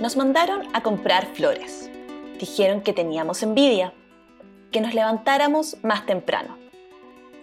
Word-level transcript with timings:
Nos 0.00 0.16
mandaron 0.16 0.62
a 0.72 0.82
comprar 0.82 1.26
flores. 1.26 1.90
Dijeron 2.38 2.80
que 2.80 2.94
teníamos 2.94 3.42
envidia, 3.42 3.92
que 4.72 4.80
nos 4.80 4.94
levantáramos 4.94 5.76
más 5.82 6.06
temprano. 6.06 6.56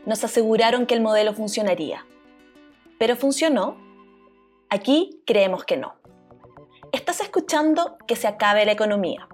Nos 0.07 0.23
aseguraron 0.23 0.87
que 0.87 0.95
el 0.95 1.01
modelo 1.01 1.35
funcionaría. 1.35 2.07
¿Pero 2.97 3.15
funcionó? 3.15 3.77
Aquí 4.71 5.21
creemos 5.27 5.65
que 5.65 5.77
no. 5.77 5.97
Estás 6.91 7.21
escuchando 7.21 7.97
Que 8.07 8.15
se 8.15 8.27
acabe 8.27 8.65
la 8.65 8.71
economía, 8.71 9.27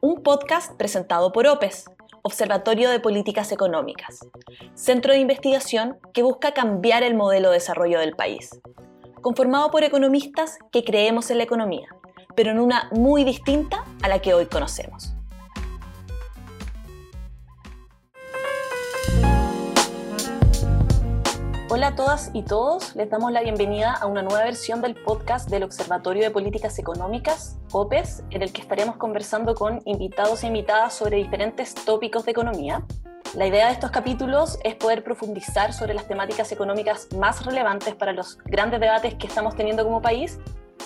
un 0.00 0.22
podcast 0.22 0.76
presentado 0.76 1.32
por 1.32 1.48
OPES, 1.48 1.86
Observatorio 2.22 2.90
de 2.90 3.00
Políticas 3.00 3.50
Económicas, 3.50 4.20
centro 4.74 5.14
de 5.14 5.18
investigación 5.18 5.98
que 6.14 6.22
busca 6.22 6.52
cambiar 6.52 7.02
el 7.02 7.16
modelo 7.16 7.48
de 7.48 7.54
desarrollo 7.54 7.98
del 7.98 8.14
país, 8.14 8.60
conformado 9.20 9.72
por 9.72 9.82
economistas 9.82 10.58
que 10.70 10.84
creemos 10.84 11.32
en 11.32 11.38
la 11.38 11.44
economía 11.44 11.88
pero 12.38 12.52
en 12.52 12.60
una 12.60 12.88
muy 12.92 13.24
distinta 13.24 13.84
a 14.00 14.06
la 14.06 14.20
que 14.20 14.32
hoy 14.32 14.46
conocemos. 14.46 15.12
Hola 21.68 21.88
a 21.88 21.94
todas 21.96 22.30
y 22.34 22.44
todos, 22.44 22.94
les 22.94 23.10
damos 23.10 23.32
la 23.32 23.42
bienvenida 23.42 23.92
a 23.92 24.06
una 24.06 24.22
nueva 24.22 24.44
versión 24.44 24.80
del 24.80 24.94
podcast 24.94 25.50
del 25.50 25.64
Observatorio 25.64 26.22
de 26.22 26.30
Políticas 26.30 26.78
Económicas, 26.78 27.58
OPES, 27.72 28.22
en 28.30 28.42
el 28.42 28.52
que 28.52 28.62
estaremos 28.62 28.98
conversando 28.98 29.56
con 29.56 29.82
invitados 29.84 30.44
e 30.44 30.46
invitadas 30.46 30.94
sobre 30.94 31.16
diferentes 31.16 31.74
tópicos 31.74 32.24
de 32.24 32.30
economía. 32.30 32.84
La 33.34 33.48
idea 33.48 33.66
de 33.66 33.72
estos 33.72 33.90
capítulos 33.90 34.60
es 34.62 34.76
poder 34.76 35.02
profundizar 35.02 35.72
sobre 35.72 35.92
las 35.92 36.06
temáticas 36.06 36.52
económicas 36.52 37.08
más 37.18 37.44
relevantes 37.44 37.96
para 37.96 38.12
los 38.12 38.38
grandes 38.44 38.78
debates 38.78 39.16
que 39.16 39.26
estamos 39.26 39.56
teniendo 39.56 39.82
como 39.82 40.00
país 40.00 40.38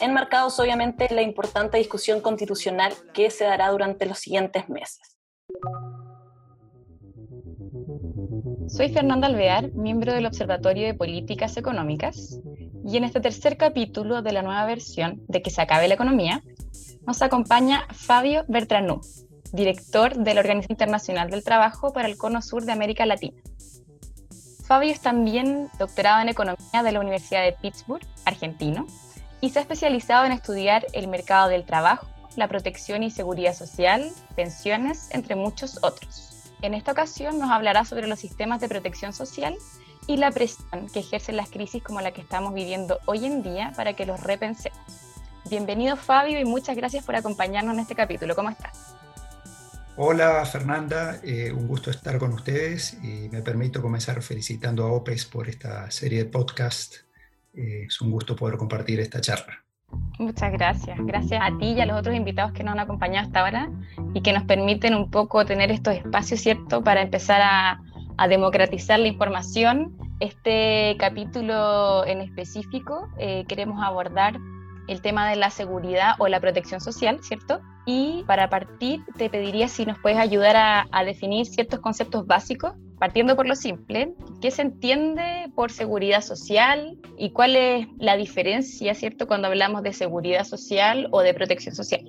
enmarcados 0.02 0.59
obviamente 0.59 1.06
en 1.09 1.16
la 1.16 1.23
importante 1.23 1.79
discusión 1.79 2.20
constitucional 2.20 2.93
que 3.15 3.30
se 3.30 3.45
dará 3.45 3.70
durante 3.70 4.05
los 4.05 4.19
siguientes 4.19 4.68
meses. 4.68 5.18
Soy 8.68 8.93
Fernanda 8.93 9.29
Alvear, 9.29 9.73
miembro 9.73 10.13
del 10.13 10.26
Observatorio 10.26 10.87
de 10.87 10.95
Políticas 10.95 11.57
Económicas, 11.57 12.41
y 12.85 12.96
en 12.96 13.04
este 13.04 13.21
tercer 13.21 13.57
capítulo 13.57 14.23
de 14.23 14.32
la 14.32 14.43
nueva 14.43 14.66
versión 14.66 15.23
de 15.29 15.41
Que 15.41 15.51
se 15.51 15.63
acabe 15.63 15.88
la 15.88 15.95
economía, 15.95 16.43
nos 17.07 17.23
acompaña 17.23 17.87
Fabio 17.93 18.45
Bertranú, 18.48 19.01
director 19.52 20.16
de 20.16 20.35
la 20.35 20.41
Organización 20.41 20.73
Internacional 20.73 21.30
del 21.30 21.45
Trabajo 21.45 21.93
para 21.93 22.09
el 22.09 22.16
Cono 22.16 22.43
Sur 22.43 22.65
de 22.65 22.73
América 22.73 23.07
Latina. 23.07 23.41
Fabio 24.65 24.91
es 24.91 25.01
también 25.01 25.69
doctorado 25.79 26.23
en 26.23 26.30
Economía 26.30 26.82
de 26.82 26.93
la 26.93 27.01
Universidad 27.01 27.45
de 27.45 27.52
Pittsburgh, 27.52 28.07
argentino, 28.24 28.87
y 29.43 29.51
se 29.51 29.59
ha 29.59 29.62
especializado 29.62 30.24
en 30.24 30.32
estudiar 30.32 30.87
el 30.93 31.09
mercado 31.09 31.48
del 31.48 31.65
trabajo, 31.65 32.07
la 32.37 32.48
protección 32.48 33.02
y 33.02 33.10
seguridad 33.10 33.54
social, 33.54 34.10
pensiones, 34.37 35.09
entre 35.10 35.35
muchos 35.35 35.80
otros. 35.82 36.52
En 36.62 36.74
esta 36.74 36.93
ocasión 36.93 37.40
nos 37.40 37.51
hablará 37.51 37.85
sobre 37.85 38.07
los 38.07 38.20
sistemas 38.20 38.60
de 38.60 38.68
protección 38.68 39.13
social 39.13 39.57
y 40.07 40.16
la 40.16 40.30
presión 40.30 40.88
que 40.93 41.01
ejercen 41.01 41.37
las 41.37 41.51
crisis 41.51 41.82
como 41.82 42.01
la 42.01 42.13
que 42.13 42.20
estamos 42.20 42.54
viviendo 42.54 43.01
hoy 43.07 43.26
en 43.26 43.43
día 43.43 43.73
para 43.76 43.95
que 43.95 44.07
los 44.07 44.20
repensemos. 44.20 44.79
Bienvenido 45.51 45.96
Fabio 45.96 46.38
y 46.38 46.45
muchas 46.45 46.76
gracias 46.76 47.04
por 47.04 47.16
acompañarnos 47.16 47.74
en 47.74 47.80
este 47.80 47.96
capítulo. 47.96 48.37
¿Cómo 48.37 48.48
estás? 48.48 48.95
Hola 49.96 50.46
Fernanda, 50.46 51.18
eh, 51.24 51.51
un 51.51 51.66
gusto 51.66 51.90
estar 51.90 52.16
con 52.18 52.32
ustedes 52.32 52.95
y 53.02 53.29
me 53.29 53.43
permito 53.43 53.82
comenzar 53.82 54.23
felicitando 54.23 54.85
a 54.85 54.93
OPES 54.93 55.26
por 55.26 55.48
esta 55.48 55.90
serie 55.90 56.20
de 56.20 56.24
podcast 56.26 57.12
eh, 57.54 57.84
es 57.86 58.00
un 58.00 58.10
gusto 58.10 58.34
poder 58.34 58.56
compartir 58.56 59.00
esta 59.00 59.20
charla. 59.20 59.62
Muchas 60.18 60.52
gracias. 60.52 60.98
Gracias 61.00 61.40
a 61.42 61.56
ti 61.58 61.72
y 61.72 61.80
a 61.80 61.86
los 61.86 61.98
otros 61.98 62.14
invitados 62.14 62.52
que 62.52 62.62
nos 62.62 62.72
han 62.72 62.80
acompañado 62.80 63.26
hasta 63.26 63.40
ahora 63.40 63.70
y 64.14 64.22
que 64.22 64.32
nos 64.32 64.44
permiten 64.44 64.94
un 64.94 65.10
poco 65.10 65.44
tener 65.44 65.70
estos 65.70 65.94
espacios, 65.94 66.41
¿cierto?, 66.41 66.82
para 66.82 67.03
empezar 67.03 67.41
a, 67.42 67.80
democratizar 68.28 69.00
la 69.00 69.08
información. 69.08 69.96
Este 70.20 70.96
capítulo 70.96 72.06
en 72.06 72.20
específico 72.20 73.08
eh, 73.18 73.44
queremos 73.48 73.82
abordar 73.82 74.38
el 74.86 75.02
tema 75.02 75.28
de 75.28 75.34
la 75.34 75.50
seguridad 75.50 76.14
o 76.20 76.28
la 76.28 76.38
protección 76.38 76.80
social, 76.80 77.18
¿cierto? 77.22 77.60
Y 77.84 78.22
para 78.28 78.48
partir 78.48 79.04
te 79.16 79.28
pediría 79.28 79.66
si 79.66 79.86
nos 79.86 79.98
puedes 79.98 80.18
ayudar 80.18 80.54
a, 80.54 80.86
a 80.92 81.04
definir 81.04 81.46
ciertos 81.46 81.80
conceptos 81.80 82.24
básicos 82.24 82.74
partiendo 83.02 83.34
por 83.34 83.48
lo 83.48 83.56
simple, 83.56 84.14
¿qué 84.40 84.52
se 84.52 84.62
entiende 84.62 85.50
por 85.56 85.72
seguridad 85.72 86.22
social 86.22 86.96
y 87.18 87.32
cuál 87.32 87.56
es 87.56 87.88
la 87.98 88.16
diferencia, 88.16 88.94
¿cierto?, 88.94 89.26
cuando 89.26 89.48
hablamos 89.48 89.82
de 89.82 89.92
seguridad 89.92 90.44
social 90.44 91.08
o 91.10 91.20
de 91.20 91.34
protección 91.34 91.74
social. 91.74 92.08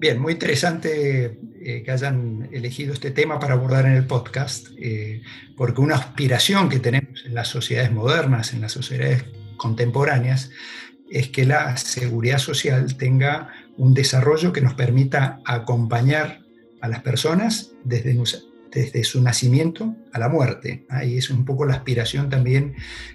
Bien, 0.00 0.20
muy 0.20 0.32
interesante 0.32 1.38
eh, 1.60 1.82
que 1.84 1.90
hayan 1.92 2.48
elegido 2.50 2.92
este 2.92 3.12
tema 3.12 3.38
para 3.38 3.54
abordar 3.54 3.86
en 3.86 3.92
el 3.92 4.04
podcast, 4.08 4.66
eh, 4.78 5.22
porque 5.56 5.80
una 5.80 5.94
aspiración 5.94 6.70
que 6.70 6.80
tenemos 6.80 7.24
en 7.24 7.32
las 7.32 7.46
sociedades 7.46 7.92
modernas, 7.92 8.52
en 8.52 8.62
las 8.62 8.72
sociedades 8.72 9.26
contemporáneas, 9.56 10.50
es 11.08 11.28
que 11.28 11.44
la 11.44 11.76
seguridad 11.76 12.38
social 12.38 12.96
tenga 12.96 13.52
un 13.76 13.94
desarrollo 13.94 14.52
que 14.52 14.60
nos 14.60 14.74
permita 14.74 15.38
acompañar 15.44 16.40
a 16.80 16.88
las 16.88 17.02
personas 17.02 17.70
desde 17.84 18.12
desde 18.72 19.04
su 19.04 19.22
nacimiento 19.22 19.94
a 20.12 20.18
la 20.18 20.28
muerte. 20.28 20.86
Ahí 20.88 21.16
es 21.18 21.30
un 21.30 21.44
poco 21.44 21.64
la 21.64 21.74
aspiración 21.74 22.28
también 22.28 22.74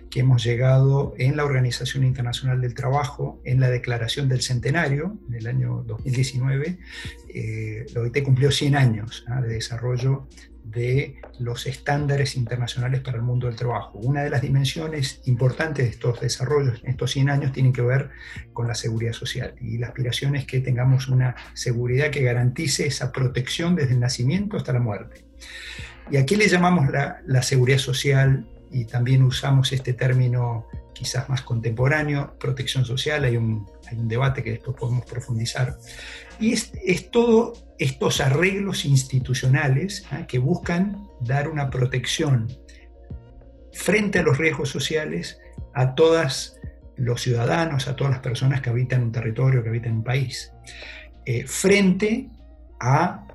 que 0.09 0.22
hemos 0.22 0.44
llegado 0.44 1.13
en 1.17 1.38
la 1.38 1.45
Organización 1.45 2.03
Internacional 2.03 2.62
del 2.62 2.73
Trabajo, 2.73 3.41
en 3.45 3.59
la 3.59 3.69
Declaración 3.69 4.28
del 4.28 4.41
Centenario, 4.41 5.17
en 5.29 5.35
el 5.35 5.47
año 5.47 5.84
2019. 5.88 6.78
Eh, 7.29 7.85
la 7.94 8.01
OIT 8.01 8.23
cumplió 8.23 8.51
100 8.51 8.75
años 8.75 9.25
¿ah? 9.28 9.41
de 9.41 9.53
desarrollo 9.53 10.28
de 10.63 11.16
los 11.39 11.66
estándares 11.66 12.35
internacionales 12.35 13.01
para 13.01 13.18
el 13.18 13.23
mundo 13.23 13.47
del 13.47 13.56
trabajo. 13.56 14.00
Una 14.00 14.23
de 14.23 14.29
las 14.29 14.41
dimensiones 14.41 15.22
importantes 15.25 15.85
de 15.85 15.91
estos 15.91 16.22
desarrollos 16.22 16.81
en 16.83 16.91
estos 16.91 17.12
100 17.12 17.29
años 17.29 17.51
tienen 17.51 17.73
que 17.73 17.81
ver 17.81 18.09
con 18.53 18.68
la 18.68 18.75
seguridad 18.75 19.13
social 19.13 19.56
y 19.59 19.78
la 19.78 19.88
aspiración 19.88 20.35
es 20.35 20.45
que 20.45 20.59
tengamos 20.59 21.07
una 21.07 21.35
seguridad 21.53 22.09
que 22.09 22.22
garantice 22.22 22.85
esa 22.85 23.12
protección 23.12 23.75
desde 23.75 23.94
el 23.94 24.00
nacimiento 24.00 24.57
hasta 24.57 24.73
la 24.73 24.79
muerte. 24.79 25.31
Y 26.09 26.18
aquí 26.18 26.35
le 26.35 26.47
llamamos 26.47 26.88
la, 26.90 27.41
seguridad 27.41 27.78
social 27.78 28.46
y 28.72 28.85
también 28.85 29.24
usamos 29.24 29.72
este 29.72 29.94
término 29.94 30.68
quizás 30.94 31.29
más 31.29 31.41
contemporáneo, 31.41 32.35
protección 32.40 32.85
social, 32.85 33.24
hay 33.24 33.38
un, 33.38 33.66
debate 33.94 34.44
que 34.44 34.51
después 34.51 34.78
podemos 34.78 35.06
profundizar. 35.06 35.78
Y 36.40 36.53
es, 36.53 36.72
es 36.85 37.12
todos 37.12 37.66
estos 37.78 38.22
arreglos 38.22 38.85
institucionales 38.85 40.06
¿ah? 40.12 40.25
que 40.28 40.40
buscan 40.40 41.07
dar 41.19 41.50
una 41.50 41.69
protección 41.69 42.47
frente 43.74 44.19
a 44.19 44.24
los 44.24 44.38
riesgos 44.38 44.69
sociales 44.69 45.40
a 45.74 45.96
todos 45.96 46.57
los 46.97 47.22
ciudadanos, 47.22 47.88
a 47.88 47.96
todas 47.96 48.12
las 48.12 48.22
personas 48.22 48.62
que 48.62 48.69
habitan 48.69 49.03
un 49.03 49.12
territorio, 49.12 49.63
que 49.63 49.69
habitan 49.69 49.94
un 49.94 50.03
país, 50.03 50.51
eh, 51.25 51.46
frente 51.47 52.30
a 52.80 53.28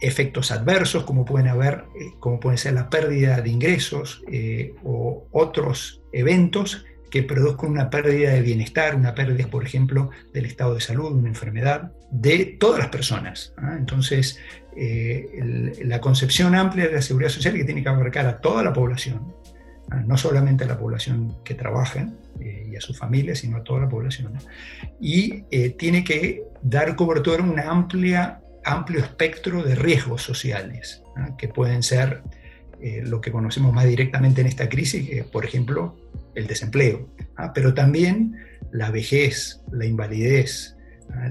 efectos 0.00 0.50
adversos, 0.50 1.04
como 1.04 1.24
pueden 1.24 1.48
haber, 1.48 1.84
eh, 1.98 2.12
como 2.20 2.40
pueden 2.40 2.58
ser 2.58 2.74
la 2.74 2.90
pérdida 2.90 3.40
de 3.40 3.50
ingresos 3.50 4.22
eh, 4.30 4.74
o 4.84 5.26
otros 5.32 6.02
eventos 6.12 6.84
que 7.10 7.22
produzcan 7.22 7.70
una 7.70 7.90
pérdida 7.90 8.32
de 8.32 8.42
bienestar, 8.42 8.96
una 8.96 9.14
pérdida, 9.14 9.46
por 9.48 9.64
ejemplo, 9.64 10.10
del 10.32 10.46
estado 10.46 10.74
de 10.74 10.80
salud, 10.80 11.12
una 11.12 11.28
enfermedad, 11.28 11.92
de 12.10 12.56
todas 12.58 12.80
las 12.80 12.88
personas. 12.88 13.54
¿ah? 13.56 13.76
Entonces, 13.78 14.40
eh, 14.76 15.72
la 15.84 16.00
concepción 16.00 16.56
amplia 16.56 16.88
de 16.88 16.94
la 16.94 17.02
seguridad 17.02 17.30
social 17.30 17.54
que 17.54 17.64
tiene 17.64 17.84
que 17.84 17.88
abarcar 17.88 18.26
a 18.26 18.40
toda 18.40 18.64
la 18.64 18.72
población, 18.72 19.32
¿ah? 19.90 20.02
no 20.04 20.16
solamente 20.16 20.64
a 20.64 20.66
la 20.66 20.76
población 20.78 21.36
que 21.44 21.54
trabaja 21.54 22.08
y 22.40 22.74
a 22.74 22.80
sus 22.80 22.98
familias, 22.98 23.38
sino 23.38 23.58
a 23.58 23.62
toda 23.62 23.82
la 23.82 23.88
población. 23.88 24.32
Y 25.00 25.42
tiene 25.78 26.02
que 26.02 26.42
dar 26.62 26.96
cobertura 26.96 27.44
a 27.44 27.46
una 27.46 27.70
amplia 27.70 28.40
amplio 28.64 29.00
espectro 29.00 29.62
de 29.62 29.74
riesgos 29.74 30.22
sociales, 30.22 31.02
que 31.38 31.48
pueden 31.48 31.82
ser 31.82 32.22
eh, 32.80 33.02
lo 33.04 33.20
que 33.20 33.32
conocemos 33.32 33.72
más 33.72 33.86
directamente 33.86 34.40
en 34.40 34.46
esta 34.46 34.68
crisis, 34.68 35.08
que 35.08 35.24
por 35.24 35.44
ejemplo, 35.44 35.96
el 36.34 36.46
desempleo, 36.46 37.08
pero 37.54 37.74
también 37.74 38.36
la 38.72 38.90
vejez, 38.90 39.60
la 39.72 39.86
invalidez, 39.86 40.76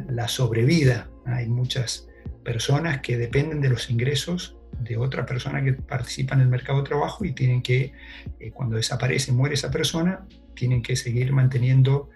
la 0.09 0.27
sobrevida. 0.27 1.09
Hay 1.25 1.47
muchas 1.47 2.07
personas 2.43 3.01
que 3.01 3.17
dependen 3.17 3.61
de 3.61 3.69
los 3.69 3.89
ingresos 3.89 4.57
de 4.79 4.97
otra 4.97 5.25
persona 5.25 5.63
que 5.63 5.73
participa 5.73 6.35
en 6.35 6.41
el 6.41 6.47
mercado 6.47 6.79
de 6.79 6.89
trabajo 6.89 7.25
y 7.25 7.33
tienen 7.33 7.61
que, 7.61 7.93
eh, 8.39 8.51
cuando 8.51 8.77
desaparece, 8.77 9.31
muere 9.31 9.55
esa 9.55 9.71
persona, 9.71 10.25
tienen 10.55 10.81
que 10.81 10.95
seguir 10.95 11.31
manteniendo, 11.31 12.09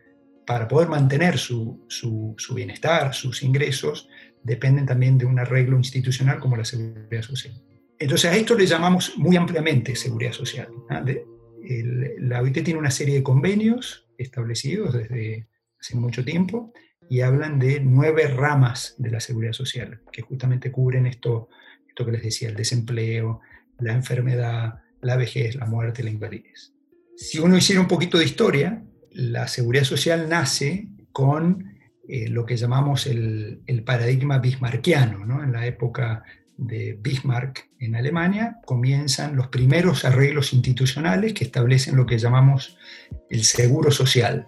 para 0.46 0.68
poder 0.68 0.88
mantener 0.88 1.38
su, 1.38 1.86
su, 1.90 2.34
su 2.38 2.56
bienestar, 2.56 3.14
sus 3.14 3.44
ingresos, 3.44 4.08
dependen 4.48 4.86
también 4.86 5.18
de 5.18 5.26
un 5.26 5.38
arreglo 5.40 5.78
institucional 5.78 6.40
como 6.40 6.56
la 6.56 6.64
seguridad 6.64 7.22
social. 7.22 7.54
Entonces 8.00 8.32
a 8.32 8.36
esto 8.38 8.56
le 8.56 8.66
llamamos 8.66 9.14
muy 9.18 9.36
ampliamente 9.36 9.94
seguridad 9.96 10.32
social. 10.32 10.70
la 12.20 12.42
OIT 12.42 12.64
tiene 12.64 12.80
una 12.80 12.92
serie 12.92 13.16
de 13.16 13.24
convenios 13.24 14.08
establecidos 14.18 14.94
desde 14.94 15.48
hace 15.80 15.96
mucho 15.98 16.24
tiempo 16.24 16.72
y 17.10 17.22
hablan 17.22 17.60
de 17.60 17.82
nueve 17.82 18.28
ramas 18.28 18.96
de 18.98 19.12
la 19.12 19.20
seguridad 19.20 19.54
social, 19.54 20.02
que 20.14 20.22
justamente 20.22 20.72
cubren 20.72 21.06
esto, 21.06 21.50
esto 21.90 22.06
que 22.06 22.14
les 22.14 22.24
decía, 22.24 22.48
el 22.48 22.56
desempleo, 22.56 23.42
la 23.80 23.94
enfermedad, 23.94 24.80
la 25.02 25.18
vejez, 25.18 25.56
la 25.56 25.66
muerte, 25.66 26.04
la 26.04 26.10
invalidez. 26.10 26.74
Si 27.18 27.40
uno 27.40 27.58
hiciera 27.58 27.82
un 27.82 27.88
poquito 27.88 28.18
de 28.18 28.26
historia, 28.26 28.82
la 29.12 29.48
seguridad 29.50 29.84
social 29.84 30.30
nace 30.30 30.88
con 31.12 31.77
eh, 32.08 32.30
lo 32.30 32.46
que 32.46 32.56
llamamos 32.56 33.06
el, 33.06 33.84
paradigma 33.86 34.40
bismarckiano. 34.40 35.26
¿no? 35.26 35.44
En 35.44 35.52
la 35.52 35.66
época 35.66 36.24
de 36.58 36.98
Bismarck 37.00 37.70
en 37.80 37.96
Alemania 37.96 38.60
comienzan 38.66 39.36
los 39.36 39.48
primeros 39.48 40.06
arreglos 40.06 40.54
institucionales 40.54 41.34
que 41.34 41.44
establecen 41.44 41.96
lo 41.96 42.06
que 42.06 42.18
llamamos 42.18 42.78
el 43.30 43.44
seguro 43.44 43.92
social, 43.92 44.48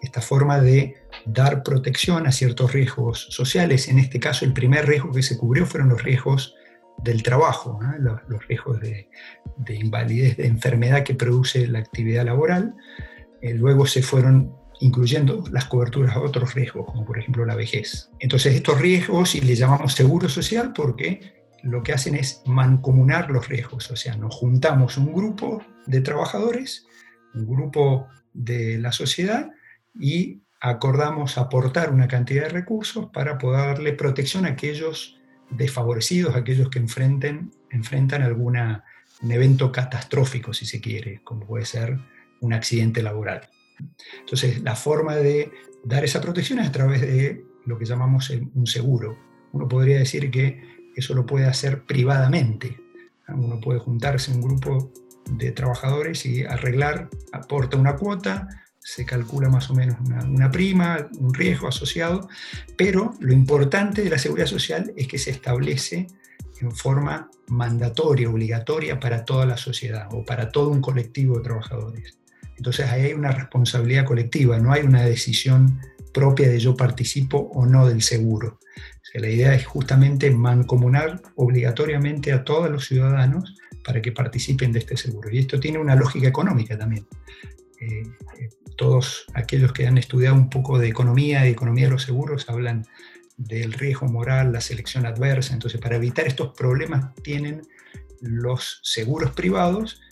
esta 0.00 0.20
forma 0.20 0.60
de 0.60 0.94
dar 1.26 1.62
protección 1.62 2.26
a 2.26 2.32
ciertos 2.32 2.72
riesgos 2.72 3.26
sociales. 3.30 3.88
En 3.88 3.98
este 3.98 4.20
caso, 4.20 4.44
el 4.44 4.52
primer 4.52 4.86
riesgo 4.86 5.12
que 5.12 5.22
se 5.22 5.36
cubrió 5.36 5.66
fueron 5.66 5.90
los 5.90 6.02
riesgos 6.02 6.54
del 7.02 7.22
trabajo, 7.22 7.78
los, 7.98 8.46
riesgos 8.46 8.80
de, 8.80 9.08
invalidez, 9.74 10.36
de 10.36 10.46
enfermedad 10.46 11.02
que 11.02 11.14
produce 11.14 11.66
la 11.66 11.80
actividad 11.80 12.24
laboral. 12.24 12.74
Eh, 13.42 13.54
luego 13.54 13.86
se 13.86 14.02
fueron 14.02 14.54
incluyendo 14.80 15.44
las 15.52 15.66
coberturas 15.66 16.16
a 16.16 16.20
otros 16.20 16.54
riesgos, 16.54 16.86
como 16.86 17.04
por 17.04 17.18
ejemplo 17.18 17.44
la 17.44 17.54
vejez. 17.54 18.10
Entonces 18.18 18.54
estos 18.54 18.80
riesgos, 18.80 19.34
y 19.34 19.40
le 19.40 19.54
llamamos 19.54 19.94
seguro 19.94 20.28
social 20.28 20.72
porque 20.72 21.44
lo 21.62 21.82
que 21.82 21.92
hacen 21.92 22.14
es 22.14 22.42
mancomunar 22.46 23.30
los 23.30 23.48
riesgos, 23.48 23.90
o 23.90 23.96
sea, 23.96 24.16
nos 24.16 24.34
juntamos 24.34 24.96
un 24.96 25.12
grupo 25.12 25.62
de 25.86 26.00
trabajadores, 26.00 26.86
un 27.34 27.46
grupo 27.46 28.08
de 28.32 28.78
la 28.78 28.92
sociedad, 28.92 29.50
y 29.98 30.42
acordamos 30.60 31.36
aportar 31.36 31.92
una 31.92 32.08
cantidad 32.08 32.44
de 32.44 32.50
recursos 32.50 33.10
para 33.12 33.38
poder 33.38 33.66
darle 33.66 33.92
protección 33.92 34.46
a 34.46 34.50
aquellos 34.50 35.18
desfavorecidos, 35.50 36.36
aquellos 36.36 36.70
que 36.70 36.78
enfrenten, 36.78 37.50
enfrentan 37.70 38.22
algún 38.22 38.56
evento 39.22 39.72
catastrófico, 39.72 40.54
si 40.54 40.64
se 40.64 40.80
quiere, 40.80 41.22
como 41.24 41.46
puede 41.46 41.66
ser 41.66 41.98
un 42.40 42.52
accidente 42.52 43.02
laboral. 43.02 43.48
Entonces, 44.20 44.62
la 44.62 44.76
forma 44.76 45.16
de 45.16 45.50
dar 45.84 46.04
esa 46.04 46.20
protección 46.20 46.58
es 46.58 46.68
a 46.68 46.72
través 46.72 47.00
de 47.00 47.44
lo 47.66 47.78
que 47.78 47.84
llamamos 47.84 48.30
un 48.30 48.66
seguro. 48.66 49.16
Uno 49.52 49.68
podría 49.68 49.98
decir 49.98 50.30
que 50.30 50.90
eso 50.94 51.14
lo 51.14 51.26
puede 51.26 51.46
hacer 51.46 51.84
privadamente. 51.84 52.78
Uno 53.28 53.60
puede 53.60 53.78
juntarse 53.78 54.32
un 54.32 54.40
grupo 54.40 54.92
de 55.30 55.52
trabajadores 55.52 56.26
y 56.26 56.44
arreglar, 56.44 57.08
aporta 57.32 57.76
una 57.76 57.96
cuota, 57.96 58.48
se 58.80 59.04
calcula 59.04 59.48
más 59.48 59.70
o 59.70 59.74
menos 59.74 59.96
una, 60.26 60.50
prima, 60.50 61.08
un 61.18 61.34
riesgo 61.34 61.68
asociado, 61.68 62.28
pero 62.76 63.14
lo 63.20 63.32
importante 63.32 64.02
de 64.02 64.10
la 64.10 64.18
seguridad 64.18 64.46
social 64.46 64.92
es 64.96 65.06
que 65.06 65.18
se 65.18 65.30
establece 65.30 66.06
en 66.60 66.72
forma 66.72 67.30
mandatoria, 67.48 68.28
obligatoria 68.28 68.98
para 68.98 69.24
toda 69.24 69.46
la 69.46 69.56
sociedad 69.56 70.08
o 70.12 70.24
para 70.24 70.50
todo 70.50 70.70
un 70.70 70.80
colectivo 70.80 71.38
de 71.38 71.44
trabajadores. 71.44 72.19
Entonces 72.60 72.90
ahí 72.90 73.06
hay 73.06 73.14
una 73.14 73.32
responsabilidad 73.32 74.04
colectiva, 74.04 74.58
no 74.58 74.70
hay 74.70 74.82
una 74.82 75.02
decisión 75.02 75.80
propia 76.12 76.46
de 76.46 76.58
yo 76.58 76.76
participo 76.76 77.38
o 77.54 77.64
no 77.64 77.88
del 77.88 78.02
seguro. 78.02 78.58
la 79.14 79.30
idea 79.30 79.54
es 79.54 79.64
justamente 79.64 80.30
mancomunar 80.30 81.22
obligatoriamente 81.36 82.34
a 82.34 82.44
todos 82.44 82.70
los 82.70 82.84
ciudadanos 82.84 83.54
para 83.82 84.02
que 84.02 84.12
participen 84.12 84.72
de 84.72 84.80
este 84.80 84.98
seguro. 84.98 85.30
Y 85.30 85.38
esto 85.38 85.58
tiene 85.58 85.78
una 85.78 85.96
lógica 85.96 86.28
económica 86.28 86.76
también. 86.76 87.06
Eh, 87.80 88.02
eh, 88.38 88.50
todos 88.76 89.24
aquellos 89.32 89.72
que 89.72 89.86
han 89.86 89.96
estudiado 89.96 90.34
un 90.34 90.50
poco 90.50 90.78
de 90.78 90.88
economía 90.88 91.48
y 91.48 91.52
economía 91.52 91.86
de 91.86 91.92
los 91.92 92.02
seguros 92.02 92.44
hablan 92.50 92.84
del 93.38 93.72
riesgo 93.72 94.06
moral, 94.06 94.52
la 94.52 94.60
selección 94.60 95.06
adversa. 95.06 95.54
Entonces, 95.54 95.80
para 95.80 95.96
evitar 95.96 96.26
estos 96.26 96.52
problemas 96.54 97.14
tienen 97.22 97.62
los 98.20 98.80
seguros 98.82 99.30
privados, 99.30 100.02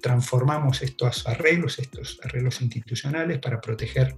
transformamos 0.00 0.82
estos 0.82 1.26
arreglos, 1.26 1.78
estos 1.78 2.20
arreglos 2.24 2.60
institucionales 2.60 3.38
para 3.38 3.60
proteger 3.60 4.14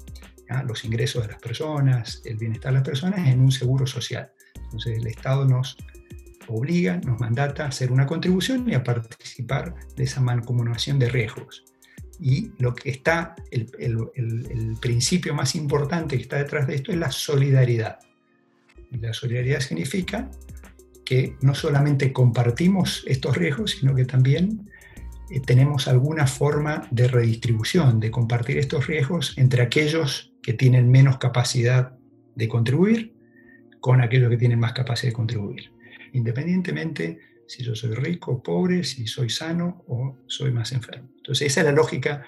los 0.67 0.85
ingresos 0.85 1.23
de 1.23 1.33
las 1.33 1.41
personas, 1.41 2.23
el 2.25 2.37
bienestar 2.37 2.73
de 2.73 2.79
las 2.79 2.89
personas 2.89 3.29
en 3.29 3.41
un 3.41 3.51
seguro 3.51 3.87
social. 3.87 4.31
Entonces, 4.65 4.99
el 4.99 5.07
Estado 5.07 5.45
nos 5.45 5.77
obliga, 6.49 6.99
nos 6.99 7.21
mandata 7.21 7.65
a 7.65 7.69
hacer 7.69 7.91
una 7.91 8.07
contribución 8.07 8.69
y 8.69 8.75
a 8.75 8.85
participar 8.85 9.75
de 9.97 10.05
esa 10.05 10.21
mancomunación 10.21 10.99
de 10.99 11.09
riesgos 11.09 11.65
y 12.21 12.53
lo 12.59 12.75
que 12.75 12.91
está, 12.91 13.35
el, 13.51 13.67
principio 14.81 15.35
más 15.35 15.55
importante 15.55 16.17
que 16.17 16.23
está 16.23 16.37
detrás 16.37 16.67
de 16.67 16.77
esto 16.77 16.93
es 16.93 16.99
la 16.99 17.11
solidaridad. 17.11 17.99
La 18.91 19.13
solidaridad 19.13 19.61
significa 19.61 20.31
que 21.05 21.37
no 21.41 21.55
solamente 21.55 22.13
compartimos 22.13 23.05
estos 23.07 23.37
riesgos, 23.37 23.73
sino 23.73 23.95
que 23.95 24.05
también 24.05 24.71
eh, 25.31 25.41
tenemos 25.41 25.89
alguna 25.89 26.27
forma 26.27 26.87
de 26.91 27.09
redistribución, 27.09 28.01
de 28.01 28.11
compartir 28.11 28.59
estos 28.59 28.87
riesgos 28.87 29.35
entre 29.37 29.63
aquellos 29.63 30.33
que 30.43 30.53
tienen 30.53 30.91
menos 30.91 31.19
capacidad 31.19 31.97
de 32.35 32.49
contribuir 32.49 33.15
con 33.81 34.01
aquellos 34.01 34.31
que 34.31 34.37
tienen 34.37 34.61
más 34.61 34.73
capacidad 34.73 35.11
de 35.11 35.17
contribuir, 35.17 35.73
independientemente 36.13 37.19
si 37.47 37.63
yo 37.63 37.75
soy 37.75 37.95
rico 37.95 38.33
o 38.33 38.43
pobre, 38.43 38.85
si 38.85 39.07
soy 39.07 39.31
sano 39.31 39.85
o 39.87 40.17
soy 40.27 40.51
más 40.51 40.73
enfermo. 40.73 41.09
Entonces 41.17 41.53
esa 41.53 41.61
es 41.61 41.67
la 41.67 41.73
lógica 41.73 42.25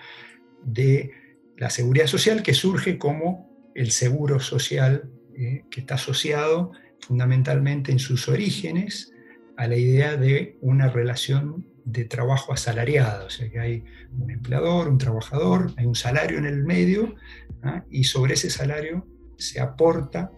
de 0.65 1.11
la 1.57 1.71
seguridad 1.71 2.07
social 2.07 2.43
que 2.43 2.55
surge 2.55 2.99
como 2.99 3.71
el 3.75 3.91
seguro 3.91 4.41
social 4.41 5.11
eh, 5.37 5.65
que 5.71 5.81
está 5.81 5.95
asociado 5.95 6.73
fundamentalmente 7.01 7.93
en 7.93 7.99
sus 7.99 8.29
orígenes 8.29 9.13
a 9.57 9.67
la 9.67 9.77
idea 9.77 10.17
de 10.17 10.57
una 10.61 10.89
relación 10.89 11.67
de 11.91 12.05
trabajo 12.05 12.53
asalariado, 12.53 13.27
o 13.27 13.31
sea 13.31 13.49
que 13.51 13.59
hay 13.59 13.85
un 14.13 14.31
empleador, 14.31 14.89
un 14.89 14.99
trabajador, 14.99 15.73
hay 15.77 15.87
un 15.87 15.95
salario 15.95 16.39
en 16.39 16.47
el 16.47 16.63
medio 16.65 17.15
¿ah? 17.63 17.85
y 17.91 18.05
sobre 18.05 18.35
ese 18.35 18.51
salario 18.51 19.07
se 19.37 19.61
aporta 19.61 20.31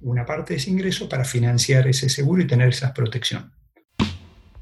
una 0.00 0.24
parte 0.24 0.52
de 0.52 0.58
ese 0.58 0.70
ingreso 0.70 1.08
para 1.08 1.24
financiar 1.24 1.86
ese 1.88 2.08
seguro 2.08 2.42
y 2.42 2.46
tener 2.46 2.68
esa 2.68 2.92
protección 2.94 3.52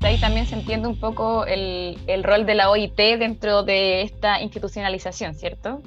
ahí 0.06 0.19
también 0.19 0.46
se 0.46 0.54
entiende 0.54 0.88
un 0.88 0.98
poco 0.98 1.44
el, 1.46 1.98
el, 2.06 2.25
rol 2.25 2.46
de 2.46 2.54
la 2.54 2.70
OIT 2.70 2.96
dentro 2.96 3.62
de 3.62 4.02
esta 4.02 4.40
institucionalización, 4.40 5.34
¿cierto? 5.34 5.82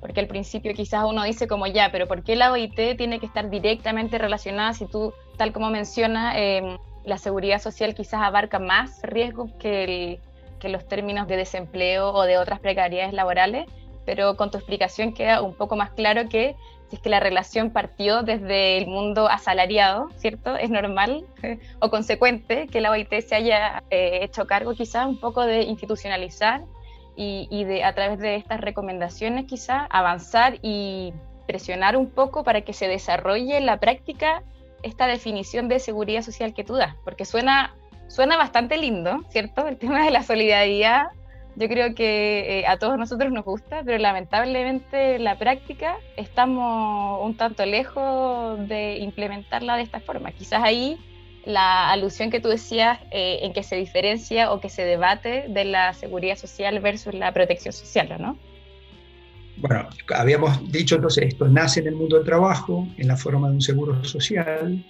Porque 0.00 0.20
al 0.20 0.26
principio 0.26 0.72
quizás 0.74 1.04
uno 1.06 1.24
dice 1.24 1.46
como 1.46 1.66
ya, 1.66 1.92
pero 1.92 2.08
¿por 2.08 2.24
qué 2.24 2.36
la 2.36 2.52
OIT 2.52 2.96
tiene 2.96 3.20
que 3.20 3.26
estar 3.26 3.50
directamente 3.50 4.16
relacionada 4.18 4.72
si 4.72 4.86
tú, 4.86 5.12
tal 5.36 5.52
como 5.52 5.70
mencionas, 5.70 6.34
em, 6.38 6.78
la 7.04 7.18
seguridad 7.18 7.60
social 7.60 7.94
quizás 7.94 8.22
abarca 8.22 8.58
más 8.58 9.00
riesgos 9.02 9.50
que, 9.58 10.20
los 10.62 10.86
términos 10.86 11.26
de 11.26 11.36
desempleo 11.36 12.12
o 12.12 12.24
de 12.24 12.36
otras 12.36 12.60
precariedades 12.60 13.14
laborales? 13.14 13.66
Pero 14.04 14.36
con 14.36 14.50
tu 14.50 14.58
explicación 14.58 15.12
queda 15.14 15.42
un 15.42 15.54
poco 15.54 15.76
más 15.76 15.90
claro 15.90 16.28
que 16.28 16.56
si 16.88 16.96
es 16.96 17.02
que 17.02 17.08
la 17.08 17.20
relación 17.20 17.70
partió 17.70 18.22
desde 18.22 18.76
el 18.76 18.88
mundo 18.88 19.28
asalariado, 19.28 20.08
¿cierto? 20.16 20.56
Es 20.56 20.70
normal 20.70 21.24
o 21.80 21.88
consecuente 21.88 22.66
que 22.66 22.80
la 22.80 22.90
OIT 22.90 23.20
se 23.20 23.36
haya 23.36 23.84
eh, 23.90 24.20
hecho 24.22 24.46
cargo 24.46 24.74
quizás 24.74 25.06
un 25.06 25.20
poco 25.20 25.46
de 25.46 25.62
institucionalizar 25.62 26.62
y, 27.16 27.64
de 27.64 27.84
a 27.84 27.94
través 27.94 28.18
de 28.18 28.36
estas 28.36 28.60
recomendaciones 28.60 29.44
quizás 29.44 29.86
avanzar 29.90 30.58
y 30.62 31.12
presionar 31.46 31.96
un 31.96 32.08
poco 32.08 32.44
para 32.44 32.62
que 32.62 32.72
se 32.72 32.88
desarrolle 32.88 33.60
la 33.60 33.78
práctica 33.78 34.42
esta 34.82 35.06
definición 35.06 35.68
de 35.68 35.78
seguridad 35.78 36.22
social 36.22 36.54
que 36.54 36.64
tú 36.64 36.74
das, 36.74 36.94
porque 37.04 37.24
suena, 37.24 37.74
suena 38.08 38.36
bastante 38.36 38.76
lindo, 38.76 39.24
¿cierto? 39.30 39.66
El 39.66 39.76
tema 39.78 40.04
de 40.04 40.10
la 40.10 40.22
solidaridad 40.22 41.08
yo 41.56 41.68
creo 41.68 41.94
que 41.94 42.60
eh, 42.60 42.66
a 42.66 42.78
todos 42.78 42.96
nosotros 42.96 43.32
nos 43.32 43.44
gusta, 43.44 43.82
pero 43.84 43.98
lamentablemente 43.98 45.16
en 45.16 45.24
la 45.24 45.36
práctica 45.36 45.96
estamos 46.16 47.20
un 47.22 47.36
tanto 47.36 47.66
lejos 47.66 48.68
de 48.68 48.98
implementarla 48.98 49.76
de 49.76 49.82
esta 49.82 50.00
forma. 50.00 50.32
Quizás 50.32 50.62
ahí 50.62 50.98
la 51.44 51.90
alusión 51.90 52.30
que 52.30 52.40
tú 52.40 52.48
decías 52.48 52.98
eh, 53.10 53.40
en 53.42 53.52
que 53.52 53.62
se 53.62 53.76
diferencia 53.76 54.52
o 54.52 54.60
que 54.60 54.68
se 54.68 54.84
debate 54.84 55.46
de 55.48 55.64
la 55.64 55.92
seguridad 55.92 56.36
social 56.36 56.78
versus 56.80 57.14
la 57.14 57.32
protección 57.32 57.72
social, 57.72 58.16
¿no? 58.18 58.38
Bueno, 59.60 59.88
habíamos 60.14 60.72
dicho 60.72 60.94
entonces, 60.94 61.24
esto 61.28 61.46
nace 61.48 61.80
en 61.80 61.88
el 61.88 61.96
mundo 61.96 62.16
del 62.16 62.24
trabajo, 62.24 62.88
en 62.96 63.08
la 63.08 63.16
forma 63.16 63.48
de 63.48 63.54
un 63.54 63.60
seguro 63.60 64.02
social, 64.04 64.84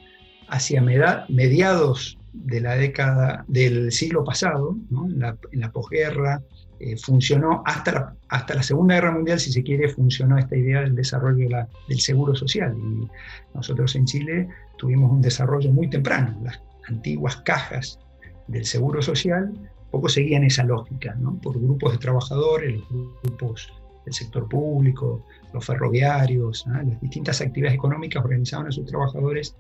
hacia 0.49 0.81
mediados 0.81 2.19
de 2.33 2.61
la 2.61 2.77
década 2.77 3.45
del 3.49 3.91
siglo 3.91 4.23
pasado, 4.23 4.77
en, 4.91 5.61
la, 5.61 5.73
posguerra, 5.73 6.41
eh, 6.79 6.97
funcionó 6.97 7.63
hasta 7.67 7.93
la, 7.93 8.17
hasta 8.29 8.55
la 8.55 8.63
Segunda 8.63 8.95
Guerra 8.95 9.13
Mundial, 9.13 9.41
si 9.41 9.51
se 9.53 9.63
quiere, 9.63 9.89
funcionó 9.89 10.39
esta 10.39 10.57
idea 10.57 10.83
del 10.83 10.95
desarrollo 10.95 11.49
del 11.89 12.01
seguro 12.01 12.35
social. 12.37 12.77
Y 12.77 13.09
nosotros 13.55 13.95
en 13.97 14.05
Chile 14.05 14.49
tuvimos 14.79 15.11
un 15.11 15.21
desarrollo 15.21 15.73
muy 15.73 15.91
temprano. 15.91 16.39
Las 16.45 16.61
antiguas 16.89 17.37
cajas 17.39 17.99
del 18.47 18.65
seguro 18.65 19.03
social 19.03 19.53
poco 19.91 20.09
seguían 20.09 20.45
esa 20.45 20.63
lógica, 20.63 21.17
por 21.43 21.61
grupos 21.61 21.93
de 21.93 21.99
trabajadores, 21.99 22.81
los 22.91 23.09
grupos 23.23 23.73
el 24.07 24.13
sector 24.13 24.49
público, 24.49 25.25
los 25.53 25.65
ferroviarios, 25.65 26.65
las 26.67 27.01
distintas 27.01 27.41
actividades 27.41 27.77
económicas 27.77 28.25
organizaban 28.25 28.69
a 28.69 28.73
sus 28.73 28.87
trabajadores 28.87 29.57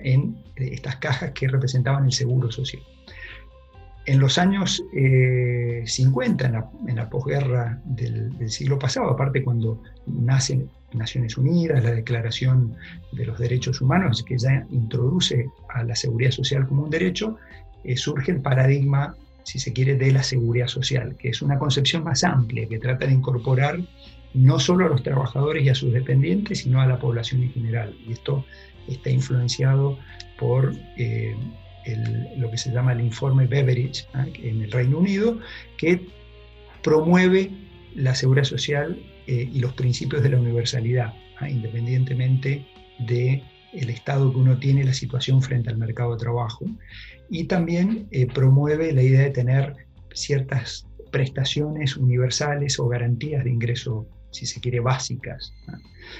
en 0.00 0.36
estas 0.56 0.96
cajas 0.96 1.30
que 1.32 1.48
representaban 1.48 2.04
el 2.04 2.12
seguro 2.12 2.50
social. 2.50 2.82
En 4.06 4.18
los 4.18 4.38
años 4.38 4.82
50, 4.92 6.44
eh, 6.44 6.52
en 6.88 6.96
la, 6.96 7.08
posguerra 7.08 7.80
del, 7.84 8.50
siglo 8.50 8.78
pasado, 8.78 9.10
aparte 9.10 9.42
cuando 9.42 9.82
nacen 10.06 10.70
Naciones 10.92 11.36
Unidas, 11.36 11.84
la 11.84 11.92
Declaración 11.92 12.74
de 13.12 13.26
los 13.26 13.38
Derechos 13.38 13.80
Humanos, 13.80 14.24
que 14.24 14.38
ya 14.38 14.66
introduce 14.70 15.46
a 15.68 15.84
la 15.84 15.94
seguridad 15.94 16.32
social 16.32 16.66
como 16.66 16.82
un 16.82 16.90
derecho, 16.90 17.36
eh, 17.84 17.96
surge 17.96 18.32
el 18.32 18.40
paradigma, 18.40 19.14
si 19.50 19.58
se 19.58 19.72
quiere, 19.72 19.96
de 19.96 20.12
la 20.12 20.22
seguridad 20.22 20.68
social, 20.68 21.16
que 21.18 21.30
es 21.30 21.42
una 21.42 21.58
concepción 21.58 22.04
más 22.04 22.22
amplia, 22.22 22.68
que 22.68 22.78
trata 22.78 23.06
de 23.06 23.14
incorporar 23.14 23.80
no 24.32 24.60
solo 24.60 24.86
a 24.86 24.88
los 24.88 25.02
trabajadores 25.02 25.64
y 25.64 25.68
a 25.68 25.74
sus 25.74 25.92
dependientes, 25.92 26.60
sino 26.60 26.80
a 26.80 26.86
la 26.86 27.00
población 27.00 27.42
en 27.42 27.52
general. 27.52 27.96
Y 28.06 28.12
esto 28.12 28.44
está 28.86 29.10
influenciado 29.10 29.98
por 30.38 30.72
eh, 30.96 31.34
lo 32.36 32.48
que 32.48 32.58
se 32.58 32.70
llama 32.70 32.92
el 32.92 33.00
informe 33.00 33.48
Beveridge 33.48 34.06
¿ah? 34.14 34.24
en 34.40 34.62
el 34.62 34.70
Reino 34.70 34.98
Unido, 34.98 35.40
que 35.76 36.06
promueve 36.82 37.50
la 37.96 38.14
seguridad 38.14 38.44
social 38.44 39.02
eh, 39.26 39.48
y 39.52 39.58
los 39.58 39.72
principios 39.72 40.22
de 40.22 40.30
la 40.30 40.38
universalidad, 40.38 41.12
¿ah? 41.38 41.50
independientemente 41.50 42.64
del 43.00 43.42
el 43.72 43.90
estado 43.90 44.32
que 44.32 44.38
uno 44.38 44.58
tiene, 44.58 44.84
la 44.84 44.94
situación 44.94 45.42
frente 45.42 45.70
al 45.70 45.78
mercado 45.78 46.12
de 46.12 46.18
trabajo. 46.18 46.64
Y 47.28 47.44
también 47.44 48.08
eh, 48.10 48.26
promueve 48.26 48.92
la 48.92 49.02
idea 49.02 49.22
de 49.22 49.30
tener 49.30 49.74
ciertas 50.12 50.86
prestaciones 51.10 51.96
universales 51.96 52.78
o 52.78 52.88
garantías 52.88 53.44
de 53.44 53.50
ingreso, 53.50 54.06
si 54.30 54.46
se 54.46 54.60
quiere, 54.60 54.80
básicas. 54.80 55.52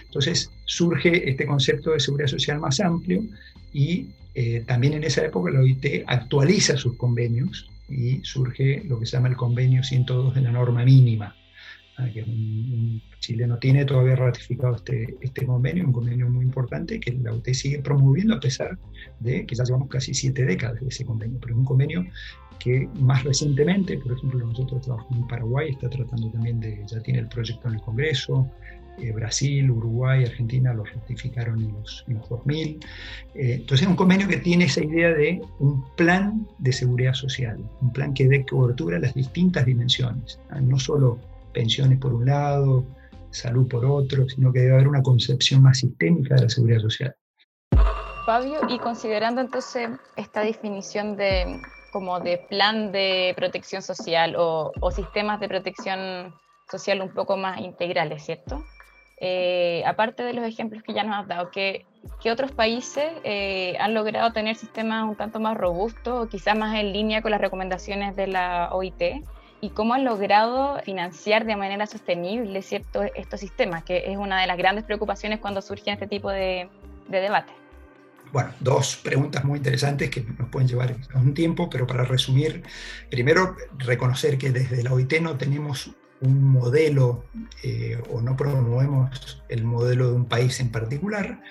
Entonces 0.05 0.51
surge 0.67 1.29
este 1.29 1.47
concepto 1.47 1.93
de 1.93 2.01
seguridad 2.01 2.29
social 2.29 2.59
más 2.61 2.81
amplio 2.81 3.23
y 3.73 4.09
eh, 4.35 4.63
también 4.67 4.95
en 4.95 5.05
esa 5.05 5.25
época 5.25 5.51
la 5.51 5.61
OIT 5.61 6.05
actualiza 6.07 6.77
sus 6.77 6.97
convenios 6.97 7.69
y 7.89 8.21
surge 8.23 8.83
lo 8.85 8.99
que 8.99 9.07
se 9.07 9.17
llama 9.17 9.29
el 9.29 9.37
convenio 9.37 9.83
102 9.83 10.35
de 10.35 10.41
la 10.43 10.53
norma 10.53 10.85
mínima, 10.85 11.35
ah, 12.01 12.11
que 12.13 12.25
Chile 13.21 13.47
no 13.47 13.59
tiene 13.59 13.85
todavía 13.85 14.17
ratificado 14.17 14.77
este, 14.77 15.17
este 15.21 15.47
convenio, 15.47 15.85
un 15.85 15.93
convenio 15.93 16.29
muy 16.29 16.45
importante 16.45 16.99
que 17.01 17.13
la 17.13 17.33
OIT 17.33 17.49
sigue 17.53 17.79
promoviendo 17.81 18.35
a 18.35 18.41
pesar 18.41 18.79
de 19.21 19.47
que 19.47 19.55
ya 19.55 19.65
llevamos 19.65 19.89
casi 19.89 20.15
siete 20.15 20.45
décadas 20.45 20.81
de 20.81 20.89
ese 20.89 21.05
convenio, 21.05 21.39
pero 21.41 21.55
es 21.55 21.59
un 21.59 21.65
convenio 21.65 22.07
que 22.59 22.89
más 23.01 23.25
recientemente, 23.25 23.97
por 23.99 24.13
ejemplo, 24.13 24.47
nosotros 24.47 24.83
trabajamos 24.83 25.19
en 25.19 25.29
Paraguay, 25.29 25.71
está 25.71 25.89
tratando 25.89 26.31
también 26.31 26.61
de, 26.61 26.83
ya 26.87 27.01
tiene 27.01 27.21
el 27.21 27.29
proyecto 27.29 27.69
en 27.69 27.75
el 27.75 27.81
Congreso, 27.81 28.51
eh, 28.99 29.13
Brasil, 29.13 29.71
Uruguay, 29.71 30.25
Argentina 30.25 30.75
lo 30.75 30.85
ratificaron 30.85 31.63
en 31.63 31.73
los, 31.73 32.05
2000. 32.29 32.79
Eh, 33.35 33.55
entonces 33.55 33.83
es 33.83 33.89
un 33.89 33.97
convenio 33.97 34.29
que 34.29 34.37
tiene 34.37 34.67
esa 34.67 34.85
idea 34.85 35.09
de 35.09 35.41
un 35.59 35.85
plan 35.97 36.47
de 36.59 36.73
seguridad 36.73 37.15
social, 37.15 37.59
un 37.81 37.93
plan 37.93 38.13
que 38.13 38.29
dé 38.29 38.45
cobertura 38.45 38.99
a 38.99 39.01
las 39.01 39.15
distintas 39.15 39.65
dimensiones, 39.65 40.39
no 40.61 40.79
solo 40.79 41.19
pensiones 41.53 41.99
por 41.99 42.15
un 42.15 42.27
lado, 42.27 42.85
salud 43.31 43.69
por 43.69 43.85
otro, 43.85 44.29
sino 44.29 44.53
que 44.53 44.61
debe 44.61 44.75
haber 44.75 44.89
una 44.89 45.03
concepción 45.03 45.63
más 45.63 45.79
sistémica 45.79 46.35
de 46.37 46.43
la 46.43 46.49
seguridad 46.49 46.81
social. 46.81 47.15
Fabio, 48.27 48.61
y 48.69 48.79
considerando 48.79 49.41
entonces 49.41 49.91
esta 50.17 50.43
definición 50.43 51.17
de 51.17 51.61
como 51.93 52.21
de 52.21 52.39
plan 52.49 52.93
de 52.93 53.33
protección 53.37 53.83
social 53.83 54.37
o, 54.37 54.71
o 54.81 54.91
sistemas 54.91 55.41
de 55.41 55.49
protección 55.49 56.33
social 56.71 57.01
un 57.01 57.13
poco 57.13 57.37
más 57.37 57.61
integrales, 57.61 58.25
¿cierto? 58.25 58.65
Eh, 59.23 59.83
aparte 59.87 60.23
de 60.23 60.33
los 60.33 60.45
ejemplos 60.45 60.83
que 60.83 60.95
ya 60.95 61.05
nos 61.05 61.17
has 61.17 61.29
dado, 61.29 61.51
¿qué, 61.51 61.85
otros 62.33 62.53
países 62.53 63.13
eh, 63.23 63.77
han 63.79 63.93
logrado 63.93 64.33
tener 64.33 64.57
sistemas 64.57 65.05
un 65.05 65.15
tanto 65.15 65.39
más 65.41 65.59
robustos 65.59 66.25
o 66.25 66.29
quizás 66.29 66.57
más 66.57 66.75
en 66.77 66.95
línea 66.95 67.21
con 67.21 67.31
las 67.31 67.41
recomendaciones 67.41 68.17
de 68.17 68.29
la 68.29 68.71
OIT? 68.73 69.23
¿Y 69.61 69.71
cómo 69.71 69.95
han 69.95 70.05
logrado 70.05 70.81
financiar 70.85 71.45
de 71.45 71.57
manera 71.57 71.87
sostenible 71.87 72.63
¿cierto? 72.63 73.03
estos 73.15 73.41
sistemas? 73.41 73.85
Que 73.85 74.11
es 74.11 74.17
una 74.17 74.41
de 74.41 74.47
las 74.47 74.57
grandes 74.57 74.85
preocupaciones 74.85 75.39
cuando 75.39 75.61
surgen 75.61 75.95
este 75.95 76.07
tipo 76.07 76.31
de, 76.31 76.69
de 77.09 77.21
debate. 77.21 77.53
Bueno, 78.33 78.51
dos 78.61 78.97
preguntas 78.97 79.45
muy 79.45 79.59
interesantes 79.59 80.09
que 80.09 80.23
nos 80.39 80.49
pueden 80.51 80.69
llevar 80.69 80.97
un 81.15 81.35
tiempo, 81.35 81.69
pero 81.69 81.87
para 81.87 82.05
resumir, 82.05 82.63
primero 83.11 83.57
reconocer 83.79 84.39
que 84.39 84.51
desde 84.51 84.83
la 84.85 84.93
OIT 84.93 85.21
no 85.21 85.37
tenemos 85.37 85.91
un 86.21 86.45
modelo 86.45 87.25
eh, 87.63 88.01
o 88.11 88.21
no 88.21 88.37
promovemos 88.37 89.43
el 89.49 89.65
modelo 89.65 90.09
de 90.09 90.15
un 90.15 90.27
país 90.27 90.61
en 90.61 90.71
particular, 90.71 91.43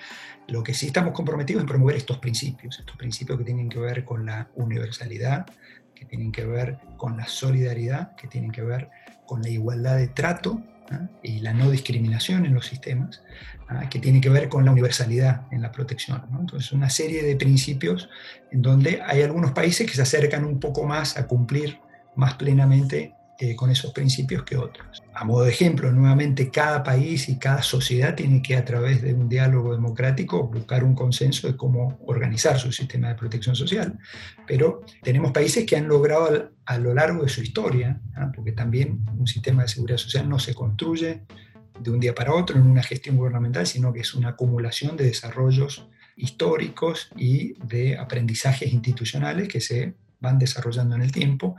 lo 0.50 0.62
que 0.62 0.74
sí 0.74 0.86
estamos 0.86 1.12
comprometidos 1.12 1.62
es 1.62 1.68
promover 1.68 1.96
estos 1.96 2.18
principios, 2.18 2.78
estos 2.78 2.96
principios 2.96 3.38
que 3.38 3.44
tienen 3.44 3.68
que 3.68 3.78
ver 3.78 4.04
con 4.04 4.26
la 4.26 4.48
universalidad, 4.56 5.46
que 5.94 6.04
tienen 6.04 6.32
que 6.32 6.44
ver 6.44 6.78
con 6.96 7.16
la 7.16 7.26
solidaridad, 7.26 8.16
que 8.16 8.26
tienen 8.26 8.50
que 8.50 8.62
ver 8.62 8.90
con 9.26 9.42
la 9.42 9.48
igualdad 9.48 9.96
de 9.96 10.08
trato 10.08 10.60
¿ah? 10.90 11.08
y 11.22 11.40
la 11.40 11.52
no 11.52 11.70
discriminación 11.70 12.46
en 12.46 12.54
los 12.54 12.66
sistemas, 12.66 13.22
¿ah? 13.68 13.88
que 13.88 14.00
tienen 14.00 14.20
que 14.20 14.28
ver 14.28 14.48
con 14.48 14.64
la 14.64 14.72
universalidad 14.72 15.46
en 15.52 15.62
la 15.62 15.70
protección. 15.70 16.22
Entonces, 16.38 16.72
una 16.72 16.90
serie 16.90 17.22
de 17.22 17.36
principios 17.36 18.08
en 18.50 18.62
donde 18.62 19.00
hay 19.06 19.22
algunos 19.22 19.52
países 19.52 19.88
que 19.88 19.94
se 19.94 20.02
acercan 20.02 20.44
un 20.44 20.58
poco 20.58 20.84
más 20.84 21.16
a 21.16 21.26
cumplir 21.26 21.78
más 22.16 22.34
plenamente 22.34 23.14
con 23.56 23.70
esos 23.70 23.92
principios 23.92 24.42
que 24.44 24.56
otros. 24.56 25.02
A 25.14 25.24
modo 25.24 25.44
de 25.44 25.50
ejemplo, 25.50 25.90
nuevamente 25.92 26.50
cada 26.50 26.82
país 26.82 27.28
y 27.28 27.38
cada 27.38 27.62
sociedad 27.62 28.14
tiene 28.14 28.42
que 28.42 28.56
a 28.56 28.64
través 28.64 29.02
de 29.02 29.14
un 29.14 29.28
diálogo 29.28 29.72
democrático 29.72 30.48
buscar 30.48 30.84
un 30.84 30.94
consenso 30.94 31.46
de 31.46 31.56
cómo 31.56 31.98
organizar 32.06 32.58
su 32.58 32.70
sistema 32.70 33.08
de 33.08 33.14
protección 33.14 33.56
social, 33.56 33.98
pero 34.46 34.82
tenemos 35.02 35.32
países 35.32 35.64
que 35.64 35.76
han 35.76 35.88
logrado 35.88 36.50
a, 36.66 36.78
lo 36.78 36.94
largo 36.94 37.22
de 37.22 37.28
su 37.28 37.42
historia, 37.42 38.00
porque 38.34 38.52
también 38.52 39.04
un 39.18 39.26
sistema 39.26 39.62
de 39.62 39.68
seguridad 39.68 39.98
social 39.98 40.28
no 40.28 40.38
se 40.38 40.54
construye 40.54 41.22
de 41.78 41.90
un 41.90 41.98
día 41.98 42.14
para 42.14 42.34
otro 42.34 42.56
en 42.56 42.66
una 42.66 42.82
gestión 42.82 43.16
gubernamental, 43.16 43.66
sino 43.66 43.92
que 43.92 44.00
es 44.00 44.14
una 44.14 44.30
acumulación 44.30 44.96
de 44.96 45.04
desarrollos 45.04 45.88
históricos 46.16 47.10
y 47.16 47.54
de 47.64 47.96
aprendizajes 47.96 48.72
institucionales 48.72 49.48
que 49.48 49.60
se 49.60 49.94
van 50.20 50.38
desarrollando 50.38 50.94
en 50.94 51.02
el 51.02 51.12
tiempo. 51.12 51.56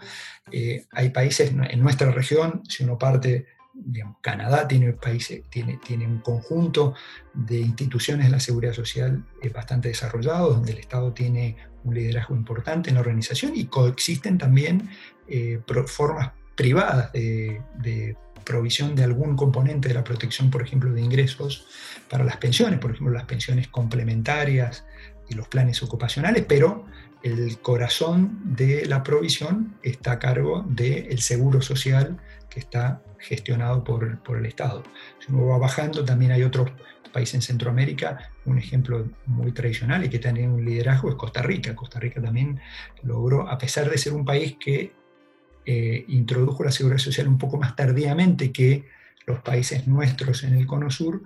Eh, 0.51 0.85
hay 0.91 1.09
países 1.09 1.51
en 1.51 1.81
nuestra 1.81 2.11
región, 2.11 2.61
si 2.67 2.83
uno 2.83 2.97
parte, 2.97 3.47
digamos, 3.73 4.17
Canadá 4.21 4.67
tiene, 4.67 4.93
países, 4.93 5.43
tiene, 5.49 5.79
tiene 5.85 6.05
un 6.07 6.19
conjunto 6.19 6.93
de 7.33 7.59
instituciones 7.59 8.25
de 8.27 8.31
la 8.31 8.39
seguridad 8.39 8.73
social 8.73 9.25
eh, 9.41 9.49
bastante 9.49 9.89
desarrollado, 9.89 10.51
donde 10.51 10.71
el 10.71 10.79
Estado 10.79 11.13
tiene 11.13 11.57
un 11.83 11.95
liderazgo 11.95 12.35
importante 12.35 12.89
en 12.89 12.95
la 12.95 13.01
organización 13.01 13.53
y 13.55 13.65
coexisten 13.65 14.37
también 14.37 14.89
eh, 15.27 15.59
formas 15.87 16.31
privadas 16.55 17.11
de 17.13 18.15
provisión 18.43 18.95
de 18.95 19.03
algún 19.03 19.35
componente 19.35 19.87
de 19.87 19.93
la 19.93 20.03
protección, 20.03 20.49
por 20.49 20.61
ejemplo, 20.61 20.91
de 20.91 21.01
ingresos 21.01 21.67
para 22.09 22.23
las 22.23 22.37
pensiones, 22.37 22.79
por 22.79 22.91
ejemplo, 22.91 23.13
las 23.13 23.25
pensiones 23.25 23.67
complementarias 23.67 24.85
y 25.29 25.35
los 25.35 25.47
planes 25.47 25.81
ocupacionales, 25.83 26.45
pero 26.47 26.85
el 27.23 27.59
corazón 27.59 28.39
de 28.43 28.85
la 28.85 29.03
provisión 29.03 29.75
está 29.83 30.13
a 30.13 30.19
cargo 30.19 30.65
del 30.67 31.19
seguro 31.19 31.61
social 31.61 32.19
que 32.49 32.59
está 32.59 33.01
gestionado 33.19 33.83
por, 33.83 34.19
el 34.37 34.45
Estado. 34.45 34.83
Si 35.19 35.31
uno 35.31 35.47
va 35.47 35.57
bajando, 35.57 36.03
también 36.03 36.31
hay 36.31 36.43
otros 36.43 36.71
países 37.13 37.35
en 37.35 37.41
Centroamérica, 37.41 38.31
un 38.45 38.57
ejemplo 38.57 39.09
muy 39.25 39.51
tradicional 39.51 40.05
y 40.05 40.09
que 40.09 40.19
tiene 40.19 40.47
un 40.47 40.65
liderazgo 40.65 41.09
es 41.09 41.15
Costa 41.15 41.41
Rica. 41.41 41.75
Costa 41.75 41.99
Rica 41.99 42.21
también 42.21 42.59
logró, 43.03 43.49
a 43.49 43.57
pesar 43.57 43.89
de 43.89 43.97
ser 43.97 44.13
un 44.13 44.25
país 44.25 44.55
que 44.59 44.93
eh, 45.65 46.05
introdujo 46.07 46.63
la 46.63 46.71
seguridad 46.71 46.99
social 46.99 47.27
un 47.27 47.37
poco 47.37 47.57
más 47.57 47.75
tardíamente 47.75 48.51
que 48.51 48.85
los 49.27 49.39
países 49.41 49.87
nuestros 49.87 50.43
en 50.43 50.55
el 50.55 50.65
Cono 50.65 50.89
Sur, 50.89 51.21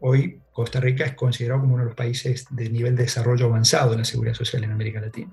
Hoy 0.00 0.40
Costa 0.52 0.80
Rica 0.80 1.04
es 1.04 1.14
considerado 1.14 1.60
como 1.60 1.74
uno 1.74 1.84
de 1.84 1.90
los 1.90 1.96
países 1.96 2.46
de 2.50 2.68
nivel 2.68 2.96
de 2.96 3.04
desarrollo 3.04 3.46
avanzado 3.46 3.92
en 3.92 3.98
la 3.98 4.04
seguridad 4.04 4.34
social 4.34 4.64
en 4.64 4.72
América 4.72 5.00
Latina. 5.00 5.32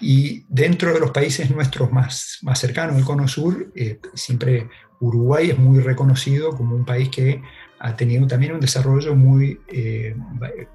Y 0.00 0.44
dentro 0.48 0.92
de 0.92 1.00
los 1.00 1.10
países 1.10 1.50
nuestros 1.50 1.90
más, 1.92 2.38
más 2.42 2.58
cercanos, 2.58 2.96
el 2.96 3.04
Cono 3.04 3.26
Sur, 3.26 3.72
eh, 3.74 3.98
siempre 4.14 4.68
Uruguay 5.00 5.50
es 5.50 5.58
muy 5.58 5.80
reconocido 5.80 6.50
como 6.56 6.74
un 6.74 6.84
país 6.84 7.08
que 7.08 7.42
ha 7.80 7.96
tenido 7.96 8.26
también 8.26 8.52
un 8.52 8.60
desarrollo 8.60 9.14
muy 9.14 9.60
eh, 9.68 10.16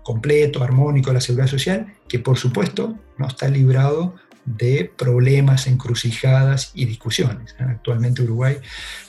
completo, 0.03 0.63
armónico 0.63 1.09
de 1.09 1.15
la 1.15 1.21
seguridad 1.21 1.47
social, 1.47 1.93
que 2.07 2.19
por 2.19 2.37
supuesto 2.37 2.97
no 3.17 3.27
está 3.27 3.49
librado 3.49 4.15
de 4.45 4.91
problemas, 4.97 5.67
encrucijadas 5.67 6.71
y 6.73 6.85
discusiones. 6.85 7.55
Actualmente 7.59 8.21
Uruguay 8.21 8.57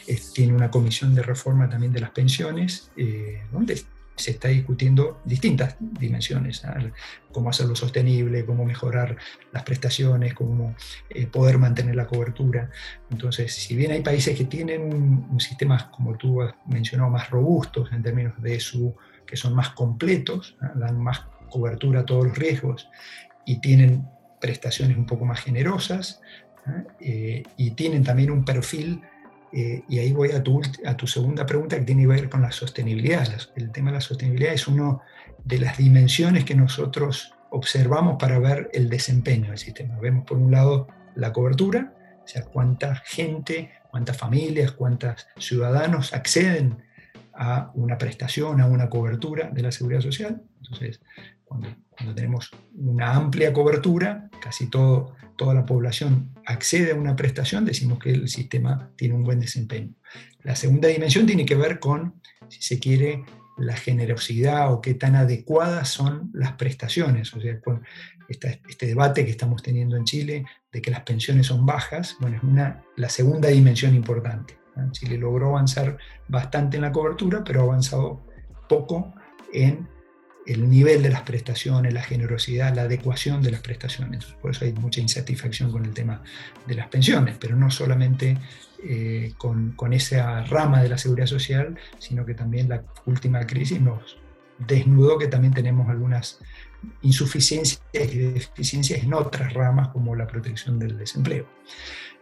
eh, 0.07 0.21
tiene 0.33 0.55
una 0.55 0.71
comisión 0.71 1.14
de 1.14 1.23
reforma 1.23 1.69
también 1.69 1.93
de 1.93 2.00
las 2.00 2.11
pensiones, 2.11 2.91
eh, 2.97 3.43
donde 3.53 3.83
se 4.17 4.31
está 4.31 4.49
discutiendo 4.49 5.21
distintas 5.25 5.76
dimensiones, 5.81 6.62
cómo 7.33 7.50
hacerlo 7.50 7.75
sostenible, 7.75 8.47
cómo 8.47 8.64
mejorar 8.64 9.17
las 9.53 9.64
prestaciones, 9.64 10.35
cómo 10.35 10.76
eh, 11.11 11.26
poder 11.26 11.59
mantener 11.59 11.97
la 11.97 12.07
cobertura. 12.07 12.71
Entonces, 13.11 13.53
si 13.53 13.75
bien 13.75 13.91
hay 13.91 14.03
países 14.03 14.37
que 14.38 14.45
tienen 14.45 14.83
un, 14.95 15.41
sistema, 15.41 15.91
como 15.91 16.17
tú 16.17 16.43
has 16.43 16.55
mencionado, 16.67 17.11
más 17.11 17.29
robustos 17.31 17.93
en 17.93 18.05
términos 18.05 18.41
de 18.41 18.61
su, 18.61 18.95
que 19.26 19.37
son 19.37 19.55
más 19.55 19.71
completos, 19.71 20.57
dan 20.76 21.00
más 21.03 21.26
cobertura 21.50 22.00
a 22.00 22.07
todos 22.07 22.26
los 22.26 22.38
riesgos 22.38 22.88
y 23.47 23.61
tienen 23.61 24.07
prestaciones 24.44 24.98
un 24.98 25.06
poco 25.06 25.24
más 25.24 25.40
generosas 25.40 26.20
eh, 27.00 27.42
y 27.56 27.70
tienen 27.70 28.04
también 28.04 28.30
un 28.30 28.44
perfil 28.44 29.00
eh, 29.50 29.82
y 29.88 30.00
ahí 30.00 30.12
voy 30.12 30.32
a 30.32 30.42
tu, 30.42 30.60
a 30.84 30.94
tu 30.98 31.06
segunda 31.06 31.46
pregunta 31.46 31.78
que 31.78 31.84
tiene 31.86 32.02
que 32.02 32.08
ver 32.08 32.28
con 32.28 32.42
la 32.42 32.52
sostenibilidad. 32.52 33.26
El 33.56 33.72
tema 33.72 33.90
de 33.90 33.94
la 33.94 34.00
sostenibilidad 34.02 34.52
es 34.52 34.68
una 34.68 34.98
de 35.42 35.58
las 35.60 35.78
dimensiones 35.78 36.44
que 36.44 36.54
nosotros 36.54 37.32
observamos 37.48 38.16
para 38.18 38.38
ver 38.38 38.68
el 38.74 38.90
desempeño 38.90 39.48
del 39.48 39.58
sistema. 39.58 39.98
Vemos 39.98 40.26
por 40.26 40.36
un 40.36 40.50
lado 40.50 40.88
la 41.14 41.32
cobertura, 41.32 41.94
o 42.22 42.28
sea, 42.28 42.42
cuánta 42.42 42.96
gente, 42.96 43.70
cuántas 43.90 44.18
familias, 44.18 44.72
cuántos 44.72 45.26
ciudadanos 45.38 46.12
acceden 46.12 46.82
a 47.32 47.70
una 47.74 47.96
prestación, 47.96 48.60
a 48.60 48.66
una 48.66 48.90
cobertura 48.90 49.48
de 49.50 49.62
la 49.62 49.72
seguridad 49.72 50.02
social. 50.02 50.42
Entonces, 50.58 51.00
cuando, 51.46 51.68
cuando 51.96 52.14
tenemos 52.14 52.50
una 52.76 53.14
amplia 53.14 53.52
cobertura, 53.52 54.28
casi 54.40 54.68
todo 54.68 55.14
toda 55.36 55.54
la 55.54 55.66
población 55.66 56.30
accede 56.46 56.92
a 56.92 56.96
una 56.96 57.16
prestación, 57.16 57.64
decimos 57.64 57.98
que 57.98 58.10
el 58.10 58.28
sistema 58.28 58.90
tiene 58.96 59.14
un 59.14 59.24
buen 59.24 59.40
desempeño. 59.40 59.94
La 60.42 60.56
segunda 60.56 60.88
dimensión 60.88 61.26
tiene 61.26 61.44
que 61.44 61.54
ver 61.54 61.78
con, 61.78 62.20
si 62.48 62.62
se 62.62 62.78
quiere, 62.78 63.24
la 63.56 63.76
generosidad 63.76 64.72
o 64.72 64.80
qué 64.80 64.94
tan 64.94 65.14
adecuadas 65.14 65.88
son 65.88 66.30
las 66.34 66.52
prestaciones. 66.52 67.32
O 67.34 67.40
sea, 67.40 67.58
este 68.28 68.86
debate 68.86 69.24
que 69.24 69.30
estamos 69.30 69.62
teniendo 69.62 69.96
en 69.96 70.04
Chile 70.04 70.44
de 70.72 70.82
que 70.82 70.90
las 70.90 71.02
pensiones 71.02 71.46
son 71.46 71.64
bajas, 71.64 72.16
bueno, 72.20 72.36
es 72.36 72.42
una, 72.42 72.82
la 72.96 73.08
segunda 73.08 73.48
dimensión 73.48 73.94
importante. 73.94 74.58
Chile 74.90 75.18
logró 75.18 75.50
avanzar 75.50 75.98
bastante 76.26 76.76
en 76.76 76.82
la 76.82 76.90
cobertura, 76.90 77.44
pero 77.44 77.60
ha 77.60 77.64
avanzado 77.64 78.26
poco 78.68 79.14
en 79.52 79.88
el 80.46 80.68
nivel 80.68 81.02
de 81.02 81.10
las 81.10 81.22
prestaciones, 81.22 81.92
la 81.92 82.02
generosidad, 82.02 82.74
la 82.74 82.82
adecuación 82.82 83.42
de 83.42 83.50
las 83.50 83.60
prestaciones. 83.60 84.24
Por 84.40 84.50
eso 84.50 84.64
hay 84.64 84.72
mucha 84.72 85.00
insatisfacción 85.00 85.70
con 85.72 85.84
el 85.84 85.94
tema 85.94 86.22
de 86.66 86.74
las 86.74 86.88
pensiones, 86.88 87.36
pero 87.38 87.56
no 87.56 87.70
solamente 87.70 88.36
eh, 88.82 89.32
con, 89.38 89.72
con, 89.72 89.92
esa 89.92 90.44
rama 90.44 90.82
de 90.82 90.90
la 90.90 90.98
seguridad 90.98 91.26
social, 91.26 91.76
sino 91.98 92.26
que 92.26 92.34
también 92.34 92.68
la 92.68 92.84
última 93.06 93.46
crisis 93.46 93.80
nos 93.80 94.18
desnudó 94.58 95.18
que 95.18 95.28
también 95.28 95.54
tenemos 95.54 95.88
algunas 95.88 96.38
insuficiencias 97.02 97.80
y 97.92 98.18
deficiencias 98.18 99.02
en 99.02 99.14
otras 99.14 99.52
ramas 99.52 99.88
como 99.88 100.14
la 100.14 100.26
protección 100.26 100.78
del 100.78 100.98
desempleo. 100.98 101.46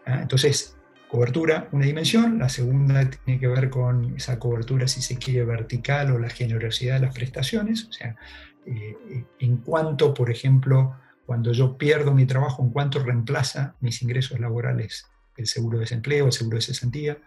Ah, 0.07 0.21
entonces, 0.23 0.77
cobertura, 1.13 1.69
una 1.73 1.85
dimensión, 1.85 2.39
la 2.39 2.49
segunda 2.49 3.11
tiene 3.11 3.39
que 3.39 3.47
ver 3.47 3.69
con 3.69 4.17
esa 4.17 4.39
cobertura, 4.39 4.89
si 4.89 5.03
se 5.03 5.19
quiere, 5.19 5.45
vertical 5.45 6.11
o 6.11 6.19
la 6.19 6.31
generosidad 6.31 6.95
de 6.95 7.01
las 7.05 7.15
prestaciones, 7.15 7.85
o 7.85 7.93
sea, 7.93 8.17
eh, 8.65 8.97
eh, 9.11 9.25
en 9.41 9.59
cuanto, 9.59 10.15
por 10.15 10.31
ejemplo, 10.31 10.97
cuando 11.27 11.53
yo 11.53 11.77
pierdo 11.77 12.15
mi 12.15 12.25
trabajo, 12.25 12.63
en 12.63 12.71
cuanto 12.71 12.99
reemplaza 13.05 13.75
mis 13.81 14.01
ingresos 14.01 14.41
laborales 14.41 15.07
el 15.37 15.47
seguro 15.47 15.77
de 15.77 15.83
desempleo, 15.83 16.25
el 16.25 16.33
seguro 16.33 16.57
de 16.57 16.63
cesantía, 16.63 17.19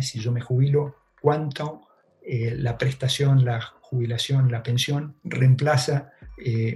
si 0.00 0.18
yo 0.18 0.32
me 0.32 0.40
jubilo, 0.40 0.96
cuánto 1.20 1.82
eh, 2.22 2.54
la 2.56 2.78
prestación, 2.78 3.44
la 3.44 3.60
jubilación, 3.60 4.50
la 4.50 4.62
pensión 4.62 5.14
reemplaza 5.24 6.10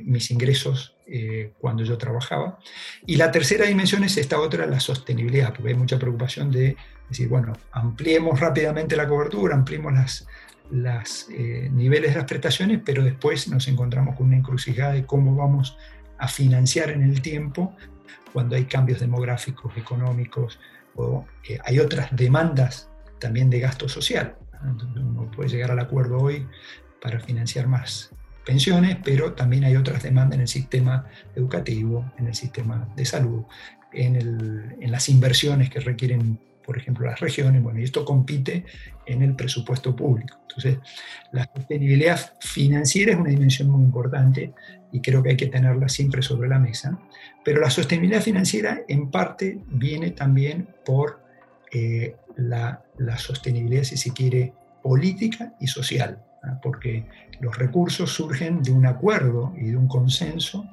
mis 0.05 0.31
ingresos 0.31 0.97
eh, 1.12 1.52
cuando 1.59 1.83
yo 1.83 1.99
trabajaba. 1.99 2.59
Y 3.05 3.17
la 3.17 3.33
tercera 3.33 3.67
dimensión 3.67 4.05
es 4.05 4.17
esta 4.17 4.38
otra, 4.38 4.64
la 4.67 4.79
sostenibilidad, 4.79 5.52
porque 5.52 5.71
hay 5.71 5.75
mucha 5.75 5.99
preocupación 5.99 6.52
de 6.52 6.76
decir, 7.09 7.29
bueno, 7.29 7.52
ampliemos 7.73 8.38
rápidamente 8.38 8.95
la 8.95 9.09
cobertura, 9.09 9.57
ampliemos 9.57 9.93
las, 9.93 10.29
las 10.71 11.26
eh, 11.31 11.69
niveles 11.73 12.12
de 12.12 12.19
las 12.19 12.26
prestaciones, 12.26 12.81
pero 12.85 13.02
después 13.02 13.49
nos 13.49 13.67
encontramos 13.67 14.14
con 14.17 14.29
una 14.29 14.37
encrucijada 14.37 14.93
de 14.93 15.05
cómo 15.05 15.35
vamos 15.35 15.76
a 16.19 16.29
financiar 16.29 16.90
en 16.90 17.02
el 17.02 17.21
tiempo 17.23 17.75
cuando 18.33 18.55
hay 18.55 18.66
cambios 18.66 19.01
demográficos, 19.01 19.77
económicos, 19.77 20.61
o 20.94 21.27
eh, 21.49 21.59
hay 21.64 21.81
otras 21.81 22.14
demandas 22.14 22.88
también 23.18 23.51
de 23.51 23.59
gasto 23.59 23.88
social. 23.88 24.37
uno 24.94 25.29
puede 25.33 25.49
llegar 25.49 25.73
al 25.73 25.81
acuerdo 25.81 26.18
hoy 26.18 26.46
para 27.03 27.18
financiar 27.18 27.66
más 27.66 28.12
pensiones, 28.50 28.96
pero 29.04 29.34
también 29.34 29.62
hay 29.62 29.76
otras 29.76 30.02
demandas 30.02 30.34
en 30.34 30.40
el 30.40 30.48
sistema 30.48 31.06
educativo, 31.36 32.12
en 32.18 32.26
el 32.26 32.34
sistema 32.34 32.88
de 32.96 33.04
salud, 33.04 33.44
en, 33.92 34.16
en 34.80 34.90
las 34.90 35.08
inversiones 35.08 35.70
que 35.70 35.78
requieren, 35.78 36.36
por 36.66 36.76
ejemplo, 36.76 37.06
las 37.06 37.20
regiones. 37.20 37.62
Bueno, 37.62 37.78
y 37.78 37.84
esto 37.84 38.04
compite 38.04 38.64
en 39.06 39.22
el 39.22 39.36
presupuesto 39.36 39.94
público. 39.94 40.36
Entonces, 40.48 40.78
la 41.30 41.48
sostenibilidad 41.54 42.18
financiera 42.40 43.12
es 43.12 43.18
una 43.18 43.30
dimensión 43.30 43.70
muy 43.70 43.84
importante 43.84 44.52
y 44.90 45.00
creo 45.00 45.22
que 45.22 45.30
hay 45.30 45.36
que 45.36 45.46
tenerla 45.46 45.88
siempre 45.88 46.20
sobre 46.20 46.48
la 46.48 46.58
mesa. 46.58 46.98
Pero 47.44 47.60
la 47.60 47.70
sostenibilidad 47.70 48.20
financiera 48.20 48.80
en 48.88 49.12
parte 49.12 49.60
viene 49.68 50.10
también 50.10 50.66
por 50.84 51.22
eh, 51.70 52.16
la, 52.36 52.82
la 52.98 53.16
sostenibilidad, 53.16 53.84
si 53.84 53.96
se 53.96 54.12
quiere, 54.12 54.52
política 54.82 55.54
y 55.60 55.68
social. 55.68 56.24
¿Ah? 56.42 56.59
porque 56.62 57.07
los 57.40 57.57
recursos 57.57 58.12
surgen 58.12 58.62
de 58.62 58.72
un 58.72 58.87
acuerdo 58.87 59.55
y 59.57 59.70
de 59.70 59.76
un 59.76 59.88
consenso 59.88 60.68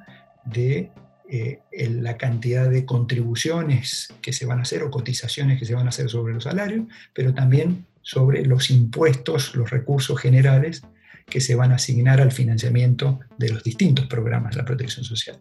de 0.46 0.92
eh, 1.30 1.60
la 1.90 2.18
cantidad 2.18 2.70
de 2.70 2.86
contribuciones 2.86 4.14
que 4.22 4.32
se 4.32 4.46
van 4.46 4.60
a 4.60 4.62
hacer 4.62 4.84
o 4.84 4.92
cotizaciones 4.92 5.60
que 5.60 5.66
se 5.66 5.76
van 5.76 5.86
a 5.86 5.90
hacer 5.90 6.10
sobre 6.10 6.34
los 6.34 6.46
salarios, 6.46 6.86
pero 7.14 7.34
también 7.34 7.86
sobre 8.02 8.46
los 8.46 8.70
impuestos, 8.70 9.54
los 9.56 9.70
recursos 9.70 10.20
generales 10.20 10.84
que 11.26 11.42
se 11.42 11.56
van 11.56 11.74
a 11.74 11.76
asignar 11.76 12.22
al 12.22 12.32
financiamiento 12.32 13.20
de 13.38 13.50
los 13.50 13.62
distintos 13.62 14.08
programas 14.08 14.52
de 14.52 14.62
la 14.62 14.66
protección 14.66 15.04
social. 15.04 15.38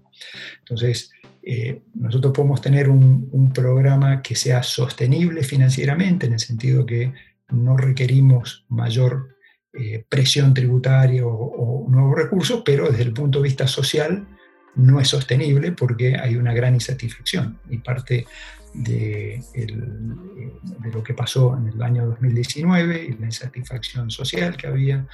Entonces, 0.59 1.13
eh, 1.45 1.83
nosotros 1.95 2.33
podemos 2.33 2.61
tener 2.61 2.89
un, 2.89 3.29
un, 3.31 3.53
programa 3.53 4.21
que 4.21 4.35
sea 4.35 4.65
sostenible 4.65 5.45
financieramente, 5.45 6.27
en 6.27 6.33
el 6.33 6.41
sentido 6.41 6.85
que 6.85 7.13
no 7.51 7.77
requerimos 7.77 8.65
mayor 8.69 9.36
eh, 9.79 10.05
presión 10.09 10.55
tributaria 10.55 11.25
o, 11.27 11.87
nuevos 11.89 12.17
recursos, 12.17 12.63
pero 12.65 12.89
desde 12.89 13.03
el 13.03 13.13
punto 13.13 13.39
de 13.39 13.45
vista 13.45 13.67
social 13.67 14.27
no 14.75 15.01
es 15.01 15.09
sostenible 15.09 15.73
porque 15.73 16.17
hay 16.17 16.37
una 16.37 16.53
gran 16.53 16.75
insatisfacción. 16.75 17.59
Y 17.69 17.79
parte 17.79 18.27
de, 18.75 19.43
de, 19.55 20.91
lo 20.93 21.03
que 21.03 21.15
pasó 21.15 21.57
en 21.57 21.69
el 21.69 21.83
año 21.83 22.07
2019 22.07 23.05
y 23.05 23.13
la 23.19 23.27
insatisfacción 23.27 24.11
social 24.11 24.57
que 24.57 24.67
había 24.67 25.07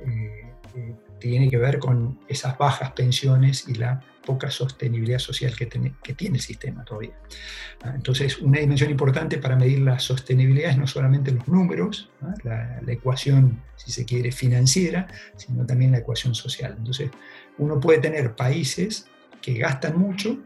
eh, 0.00 0.52
eh, 0.76 0.94
tiene 1.18 1.50
que 1.50 1.58
ver 1.58 1.78
con 1.78 2.18
esas 2.28 2.56
bajas 2.56 2.92
pensiones 2.92 3.68
y 3.68 3.74
la 3.74 4.02
poca 4.30 4.48
sostenibilidad 4.48 5.18
social 5.18 5.56
que, 5.56 5.66
tiene 5.66 6.36
el 6.36 6.40
sistema 6.40 6.84
todavía. 6.84 7.18
Ah, 7.82 7.94
entonces, 7.96 8.38
una 8.38 8.60
dimensión 8.60 8.88
importante 8.88 9.38
para 9.38 9.56
medir 9.56 9.80
la 9.80 9.98
sostenibilidad 9.98 10.70
es 10.70 10.78
no 10.78 10.86
solamente 10.86 11.32
los 11.32 11.48
números, 11.48 12.10
la, 12.44 12.80
ecuación, 12.86 13.60
si 13.74 13.90
se 13.90 14.04
quiere, 14.04 14.30
financiera, 14.30 15.08
sino 15.34 15.66
también 15.66 15.90
la 15.90 15.98
ecuación 15.98 16.36
social. 16.36 16.76
Entonces, 16.78 17.10
uno 17.58 17.80
puede 17.80 17.98
tener 17.98 18.36
países 18.36 19.06
que 19.42 19.54
gastan 19.54 19.98
mucho, 19.98 20.38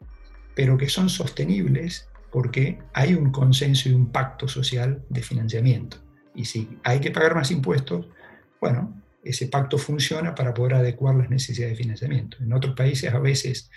pero 0.55 0.79
que 0.79 0.88
son 0.88 1.11
sostenibles 1.11 2.09
porque 2.33 2.79
hay 2.94 3.12
un 3.12 3.31
consenso 3.33 3.90
y 3.90 3.92
un 3.92 4.07
pacto 4.07 4.49
social 4.49 5.05
de 5.11 5.23
financiamiento. 5.23 5.99
Y 6.35 6.47
si 6.47 6.79
hay 6.85 7.01
que 7.01 7.11
pagar 7.11 7.35
más 7.35 7.51
impuestos, 7.51 8.07
bueno, 8.62 9.04
ese 9.24 9.46
pacto 9.46 9.78
funciona 9.78 10.34
para 10.34 10.52
poder 10.52 10.74
adecuar 10.74 11.14
las 11.14 11.30
necesidades 11.30 11.76
de 11.76 11.82
financiamiento. 11.82 12.37
En 12.40 12.52
otros 12.52 12.74
países 12.74 13.12
a 13.12 13.18
veces 13.18 13.70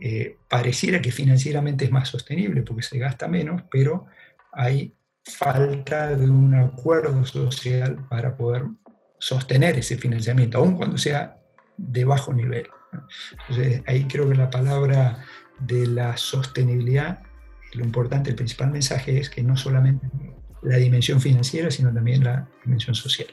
eh, 0.00 0.36
pareciera 0.48 1.00
que 1.00 1.12
financieramente 1.12 1.84
es 1.84 1.90
más 1.90 2.08
sostenible 2.08 2.62
porque 2.62 2.82
se 2.82 2.98
gasta 2.98 3.28
menos, 3.28 3.62
pero 3.70 4.06
hay 4.52 4.94
falta 5.24 6.16
de 6.16 6.30
un 6.30 6.54
acuerdo 6.54 7.24
social 7.24 8.06
para 8.08 8.36
poder 8.36 8.64
sostener 9.18 9.78
ese 9.78 9.98
financiamiento, 9.98 10.58
aun 10.58 10.76
cuando 10.76 10.96
sea 10.96 11.38
de 11.76 12.04
bajo 12.04 12.32
nivel. 12.32 12.68
Entonces, 13.48 13.82
ahí 13.86 14.04
creo 14.04 14.28
que 14.28 14.36
la 14.36 14.50
palabra 14.50 15.24
de 15.58 15.86
la 15.86 16.16
sostenibilidad, 16.16 17.20
lo 17.74 17.84
importante, 17.84 18.30
el 18.30 18.36
principal 18.36 18.70
mensaje 18.70 19.18
es 19.18 19.28
que 19.28 19.42
no 19.42 19.56
solamente 19.56 20.08
la 20.62 20.76
dimensión 20.76 21.20
financiera, 21.20 21.70
sino 21.70 21.92
también 21.92 22.24
la 22.24 22.48
dimensión 22.64 22.94
social. 22.94 23.28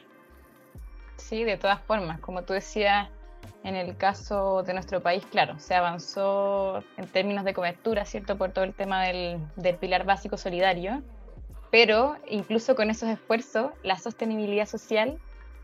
Sí, 1.28 1.44
de 1.44 1.58
todas 1.58 1.82
formas, 1.82 2.20
como 2.20 2.44
tú 2.44 2.54
decías, 2.54 3.10
en 3.64 3.76
el 3.76 3.98
caso 3.98 4.62
de 4.62 4.76
nuestro 4.76 5.02
país, 5.02 5.26
claro, 5.26 5.58
se 5.58 5.74
avanzó 5.74 6.84
en 6.98 7.08
términos 7.08 7.44
de 7.44 7.56
cobertura, 7.56 8.06
¿cierto? 8.06 8.38
Por 8.38 8.52
todo 8.52 8.64
el 8.64 8.76
tema 8.76 9.06
del, 9.06 9.40
del 9.56 9.76
pilar 9.76 10.06
básico 10.06 10.38
solidario, 10.38 11.02
pero 11.72 12.16
incluso 12.30 12.76
con 12.76 12.92
esos 12.92 13.10
esfuerzos, 13.10 13.72
la 13.82 13.98
sostenibilidad 13.98 14.68
social 14.68 15.18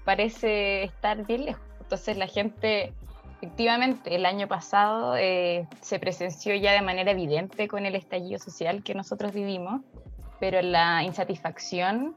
parece 0.04 0.82
estar 0.82 1.28
bien 1.28 1.46
lejos. 1.46 1.62
Entonces 1.80 2.18
la 2.18 2.26
gente, 2.26 2.92
efectivamente, 3.38 4.16
el 4.16 4.26
año 4.26 4.48
pasado 4.48 5.16
eh, 5.16 5.68
se 5.82 6.00
presenció 6.00 6.56
ya 6.56 6.72
de 6.72 6.82
manera 6.82 7.12
evidente 7.12 7.68
con 7.68 7.86
el 7.86 7.94
estallido 7.94 8.40
social 8.40 8.82
que 8.82 8.96
nosotros 8.96 9.32
vivimos, 9.32 9.82
pero 10.40 10.60
la 10.64 11.04
insatisfacción 11.04 12.16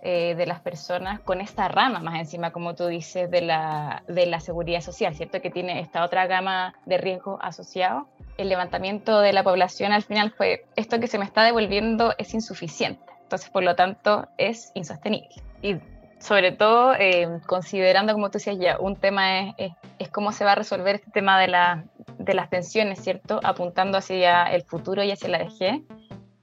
eh, 0.00 0.36
de 0.36 0.46
las 0.46 0.60
personas 0.60 1.18
con 1.20 1.40
esta 1.40 1.66
rama 1.66 1.98
más 1.98 2.20
encima, 2.20 2.52
como 2.52 2.76
tú 2.76 2.86
dices, 2.86 3.28
de 3.30 3.40
la, 3.40 4.04
de 4.06 4.26
la 4.26 4.38
seguridad 4.38 4.80
social, 4.80 5.14
¿cierto? 5.16 5.40
Que 5.40 5.50
tiene 5.50 5.80
esta 5.80 6.04
otra 6.04 6.28
gama 6.28 6.74
de 6.86 6.98
riesgo 6.98 7.38
asociado. 7.42 8.06
El 8.36 8.48
levantamiento 8.48 9.20
de 9.20 9.32
la 9.32 9.42
población 9.42 9.90
al 9.92 10.04
final 10.04 10.30
fue, 10.30 10.66
esto 10.76 11.00
que 11.00 11.08
se 11.08 11.18
me 11.18 11.24
está 11.24 11.42
devolviendo 11.42 12.14
es 12.16 12.32
insuficiente, 12.32 13.02
entonces 13.22 13.50
por 13.50 13.64
lo 13.64 13.74
tanto 13.74 14.28
es 14.38 14.70
insostenible. 14.74 15.30
Y 15.62 15.78
sobre 16.20 16.52
todo 16.52 16.94
eh, 16.94 17.40
considerando, 17.46 18.12
como 18.12 18.30
tú 18.30 18.38
decías 18.38 18.56
ya, 18.58 18.78
un 18.78 18.94
tema 18.94 19.40
es, 19.40 19.54
es, 19.58 19.72
es, 19.98 20.08
cómo 20.10 20.30
se 20.30 20.44
va 20.44 20.52
a 20.52 20.56
resolver 20.56 20.94
este 20.94 21.10
tema 21.10 21.40
de, 21.40 21.48
la, 21.48 21.84
de 22.18 22.34
las 22.34 22.46
pensiones, 22.46 23.00
¿cierto? 23.00 23.40
Apuntando 23.42 23.98
hacia 23.98 24.44
el 24.44 24.62
futuro 24.62 25.02
y 25.02 25.10
hacia 25.10 25.28
la 25.28 25.38
vejez 25.38 25.80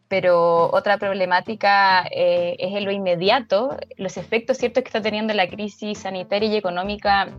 pero 0.08 0.72
otra 0.72 0.98
problemática 0.98 2.06
eh, 2.12 2.56
es 2.60 2.76
en 2.76 2.86
lo 2.86 2.92
inmediato, 2.92 3.78
los 3.98 4.18
efectos 4.18 4.58
ciertos 4.58 4.84
que 4.84 4.90
está 4.90 5.02
teniendo 5.02 5.34
la 5.34 5.48
crisis 5.48 6.00
sanitaria 6.00 6.50
y 6.50 6.56
económica 6.56 7.30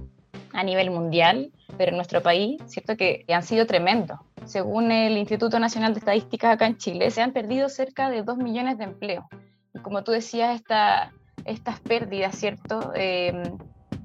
a 0.53 0.63
nivel 0.63 0.91
mundial, 0.91 1.53
pero 1.77 1.91
en 1.91 1.97
nuestro 1.97 2.23
país, 2.23 2.61
cierto 2.67 2.97
que 2.97 3.25
han 3.29 3.43
sido 3.43 3.67
tremendos. 3.67 4.19
Según 4.45 4.91
el 4.91 5.17
Instituto 5.17 5.59
Nacional 5.59 5.93
de 5.93 6.01
Estadísticas 6.01 6.55
acá 6.55 6.67
en 6.67 6.77
Chile, 6.77 7.11
se 7.11 7.23
han 7.23 7.33
perdido 7.33 7.69
cerca 7.69 8.11
de 8.11 8.23
2 8.23 8.39
millones 8.39 8.79
de 8.79 8.85
empleos. 8.85 9.25
Y 9.75 9.81
como 9.81 10.03
tú 10.03 10.13
decías, 10.13 10.55
esta, 10.55 11.13
estas 11.45 11.81
pérdidas, 11.81 12.37
¿cierto?, 12.37 12.93
eh, 12.95 13.43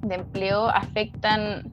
de 0.02 0.16
empleo 0.16 0.68
afectan 0.68 1.72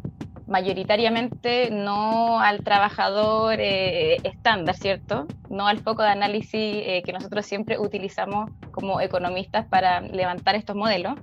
mayoritariamente 0.48 1.70
no 1.70 2.40
al 2.40 2.64
trabajador 2.64 3.56
eh, 3.60 4.16
estándar, 4.24 4.76
¿cierto? 4.76 5.26
No 5.50 5.68
al 5.68 5.78
foco 5.78 6.02
de 6.02 6.08
análisis 6.08 6.54
eh, 6.54 7.02
que 7.04 7.12
nosotros 7.12 7.44
siempre 7.46 7.78
utilizamos 7.78 8.50
como 8.70 9.00
economistas 9.00 9.66
para 9.66 10.00
levantar 10.00 10.54
estos 10.54 10.74
modelos, 10.74 11.14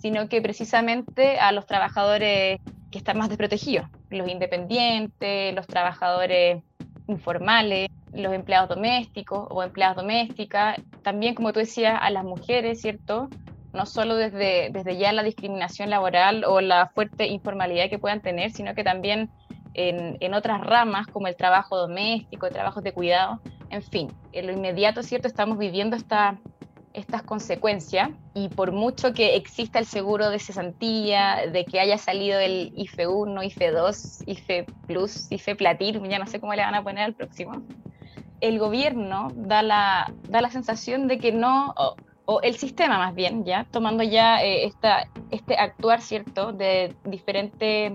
sino 0.00 0.28
que 0.28 0.40
precisamente 0.40 1.38
a 1.38 1.52
los 1.52 1.66
trabajadores 1.66 2.60
que 2.90 2.98
están 2.98 3.18
más 3.18 3.28
desprotegidos, 3.28 3.86
los 4.08 4.28
independientes, 4.28 5.54
los 5.54 5.66
trabajadores 5.66 6.62
informales, 7.06 7.88
los 8.12 8.32
empleados 8.32 8.70
domésticos 8.70 9.46
o 9.50 9.62
empleadas 9.62 9.96
domésticas, 9.96 10.80
también 11.02 11.34
como 11.34 11.52
tú 11.52 11.60
decías, 11.60 11.98
a 12.00 12.10
las 12.10 12.24
mujeres, 12.24 12.80
¿cierto? 12.80 13.28
No 13.72 13.86
solo 13.86 14.16
desde, 14.16 14.70
desde 14.72 14.96
ya 14.96 15.12
la 15.12 15.22
discriminación 15.22 15.90
laboral 15.90 16.44
o 16.44 16.60
la 16.60 16.88
fuerte 16.88 17.26
informalidad 17.26 17.88
que 17.88 17.98
puedan 17.98 18.20
tener, 18.20 18.50
sino 18.50 18.74
que 18.74 18.84
también 18.84 19.30
en, 19.74 20.16
en 20.20 20.34
otras 20.34 20.60
ramas 20.60 21.06
como 21.06 21.28
el 21.28 21.36
trabajo 21.36 21.76
doméstico, 21.76 22.46
el 22.46 22.52
trabajo 22.52 22.80
de 22.80 22.92
cuidado, 22.92 23.40
en 23.70 23.82
fin, 23.82 24.12
en 24.32 24.46
lo 24.46 24.52
inmediato, 24.52 25.02
¿cierto? 25.02 25.28
Estamos 25.28 25.58
viviendo 25.58 25.96
esta, 25.96 26.38
estas 26.92 27.22
consecuencias 27.22 28.10
y 28.34 28.48
por 28.48 28.72
mucho 28.72 29.12
que 29.12 29.36
exista 29.36 29.78
el 29.78 29.86
seguro 29.86 30.30
de 30.30 30.38
cesantía, 30.38 31.46
de 31.52 31.64
que 31.64 31.78
haya 31.78 31.98
salido 31.98 32.40
el 32.40 32.72
IFE 32.76 33.06
1, 33.06 33.42
IFE 33.44 33.70
2, 33.70 34.22
IFE 34.26 34.66
Plus, 34.86 35.30
IFE 35.30 35.54
Platir, 35.54 36.02
ya 36.08 36.18
no 36.18 36.26
sé 36.26 36.40
cómo 36.40 36.54
le 36.54 36.62
van 36.62 36.74
a 36.74 36.82
poner 36.82 37.04
al 37.04 37.14
próximo, 37.14 37.62
el 38.40 38.58
gobierno 38.58 39.28
da 39.34 39.62
la, 39.62 40.12
da 40.28 40.40
la 40.40 40.50
sensación 40.50 41.06
de 41.06 41.18
que 41.18 41.30
no, 41.30 41.74
o 42.30 42.40
el 42.42 42.56
sistema 42.56 42.96
más 42.96 43.12
bien, 43.12 43.44
ya 43.44 43.66
tomando 43.72 44.04
ya 44.04 44.40
eh, 44.40 44.64
esta, 44.64 45.08
este 45.32 45.56
actuar, 45.56 46.00
¿cierto?, 46.00 46.52
de 46.52 46.94
diferentes 47.02 47.94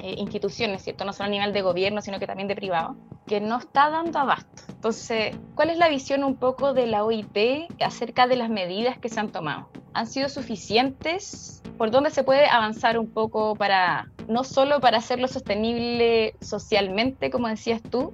eh, 0.00 0.14
instituciones, 0.16 0.82
¿cierto?, 0.82 1.04
no 1.04 1.12
solo 1.12 1.28
a 1.28 1.30
nivel 1.30 1.52
de 1.52 1.62
gobierno, 1.62 2.02
sino 2.02 2.18
que 2.18 2.26
también 2.26 2.48
de 2.48 2.56
privado, 2.56 2.96
que 3.24 3.40
no 3.40 3.58
está 3.58 3.88
dando 3.88 4.18
abasto. 4.18 4.64
Entonces, 4.68 5.36
¿cuál 5.54 5.70
es 5.70 5.78
la 5.78 5.88
visión 5.88 6.24
un 6.24 6.34
poco 6.34 6.74
de 6.74 6.88
la 6.88 7.04
OIT 7.04 7.70
acerca 7.80 8.26
de 8.26 8.34
las 8.34 8.50
medidas 8.50 8.98
que 8.98 9.08
se 9.08 9.20
han 9.20 9.30
tomado? 9.30 9.68
¿Han 9.94 10.08
sido 10.08 10.28
suficientes? 10.28 11.62
¿Por 11.78 11.92
dónde 11.92 12.10
se 12.10 12.24
puede 12.24 12.46
avanzar 12.46 12.98
un 12.98 13.12
poco 13.12 13.54
para, 13.54 14.10
no 14.26 14.42
solo 14.42 14.80
para 14.80 14.98
hacerlo 14.98 15.28
sostenible 15.28 16.34
socialmente, 16.40 17.30
como 17.30 17.46
decías 17.46 17.80
tú, 17.80 18.12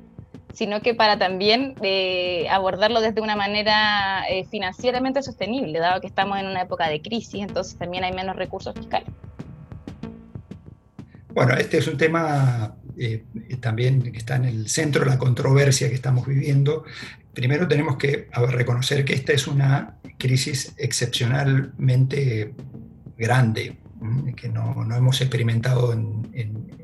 sino 0.53 0.81
que 0.81 0.95
para 0.95 1.19
también 1.19 1.75
eh, 1.83 2.47
abordarlo 2.51 3.01
desde 3.01 3.21
una 3.21 3.37
manera 3.37 4.25
eh, 4.29 4.45
financieramente 4.51 5.23
sostenible, 5.23 5.79
dado 5.79 6.01
que 6.01 6.07
estamos 6.07 6.39
en 6.39 6.47
una 6.47 6.63
época 6.63 6.89
de 6.89 7.01
crisis, 7.01 7.43
entonces 7.43 7.77
también 7.77 8.05
hay 8.05 8.13
menos 8.13 8.37
recursos 8.37 8.75
fiscales. 8.75 9.09
Bueno, 11.35 11.55
este 11.55 11.79
es 11.79 11.87
un 11.87 11.97
tema 11.97 12.75
eh, 12.99 13.25
también 13.61 14.03
que 14.03 14.19
está 14.19 14.37
en 14.37 14.47
el 14.47 14.69
centro 14.69 15.05
de 15.05 15.11
la 15.11 15.19
controversia 15.19 15.89
que 15.89 15.95
estamos 15.95 16.27
viviendo. 16.27 16.85
Primero 17.33 17.69
tenemos 17.69 17.97
que 17.97 18.29
reconocer 18.49 19.05
que 19.05 19.15
esta 19.15 19.33
es 19.33 19.47
una 19.47 19.99
crisis 20.19 20.75
excepcionalmente 20.77 22.55
grande, 23.17 23.79
que 24.37 24.49
no, 24.49 24.85
no 24.85 24.97
hemos 24.97 25.21
experimentado 25.21 25.93
en, 25.93 26.29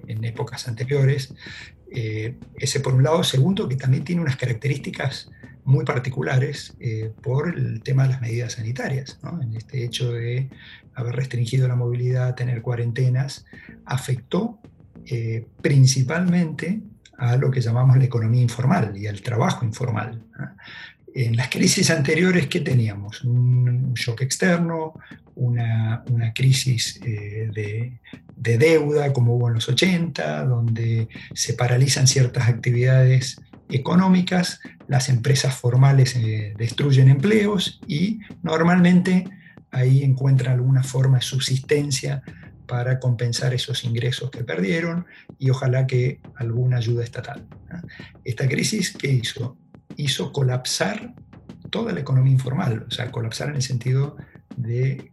en 0.06 0.24
épocas 0.24 0.68
anteriores. 0.68 1.34
Eh, 1.94 2.34
ese 2.56 2.80
por 2.80 2.94
un 2.94 3.04
lado. 3.04 3.22
Segundo, 3.22 3.68
que 3.68 3.76
también 3.76 4.04
tiene 4.04 4.20
unas 4.20 4.36
características 4.36 5.30
muy 5.64 5.84
particulares 5.84 6.74
eh, 6.80 7.12
por 7.22 7.56
el 7.56 7.82
tema 7.82 8.02
de 8.02 8.10
las 8.10 8.20
medidas 8.20 8.54
sanitarias. 8.54 9.18
En 9.40 9.56
este 9.56 9.84
hecho 9.84 10.12
de 10.12 10.50
haber 10.94 11.14
restringido 11.14 11.68
la 11.68 11.76
movilidad, 11.76 12.34
tener 12.34 12.62
cuarentenas, 12.62 13.46
afectó 13.84 14.58
eh, 15.06 15.46
principalmente 15.62 16.80
a 17.16 17.36
lo 17.36 17.50
que 17.50 17.60
llamamos 17.60 17.96
la 17.96 18.04
economía 18.04 18.42
informal 18.42 18.96
y 18.96 19.06
al 19.06 19.22
trabajo 19.22 19.64
informal. 19.64 20.20
En 21.16 21.36
las 21.36 21.48
crisis 21.48 21.90
anteriores, 21.90 22.48
¿qué 22.48 22.60
teníamos? 22.60 23.22
Un 23.22 23.94
shock 23.94 24.22
externo, 24.22 24.94
una, 25.36 26.02
crisis 26.34 27.00
de, 27.00 28.00
de 28.36 28.58
deuda 28.58 29.12
como 29.12 29.36
hubo 29.36 29.48
en 29.48 29.54
los 29.54 29.68
80, 29.68 30.44
donde 30.44 31.08
se 31.32 31.54
paralizan 31.54 32.08
ciertas 32.08 32.48
actividades 32.48 33.36
económicas, 33.68 34.60
las 34.88 35.08
empresas 35.08 35.54
formales 35.54 36.16
eh, 36.16 36.54
destruyen 36.56 37.08
empleos 37.08 37.80
y 37.86 38.20
normalmente 38.42 39.24
ahí 39.70 40.02
encuentran 40.02 40.54
alguna 40.54 40.82
forma 40.82 41.18
de 41.18 41.24
subsistencia 41.24 42.22
para 42.66 42.98
compensar 42.98 43.54
esos 43.54 43.84
ingresos 43.84 44.30
que 44.30 44.44
perdieron 44.44 45.06
y 45.38 45.50
ojalá 45.50 45.86
que 45.86 46.20
alguna 46.36 46.78
ayuda 46.78 47.04
estatal. 47.04 47.46
Esta 48.24 48.48
crisis, 48.48 48.92
¿qué 48.92 49.08
hizo? 49.08 49.56
Hizo 49.96 50.32
colapsar 50.32 51.14
toda 51.70 51.92
la 51.92 52.00
economía 52.00 52.32
informal, 52.32 52.86
o 52.88 52.90
sea, 52.90 53.10
colapsar 53.10 53.48
en 53.48 53.56
el 53.56 53.62
sentido 53.62 54.16
de 54.56 55.10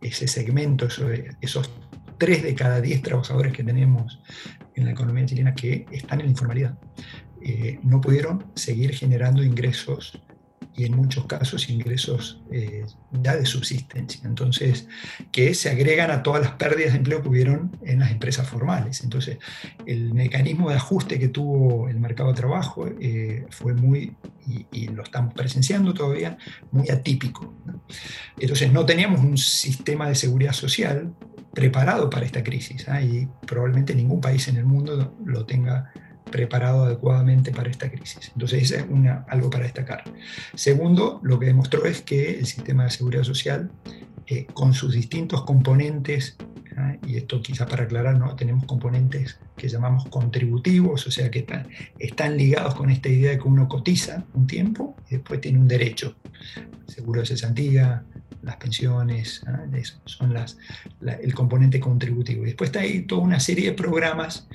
ese 0.00 0.28
segmento, 0.28 0.86
esos 1.40 1.70
tres 2.18 2.42
de 2.42 2.54
cada 2.54 2.80
diez 2.80 3.02
trabajadores 3.02 3.52
que 3.52 3.64
tenemos 3.64 4.20
en 4.74 4.84
la 4.84 4.92
economía 4.92 5.26
chilena 5.26 5.54
que 5.54 5.86
están 5.90 6.20
en 6.20 6.26
la 6.26 6.30
informalidad. 6.30 6.78
Eh, 7.42 7.78
no 7.82 8.00
pudieron 8.00 8.46
seguir 8.54 8.94
generando 8.94 9.42
ingresos 9.42 10.22
y 10.76 10.84
en 10.84 10.96
muchos 10.96 11.26
casos 11.26 11.68
ingresos 11.70 12.40
eh, 12.50 12.84
ya 13.12 13.36
de 13.36 13.46
subsistencia. 13.46 14.20
Entonces, 14.24 14.88
que 15.30 15.54
se 15.54 15.70
agregan 15.70 16.10
a 16.10 16.22
todas 16.22 16.42
las 16.42 16.52
pérdidas 16.52 16.92
de 16.92 16.98
empleo 16.98 17.22
que 17.22 17.28
hubieron 17.28 17.76
en 17.82 18.00
las 18.00 18.10
empresas 18.10 18.48
formales. 18.48 19.02
Entonces, 19.02 19.38
el 19.86 20.12
mecanismo 20.12 20.70
de 20.70 20.76
ajuste 20.76 21.18
que 21.18 21.28
tuvo 21.28 21.88
el 21.88 22.00
mercado 22.00 22.30
de 22.30 22.34
trabajo 22.34 22.88
eh, 23.00 23.46
fue 23.50 23.74
muy, 23.74 24.16
y, 24.72 24.88
lo 24.88 25.02
estamos 25.02 25.32
presenciando 25.34 25.94
todavía, 25.94 26.36
muy 26.72 26.90
atípico. 26.90 27.54
Entonces, 28.38 28.72
no 28.72 28.84
teníamos 28.84 29.20
un 29.20 29.38
sistema 29.38 30.08
de 30.08 30.14
seguridad 30.14 30.52
social 30.52 31.14
preparado 31.52 32.10
para 32.10 32.26
esta 32.26 32.42
crisis 32.42 32.88
¿ah? 32.88 33.00
y 33.00 33.28
probablemente 33.46 33.94
ningún 33.94 34.20
país 34.20 34.48
en 34.48 34.56
el 34.56 34.64
mundo 34.64 35.14
lo 35.24 35.46
tenga 35.46 35.92
preparado 36.30 36.84
adecuadamente 36.84 37.52
para 37.52 37.70
esta 37.70 37.90
crisis. 37.90 38.30
Entonces, 38.34 38.70
es 38.70 38.84
algo 39.28 39.50
para 39.50 39.64
destacar. 39.64 40.04
Segundo, 40.54 41.20
lo 41.22 41.38
que 41.38 41.46
demostró 41.46 41.84
es 41.84 42.02
que 42.02 42.38
el 42.38 42.46
sistema 42.46 42.84
de 42.84 42.90
seguridad 42.90 43.22
social, 43.22 43.70
eh, 44.26 44.46
con 44.52 44.74
sus 44.74 44.94
distintos 44.94 45.42
componentes, 45.44 46.36
¿ah? 46.76 46.96
y 47.06 47.16
esto 47.16 47.42
quizá 47.42 47.66
para 47.66 47.84
aclarar, 47.84 48.18
¿no? 48.18 48.34
tenemos 48.36 48.64
componentes 48.64 49.38
que 49.56 49.68
llamamos 49.68 50.06
contributivos, 50.06 51.06
o 51.06 51.10
sea, 51.10 51.30
que 51.30 51.40
están, 51.40 51.68
están 51.98 52.36
ligados 52.36 52.74
con 52.74 52.90
esta 52.90 53.08
idea 53.08 53.32
de 53.32 53.38
que 53.38 53.48
uno 53.48 53.68
cotiza 53.68 54.24
un 54.34 54.46
tiempo 54.46 54.96
y 55.08 55.16
después 55.16 55.40
tiene 55.40 55.58
un 55.58 55.68
derecho. 55.68 56.16
Seguro 56.86 57.20
de 57.20 57.26
cesantía, 57.26 58.04
las 58.44 58.56
pensiones, 58.56 59.42
¿ah? 59.46 59.64
son 60.04 60.34
el 61.00 61.34
componente 61.34 61.80
contributivo. 61.80 62.42
Y 62.42 62.46
después 62.46 62.68
está 62.68 62.80
ahí 62.80 63.02
toda 63.02 63.22
una 63.22 63.40
serie 63.40 63.70
de 63.70 63.72
programas 63.72 64.48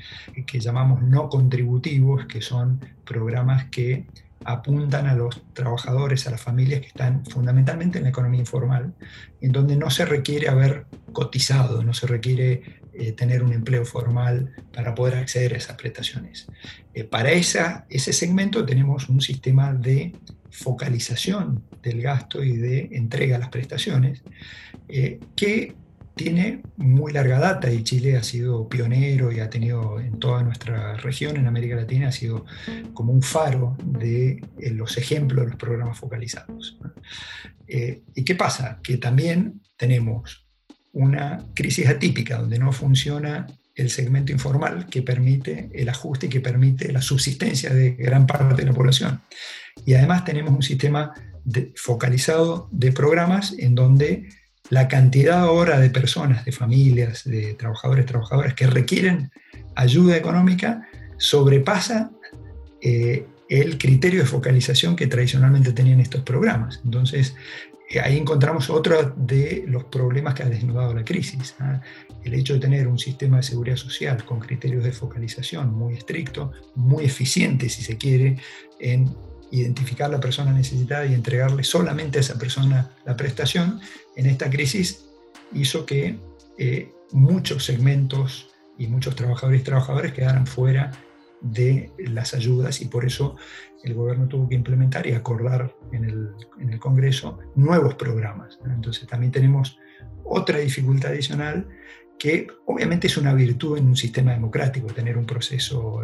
que 0.45 0.59
llamamos 0.59 1.01
no 1.01 1.29
contributivos, 1.29 2.25
que 2.25 2.41
son 2.41 2.79
programas 3.05 3.65
que 3.65 4.05
apuntan 4.45 5.07
a 5.07 5.15
los 5.15 5.41
trabajadores, 5.53 6.25
a 6.27 6.31
las 6.31 6.41
familias 6.41 6.81
que 6.81 6.87
están 6.87 7.25
fundamentalmente 7.25 7.97
en 7.97 8.05
la 8.05 8.09
economía 8.09 8.39
informal, 8.39 8.93
en 9.41 9.51
donde 9.51 9.75
no 9.75 9.89
se 9.89 10.05
requiere 10.05 10.47
haber 10.47 10.85
cotizado, 11.11 11.83
no 11.83 11.93
se 11.93 12.07
requiere 12.07 12.79
eh, 12.93 13.11
tener 13.11 13.43
un 13.43 13.53
empleo 13.53 13.85
formal, 13.85 14.53
para 14.73 14.95
poder 14.95 15.15
acceder 15.15 15.53
a 15.53 15.57
esas 15.57 15.75
prestaciones. 15.75 16.47
Eh, 16.93 17.03
para 17.03 17.31
esa, 17.31 17.85
ese 17.89 18.13
segmento 18.13 18.65
tenemos 18.65 19.09
un 19.09 19.19
sistema 19.19 19.73
de 19.73 20.13
focalización 20.51 21.63
del 21.81 22.01
gasto 22.01 22.43
y 22.43 22.57
de 22.57 22.89
entrega 22.91 23.35
a 23.35 23.39
las 23.39 23.49
prestaciones 23.49 24.23
que 25.35 25.75
tiene 26.19 26.63
muy 26.75 27.13
larga 27.13 27.39
data 27.39 27.71
y 27.71 27.81
Chile 27.81 28.17
ha 28.17 28.23
sido 28.23 28.67
pionero 28.67 29.31
y 29.31 29.39
ha 29.39 29.49
tenido 29.49 30.01
en 30.01 30.19
toda 30.19 30.43
nuestra 30.43 30.97
región, 30.97 31.37
en 31.37 31.47
América 31.47 31.77
Latina, 31.77 32.09
ha 32.09 32.11
sido 32.11 32.45
como 32.93 33.13
un 33.13 33.21
faro 33.21 33.77
de 33.85 34.43
eh, 34.59 34.71
los 34.71 34.97
ejemplos 34.97 35.45
de 35.45 35.51
los 35.51 35.55
programas 35.55 35.97
focalizados. 35.97 36.77
Eh, 37.69 38.01
¿Y 38.15 38.25
qué 38.25 38.35
pasa? 38.35 38.81
Que 38.83 38.97
también 38.97 39.61
tenemos 39.77 40.45
una 40.91 41.45
crisis 41.53 41.87
atípica 41.87 42.37
donde 42.37 42.59
no 42.59 42.73
funciona 42.73 43.47
el 43.75 43.89
segmento 43.89 44.31
informal 44.31 44.87
que 44.87 45.01
permite 45.01 45.69
el 45.73 45.89
ajuste 45.89 46.25
y 46.25 46.29
que 46.29 46.41
permite 46.41 46.91
la 46.91 47.01
subsistencia 47.01 47.73
de 47.73 47.91
gran 47.91 48.27
parte 48.27 48.55
de 48.55 48.67
la 48.67 48.73
población. 48.73 49.21
Y 49.85 49.93
además 49.93 50.25
tenemos 50.25 50.53
un 50.53 50.63
sistema 50.63 51.13
focalizado 51.75 52.67
de 52.71 52.91
programas 52.91 53.55
en 53.57 53.75
donde 53.75 54.29
la 54.69 54.87
cantidad 54.87 55.39
ahora 55.39 55.79
de 55.79 55.89
personas, 55.89 56.45
de 56.45 56.51
familias, 56.51 57.23
de 57.23 57.55
trabajadores, 57.55 58.05
trabajadoras 58.05 58.53
que 58.53 58.67
requieren 58.67 59.31
ayuda 59.75 60.15
económica 60.15 60.87
sobrepasa 61.17 62.11
eh, 62.81 63.25
el 63.49 63.77
criterio 63.77 64.21
de 64.21 64.27
focalización 64.27 64.95
que 64.95 65.07
tradicionalmente 65.07 65.73
tenían 65.73 65.99
estos 65.99 66.21
programas. 66.21 66.81
Entonces, 66.85 67.35
eh, 67.89 67.99
ahí 67.99 68.17
encontramos 68.17 68.69
otro 68.69 69.13
de 69.17 69.63
los 69.67 69.85
problemas 69.85 70.35
que 70.35 70.43
ha 70.43 70.49
desnudado 70.49 70.93
la 70.93 71.03
crisis. 71.03 71.55
¿ah? 71.59 71.81
El 72.23 72.33
hecho 72.33 72.53
de 72.53 72.59
tener 72.59 72.87
un 72.87 72.99
sistema 72.99 73.37
de 73.37 73.43
seguridad 73.43 73.77
social 73.77 74.23
con 74.25 74.39
criterios 74.39 74.83
de 74.83 74.91
focalización 74.91 75.73
muy 75.73 75.95
estricto, 75.95 76.51
muy 76.75 77.05
eficiente, 77.05 77.69
si 77.69 77.81
se 77.81 77.97
quiere, 77.97 78.37
en 78.79 79.09
identificar 79.51 80.09
la 80.09 80.19
persona 80.19 80.51
necesitada 80.51 81.05
y 81.05 81.13
entregarle 81.13 81.63
solamente 81.63 82.19
a 82.19 82.21
esa 82.21 82.37
persona 82.37 82.91
la 83.05 83.15
prestación, 83.15 83.79
en 84.15 84.25
esta 84.27 84.49
crisis 84.49 85.05
hizo 85.53 85.85
que 85.85 86.19
eh, 86.57 86.91
muchos 87.11 87.65
segmentos 87.65 88.49
y 88.77 88.87
muchos 88.87 89.15
trabajadores 89.15 89.61
y 89.61 89.63
trabajadoras 89.63 90.13
quedaran 90.13 90.45
fuera 90.45 90.91
de 91.41 91.91
las 91.97 92.33
ayudas 92.33 92.81
y 92.81 92.85
por 92.85 93.05
eso 93.05 93.37
el 93.83 93.93
gobierno 93.93 94.27
tuvo 94.27 94.49
que 94.49 94.55
implementar 94.55 95.07
y 95.07 95.13
acordar 95.13 95.73
en 95.91 96.05
el, 96.05 96.29
en 96.59 96.73
el 96.73 96.79
Congreso 96.79 97.39
nuevos 97.55 97.95
programas. 97.95 98.59
Entonces 98.65 99.07
también 99.07 99.31
tenemos 99.31 99.77
otra 100.23 100.59
dificultad 100.59 101.11
adicional 101.11 101.67
que 102.19 102.47
obviamente 102.65 103.07
es 103.07 103.17
una 103.17 103.33
virtud 103.33 103.77
en 103.77 103.87
un 103.87 103.95
sistema 103.95 104.33
democrático, 104.33 104.87
tener 104.87 105.17
un 105.17 105.25
proceso 105.25 106.03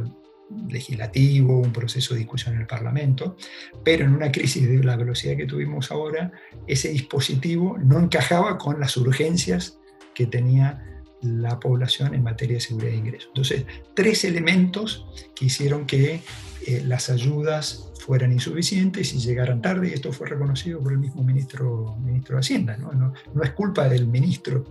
legislativo, 0.69 1.60
un 1.60 1.73
proceso 1.73 2.13
de 2.13 2.21
discusión 2.21 2.56
en 2.56 2.62
el 2.62 2.67
Parlamento, 2.67 3.36
pero 3.84 4.06
en 4.06 4.13
una 4.13 4.32
crisis 4.32 4.67
de 4.67 4.84
la 4.84 4.95
velocidad 4.95 5.36
que 5.36 5.45
tuvimos 5.45 5.91
ahora, 5.91 6.32
ese 6.67 6.89
dispositivo 6.89 7.78
no 7.78 7.99
encajaba 7.99 8.58
con 8.58 8.80
las 8.80 8.95
urgencias 8.95 9.80
que 10.13 10.25
tenía 10.25 10.94
la 11.25 11.59
población 11.59 12.13
en 12.13 12.23
materia 12.23 12.55
de 12.55 12.61
seguridad 12.61 12.91
de 12.91 12.97
ingresos. 12.97 13.27
Entonces, 13.27 13.65
tres 13.93 14.23
elementos 14.23 15.05
que 15.35 15.45
hicieron 15.45 15.85
que 15.85 16.21
eh, 16.67 16.83
las 16.85 17.09
ayudas 17.09 17.91
fueran 18.05 18.31
insuficientes 18.31 19.13
y 19.13 19.19
llegaran 19.19 19.61
tarde, 19.61 19.89
y 19.89 19.93
esto 19.93 20.11
fue 20.11 20.27
reconocido 20.27 20.79
por 20.79 20.91
el 20.91 20.99
mismo 20.99 21.23
ministro, 21.23 21.97
ministro 21.97 22.35
de 22.35 22.39
Hacienda. 22.41 22.77
¿no? 22.77 22.91
No, 22.91 23.13
no 23.33 23.43
es 23.43 23.51
culpa 23.51 23.89
del 23.89 24.07
ministro, 24.07 24.65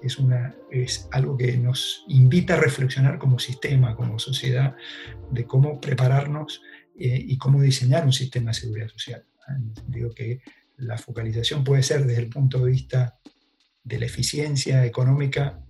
es, 0.00 0.18
una, 0.18 0.54
es 0.70 1.08
algo 1.10 1.36
que 1.36 1.56
nos 1.56 2.04
invita 2.08 2.54
a 2.54 2.60
reflexionar 2.60 3.18
como 3.18 3.40
sistema, 3.40 3.96
como 3.96 4.18
sociedad, 4.20 4.76
de 5.32 5.44
cómo 5.44 5.80
prepararnos 5.80 6.62
eh, 6.98 7.24
y 7.26 7.36
cómo 7.38 7.60
diseñar 7.60 8.04
un 8.04 8.12
sistema 8.12 8.50
de 8.50 8.54
seguridad 8.54 8.88
social. 8.88 9.24
Sentido 9.74 10.10
que 10.14 10.42
la 10.76 10.98
focalización 10.98 11.64
puede 11.64 11.82
ser 11.82 12.06
desde 12.06 12.22
el 12.22 12.28
punto 12.28 12.64
de 12.64 12.70
vista 12.70 13.18
de 13.82 13.98
la 13.98 14.06
eficiencia 14.06 14.84
económica 14.84 15.60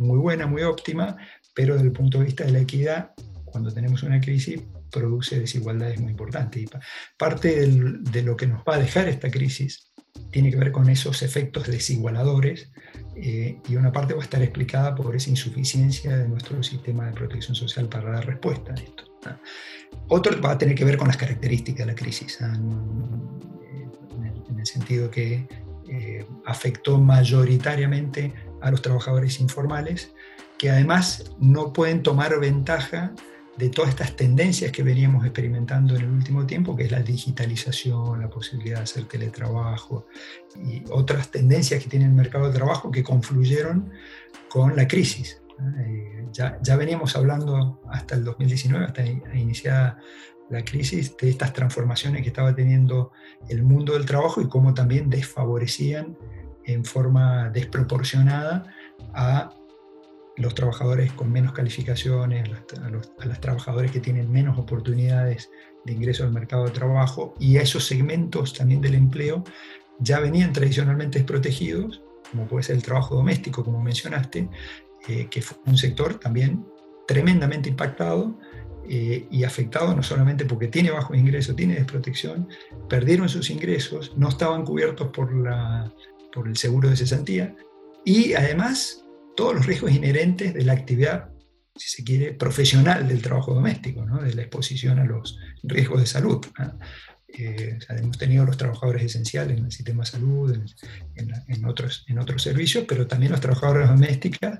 muy 0.00 0.18
buena, 0.18 0.46
muy 0.46 0.62
óptima, 0.62 1.16
pero 1.54 1.74
desde 1.74 1.86
el 1.86 1.92
punto 1.92 2.18
de 2.18 2.24
vista 2.24 2.44
de 2.44 2.52
la 2.52 2.60
equidad, 2.60 3.12
cuando 3.44 3.72
tenemos 3.72 4.02
una 4.02 4.20
crisis, 4.20 4.60
produce 4.90 5.38
desigualdades 5.38 6.00
muy 6.00 6.10
importantes. 6.10 6.62
Y 6.62 6.66
parte 7.16 7.66
de 7.66 8.22
lo 8.22 8.36
que 8.36 8.46
nos 8.46 8.62
va 8.62 8.76
a 8.76 8.78
dejar 8.78 9.08
esta 9.08 9.30
crisis 9.30 9.90
tiene 10.30 10.50
que 10.50 10.56
ver 10.56 10.72
con 10.72 10.88
esos 10.88 11.22
efectos 11.22 11.68
desigualadores 11.68 12.70
eh, 13.16 13.60
y 13.68 13.76
una 13.76 13.92
parte 13.92 14.14
va 14.14 14.20
a 14.20 14.24
estar 14.24 14.42
explicada 14.42 14.94
por 14.94 15.14
esa 15.14 15.30
insuficiencia 15.30 16.16
de 16.16 16.28
nuestro 16.28 16.62
sistema 16.62 17.06
de 17.06 17.12
protección 17.12 17.54
social 17.54 17.88
para 17.88 18.12
dar 18.12 18.26
respuesta 18.26 18.72
a 18.72 18.74
esto. 18.74 19.04
Otro 20.08 20.40
va 20.40 20.52
a 20.52 20.58
tener 20.58 20.74
que 20.74 20.84
ver 20.84 20.96
con 20.96 21.08
las 21.08 21.16
características 21.16 21.86
de 21.86 21.92
la 21.92 21.94
crisis, 21.94 22.40
en, 22.40 24.58
el, 24.58 24.66
sentido 24.66 25.10
que 25.10 25.46
eh, 25.88 26.26
afectó 26.44 26.98
mayoritariamente 26.98 28.32
a 28.60 28.70
los 28.70 28.82
trabajadores 28.82 29.40
informales, 29.40 30.12
que 30.58 30.70
además 30.70 31.32
no 31.38 31.72
pueden 31.72 32.02
tomar 32.02 32.38
ventaja 32.38 33.12
de 33.56 33.68
todas 33.68 33.90
estas 33.90 34.16
tendencias 34.16 34.72
que 34.72 34.82
veníamos 34.82 35.24
experimentando 35.24 35.94
en 35.94 36.02
el 36.02 36.10
último 36.10 36.46
tiempo, 36.46 36.74
que 36.74 36.84
es 36.84 36.90
la 36.90 37.02
digitalización, 37.02 38.20
la 38.20 38.30
posibilidad 38.30 38.78
de 38.78 38.84
hacer 38.84 39.04
teletrabajo 39.04 40.06
y 40.56 40.82
otras 40.90 41.30
tendencias 41.30 41.82
que 41.82 41.90
tiene 41.90 42.06
el 42.06 42.12
mercado 42.12 42.46
de 42.46 42.54
trabajo 42.54 42.90
que 42.90 43.02
confluyeron 43.02 43.90
con 44.48 44.76
la 44.76 44.88
crisis. 44.88 45.42
Eh, 45.78 46.26
ya, 46.32 46.58
ya 46.62 46.76
veníamos 46.76 47.16
hablando 47.16 47.82
hasta 47.90 48.14
el 48.14 48.24
2019, 48.24 48.84
hasta 48.86 49.04
iniciada 49.06 49.98
la 50.48 50.64
crisis, 50.64 51.16
de 51.16 51.30
estas 51.30 51.52
transformaciones 51.52 52.22
que 52.22 52.28
estaba 52.28 52.54
teniendo 52.54 53.12
el 53.48 53.62
mundo 53.62 53.92
del 53.92 54.04
trabajo 54.04 54.40
y 54.40 54.48
cómo 54.48 54.74
también 54.74 55.08
desfavorecían 55.08 56.16
en 56.72 56.84
forma 56.84 57.50
desproporcionada 57.50 58.64
a 59.14 59.54
los 60.36 60.54
trabajadores 60.54 61.12
con 61.12 61.30
menos 61.30 61.52
calificaciones, 61.52 62.48
a 62.82 62.88
los, 62.88 63.40
trabajadores 63.40 63.90
que 63.90 64.00
tienen 64.00 64.30
menos 64.30 64.58
oportunidades 64.58 65.50
de 65.84 65.92
ingreso 65.92 66.24
al 66.24 66.32
mercado 66.32 66.64
de 66.64 66.70
trabajo 66.70 67.34
y 67.38 67.58
a 67.58 67.62
esos 67.62 67.84
segmentos 67.84 68.54
también 68.54 68.80
del 68.80 68.94
empleo 68.94 69.44
ya 69.98 70.18
venían 70.20 70.52
tradicionalmente 70.52 71.18
desprotegidos, 71.18 72.02
como 72.30 72.46
puede 72.46 72.62
ser 72.62 72.76
el 72.76 72.82
trabajo 72.82 73.16
doméstico, 73.16 73.62
como 73.62 73.82
mencionaste, 73.82 74.48
eh, 75.08 75.28
que 75.30 75.42
fue 75.42 75.58
un 75.66 75.76
sector 75.76 76.14
también 76.14 76.64
tremendamente 77.06 77.68
impactado 77.68 78.38
eh, 78.88 79.26
y 79.30 79.44
afectado 79.44 79.94
no 79.94 80.02
solamente 80.02 80.46
porque 80.46 80.68
tiene 80.68 80.90
bajos 80.90 81.16
ingresos, 81.16 81.54
tiene 81.54 81.74
desprotección, 81.74 82.48
perdieron 82.88 83.28
sus 83.28 83.50
ingresos, 83.50 84.16
no 84.16 84.28
estaban 84.28 84.64
cubiertos 84.64 85.08
por, 85.08 85.34
la, 85.34 85.92
por 86.32 86.48
el 86.48 86.56
seguro 86.56 86.88
de 86.88 86.96
cesantía 86.96 87.54
y 88.04 88.34
además 88.34 89.04
todos 89.36 89.54
los 89.54 89.66
riesgos 89.66 89.92
inherentes 89.92 90.54
de 90.54 90.64
la 90.64 90.72
actividad, 90.72 91.30
si 91.76 91.88
se 91.88 92.04
quiere, 92.04 92.32
profesional 92.32 93.08
del 93.08 93.22
trabajo 93.22 93.54
doméstico, 93.54 94.04
¿no? 94.04 94.22
de 94.22 94.34
la 94.34 94.42
exposición 94.42 94.98
a 94.98 95.04
los 95.04 95.38
riesgos 95.62 96.00
de 96.00 96.06
salud. 96.06 96.44
Eh, 97.28 97.78
hemos 97.90 98.18
tenido 98.18 98.44
los 98.44 98.56
trabajadores 98.56 99.04
esenciales 99.04 99.56
en 99.56 99.66
el 99.66 99.72
sistema 99.72 100.02
de 100.02 100.10
salud, 100.10 100.58
en, 101.14 101.64
otros, 101.64 102.04
en 102.08 102.18
otros 102.18 102.42
servicios, 102.42 102.84
pero 102.88 103.06
también 103.06 103.32
los 103.32 103.40
trabajadores 103.40 103.88
domésticos 103.88 104.50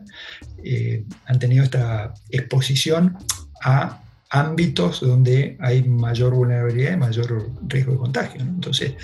eh, 0.62 1.04
han 1.26 1.38
tenido 1.38 1.64
esta 1.64 2.14
exposición 2.30 3.18
a 3.62 4.02
ámbitos 4.30 5.00
donde 5.00 5.56
hay 5.60 5.82
mayor 5.82 6.32
vulnerabilidad 6.32 6.92
y 6.94 6.96
mayor 6.96 7.50
riesgo 7.66 7.92
de 7.92 7.98
contagio. 7.98 8.40
Entonces, 8.40 8.94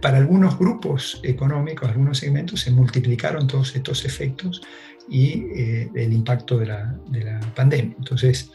para 0.00 0.18
algunos 0.18 0.58
grupos 0.58 1.20
económicos, 1.22 1.88
algunos 1.88 2.18
segmentos, 2.18 2.60
se 2.60 2.70
multiplicaron 2.70 3.46
todos 3.46 3.74
estos 3.74 4.04
efectos 4.04 4.62
y 5.08 5.46
eh, 5.54 5.90
el 5.94 6.12
impacto 6.12 6.58
de 6.58 6.66
la, 6.66 6.98
de 7.08 7.24
la, 7.24 7.40
pandemia. 7.54 7.94
Entonces, 7.98 8.50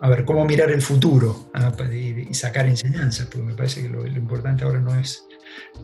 a 0.00 0.08
ver, 0.08 0.24
cómo 0.24 0.44
mirar 0.44 0.70
el 0.70 0.82
futuro 0.82 1.50
ah, 1.54 1.72
y, 1.92 2.34
sacar 2.34 2.66
enseñanzas, 2.66 3.26
porque 3.26 3.46
me 3.46 3.54
parece 3.54 3.82
que 3.82 3.88
lo, 3.88 4.06
importante 4.06 4.64
ahora 4.64 4.80
no 4.80 4.94
es 4.98 5.26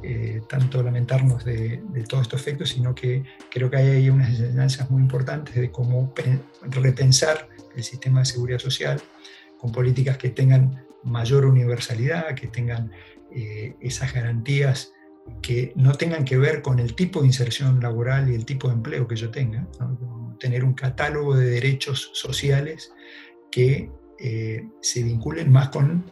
eh, 0.02 0.40
tanto 0.48 0.83
lamentarnos 0.83 1.44
de, 1.44 1.83
de, 1.90 2.02
todos 2.04 2.22
estos 2.22 2.40
efectos, 2.40 2.70
sino 2.70 2.94
que 2.94 3.24
creo 3.50 3.70
que 3.70 3.76
hay 3.76 3.88
ahí 3.88 4.11
unas 4.11 4.31
enseñanzas 4.31 4.90
muy 4.90 5.02
importantes 5.02 5.54
de 5.54 5.70
cómo 5.70 6.12
repensar 6.62 7.48
el 7.76 7.85
sistema 7.85 8.20
de 8.20 8.26
seguridad 8.26 8.59
social 8.59 9.00
con 9.59 9.72
políticas 9.72 10.18
que 10.18 10.31
tengan 10.31 10.85
mayor 11.04 11.46
universalidad, 11.46 12.35
que 12.35 12.48
tengan 12.48 12.90
eh, 13.32 13.76
esas 13.80 14.12
garantías 14.12 14.92
que 15.42 15.72
no 15.76 15.92
tengan 15.94 16.24
que 16.24 16.38
ver 16.38 16.62
con 16.62 16.78
el 16.78 16.94
tipo 16.94 17.20
de 17.20 17.26
inserción 17.26 17.80
laboral 17.80 18.30
y 18.30 18.34
el 18.34 18.44
tipo 18.44 18.68
de 18.68 18.74
empleo 18.74 19.06
que 19.06 19.16
yo 19.16 19.30
tenga, 19.30 19.66
tener 20.40 20.64
un 20.64 20.72
catálogo 20.72 21.36
de 21.36 21.50
derechos 21.50 22.10
sociales 22.14 22.92
que 23.50 23.90
eh, 24.18 24.66
se 24.80 25.02
vinculen 25.02 25.52
más 25.52 25.68
con 25.68 26.04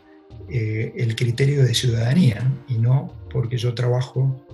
eh, 0.51 0.93
el 0.97 1.17
criterio 1.17 1.65
de 1.65 1.75
ciudadanía 1.75 2.53
y 2.69 2.79
no 2.79 3.13
porque 3.31 3.57
yo 3.57 3.75
trabajo 3.75 4.45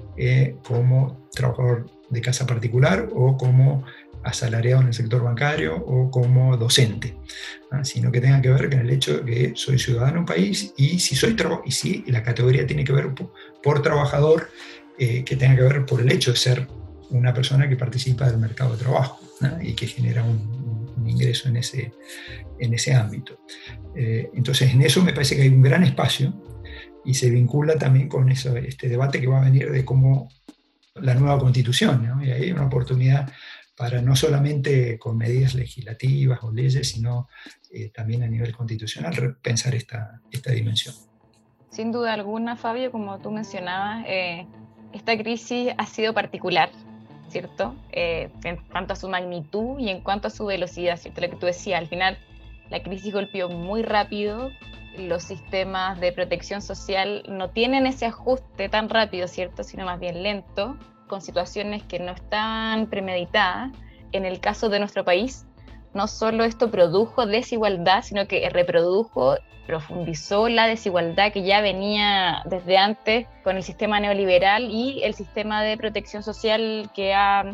como 0.63 1.27
trabajador 1.33 1.87
de 2.11 2.21
casa 2.21 2.47
particular 2.47 3.09
o 3.15 3.37
como 3.37 3.85
asalariado 4.25 4.81
en 4.83 4.89
el 4.89 4.95
sector 4.95 5.23
bancario 5.23 5.77
o 5.77 6.11
como 6.11 6.57
docente, 6.57 7.17
sino 7.83 8.13
que 8.13 8.21
tenga 8.21 8.41
que 8.41 8.51
ver 8.51 8.71
con 8.71 8.81
el 8.81 8.91
hecho 8.91 9.19
de 9.19 9.25
que 9.25 9.53
soy 9.55 9.79
ciudadano 9.79 10.15
de 10.15 10.19
un 10.21 10.27
país 10.27 10.73
y 10.77 10.99
si, 10.99 11.17
soy 11.17 11.37
y 11.65 11.71
si 11.71 12.05
la 12.07 12.23
categoría 12.23 12.67
tiene 12.67 12.85
que 12.85 12.93
ver 12.93 13.11
por, 13.63 13.83
trabajador, 13.83 14.51
eh, 14.99 15.25
que 15.25 15.37
tenga 15.37 15.57
que 15.57 15.63
ver 15.63 15.87
por 15.87 16.01
el 16.01 16.13
hecho 16.13 16.33
de 16.33 16.37
ser 16.37 16.69
una 17.11 17.35
persona 17.35 17.69
que 17.69 17.77
participa 17.77 18.29
del 18.29 18.39
mercado 18.39 18.73
de 18.73 18.83
trabajo 18.83 19.21
y 19.61 19.75
que 19.75 19.87
genera 19.87 20.23
un, 20.23 20.63
ingreso 21.05 21.49
en 21.49 21.57
ese, 21.57 21.93
en 22.61 22.75
ese 22.75 22.95
ámbito. 22.95 23.41
Eh, 23.97 24.31
entonces, 24.35 24.73
en 24.73 24.83
eso 24.83 25.03
me 25.03 25.13
parece 25.13 25.35
que 25.35 25.43
hay 25.43 25.49
un 25.49 25.63
gran 25.63 25.83
espacio 25.83 26.33
y 27.05 27.15
se 27.15 27.29
vincula 27.29 27.77
también 27.77 28.09
con 28.09 28.31
eso, 28.31 28.57
este 28.57 28.89
debate 28.89 29.21
que 29.21 29.27
va 29.27 29.41
a 29.41 29.45
venir 29.45 29.71
de 29.71 29.85
cómo 29.85 30.29
la 30.95 31.15
nueva 31.15 31.39
constitución, 31.39 32.07
¿no? 32.07 32.25
y 32.25 32.31
ahí 32.31 32.43
hay 32.45 32.53
una 32.53 32.67
oportunidad 32.67 33.33
para 33.77 34.03
no 34.03 34.17
solamente 34.17 34.99
con 34.99 35.17
medidas 35.17 35.55
legislativas 35.55 36.43
o 36.43 36.53
leyes, 36.53 36.89
sino 36.89 37.29
eh, 37.71 37.91
también 37.91 38.23
a 38.23 38.27
nivel 38.27 38.55
constitucional 38.55 39.15
repensar 39.15 39.75
esta, 39.75 40.21
esta 40.31 40.53
dimensión. 40.53 40.95
Sin 41.71 41.91
duda 41.91 42.13
alguna, 42.13 42.57
Fabio, 42.57 42.93
como 42.93 43.19
tú 43.21 43.31
mencionabas, 43.31 44.05
eh, 44.07 44.47
esta 44.93 45.17
crisis 45.17 45.71
ha 45.79 45.87
sido 45.87 46.13
particular, 46.13 46.71
¿cierto? 47.29 47.75
Eh, 47.93 48.31
en 48.45 48.59
cuanto 48.71 48.93
a 48.93 48.97
su 48.97 49.09
magnitud 49.09 49.79
y 49.79 49.89
en 49.89 50.03
cuanto 50.03 50.29
a 50.29 50.31
su 50.31 50.45
velocidad, 50.45 50.99
¿cierto? 50.99 51.23
Lo 51.23 51.31
que 51.31 51.37
tú 51.37 51.47
decías, 51.47 51.81
al 51.81 51.89
final 51.89 52.19
la 52.69 52.83
crisis 52.83 53.13
golpeó 53.13 53.49
muy 53.49 53.83
rápido, 53.83 54.51
los 54.99 55.23
sistemas 55.23 55.99
de 55.99 56.13
protección 56.13 56.61
social 56.61 57.23
no 57.27 57.49
tienen 57.49 57.87
ese 57.87 58.05
ajuste 58.05 58.69
tan 58.69 58.91
rápido, 58.91 59.27
¿cierto? 59.27 59.65
Sino 59.65 59.87
más 59.87 59.99
bien 59.99 60.23
lento, 60.23 60.77
con 61.13 61.21
situaciones 61.21 61.83
que 61.83 61.99
no 61.99 62.13
están 62.13 62.87
premeditadas. 62.87 63.71
En 64.13 64.25
el 64.25 64.41
caso 64.41 64.71
de 64.71 64.79
nuestro 64.79 65.05
país, 65.05 65.45
no 65.93 66.09
solo 66.09 66.43
esto 66.43 66.71
produjo 66.71 67.27
desigualdad, 67.27 68.03
sino 68.03 68.27
que 68.27 68.49
reprodujo, 68.49 69.37
profundizó 69.67 70.49
la 70.49 70.67
desigualdad 70.67 71.31
que 71.31 71.43
ya 71.43 71.61
venía 71.61 72.41
desde 72.47 72.79
antes 72.79 73.27
con 73.45 73.59
el 73.59 73.63
sistema 73.63 74.01
neoliberal 74.01 74.71
y 74.71 75.03
el 75.05 75.13
sistema 75.13 75.63
de 75.63 75.77
protección 75.77 76.23
social 76.23 76.91
que 76.95 77.13
ha 77.13 77.45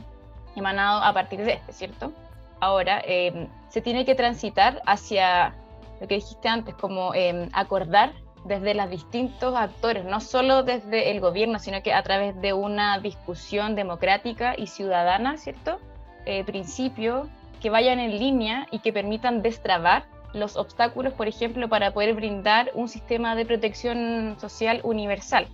emanado 0.55 1.03
a 1.03 1.13
partir 1.13 1.41
de 1.41 1.55
este, 1.55 1.73
¿cierto? 1.73 2.13
Ahora, 2.61 3.03
eh, 3.05 3.49
se 3.71 3.81
tiene 3.81 4.05
que 4.05 4.15
transitar 4.15 4.81
hacia 4.87 5.53
lo 6.01 6.07
que 6.07 6.15
dijiste 6.15 6.47
antes, 6.49 6.77
como 6.77 7.13
eh, 7.13 7.49
acordar 7.53 8.13
desde 8.45 8.75
los 8.75 8.91
distintos 8.91 9.55
actores, 9.57 10.05
no 10.05 10.21
solo 10.21 10.63
desde 10.63 11.11
el 11.11 11.21
gobierno, 11.21 11.59
sino 11.59 11.83
que 11.83 11.93
a 11.93 12.03
través 12.03 12.41
de 12.41 12.53
una 12.53 12.99
discusión 12.99 13.75
democrática 13.75 14.55
y 14.57 14.67
ciudadana, 14.67 15.37
¿cierto? 15.37 15.79
Eh, 16.27 16.45
principios 16.45 17.29
que 17.61 17.71
vayan 17.71 17.99
en 17.99 18.19
línea 18.19 18.67
y 18.71 18.79
que 18.79 18.93
permitan 18.93 19.43
destrabar 19.43 20.05
los 20.33 20.57
obstáculos, 20.57 21.13
por 21.15 21.29
ejemplo, 21.29 21.69
para 21.69 21.93
poder 21.93 22.15
brindar 22.15 22.71
un 22.75 22.89
sistema 22.89 23.35
de 23.35 23.47
protección 23.47 24.37
social 24.39 24.81
universal, 24.85 25.47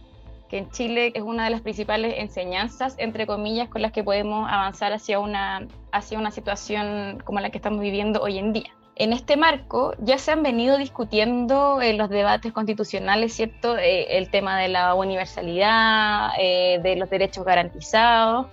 que 0.49 0.59
en 0.59 0.71
Chile 0.71 1.13
es 1.15 1.23
una 1.23 1.45
de 1.45 1.51
las 1.51 1.61
principales 1.61 2.15
enseñanzas, 2.19 2.95
entre 2.99 3.27
comillas, 3.27 3.69
con 3.69 3.83
las 3.83 3.93
que 3.93 4.03
podemos 4.03 4.49
avanzar 4.51 4.93
hacia 4.93 5.21
una, 5.21 5.67
hacia 5.93 6.19
una 6.19 6.31
situación 6.31 7.23
como 7.25 7.41
la 7.41 7.51
que 7.51 7.59
estamos 7.59 7.81
viviendo 7.81 8.21
hoy 8.21 8.39
en 8.39 8.53
día. 8.53 8.71
En 8.97 9.13
este 9.13 9.37
marco 9.37 9.95
ya 9.99 10.19
se 10.19 10.31
han 10.31 10.45
venido 10.45 10.77
discutiendo 10.77 11.83
en 11.83 11.99
los 11.99 12.09
debates 12.09 12.53
constitucionales, 12.53 13.35
¿cierto? 13.35 13.77
Eh, 13.77 14.19
el 14.19 14.31
tema 14.31 14.57
de 14.57 14.69
la 14.69 14.95
universalidad, 14.95 16.31
eh, 16.39 16.79
de 16.81 16.95
los 16.95 17.11
derechos 17.11 17.45
garantizados, 17.45 18.47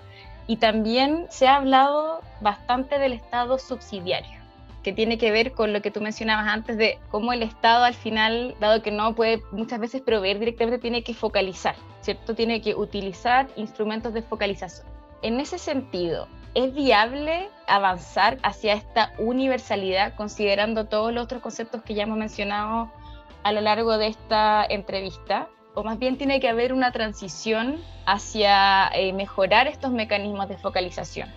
y 0.47 0.57
también 0.57 1.27
se 1.29 1.47
ha 1.47 1.57
hablado 1.57 2.21
bastante 2.41 2.97
del 2.97 3.13
Estado 3.13 3.59
subsidiario, 3.59 4.39
que 4.81 4.91
tiene 4.91 5.19
que 5.19 5.29
ver 5.29 5.51
con 5.51 5.73
lo 5.73 5.81
que 5.83 5.91
tú 5.91 6.01
mencionabas 6.01 6.47
antes 6.47 6.75
de 6.75 6.97
cómo 7.11 7.33
el 7.33 7.43
Estado 7.43 7.83
al 7.83 7.93
final, 7.93 8.55
dado 8.59 8.81
que 8.81 8.89
no 8.89 9.13
puede 9.13 9.43
muchas 9.51 9.79
veces 9.79 10.01
proveer 10.01 10.39
directamente, 10.39 10.79
tiene 10.79 11.03
que 11.03 11.13
focalizar, 11.13 11.75
¿cierto? 12.01 12.33
Tiene 12.33 12.61
que 12.61 12.73
utilizar 12.73 13.47
instrumentos 13.57 14.11
de 14.15 14.23
focalización. 14.23 14.87
En 15.21 15.39
ese 15.39 15.59
sentido, 15.59 16.27
¿Es 16.53 16.73
viable 16.73 17.47
avanzar 17.65 18.37
hacia 18.43 18.73
esta 18.73 19.13
universalidad 19.17 20.15
considerando 20.15 20.85
todos 20.85 21.13
los 21.13 21.23
otros 21.23 21.41
conceptos 21.41 21.81
que 21.81 21.93
ya 21.93 22.03
hemos 22.03 22.17
mencionado 22.17 22.91
a 23.43 23.53
lo 23.53 23.61
largo 23.61 23.97
de 23.97 24.07
esta 24.07 24.65
entrevista? 24.65 25.47
¿O 25.75 25.83
más 25.85 25.97
bien 25.97 26.17
tiene 26.17 26.41
que 26.41 26.49
haber 26.49 26.73
una 26.73 26.91
transición 26.91 27.77
hacia 28.05 28.89
eh, 28.89 29.13
mejorar 29.13 29.67
estos 29.67 29.93
mecanismos 29.93 30.49
de 30.49 30.57
focalización? 30.57 31.29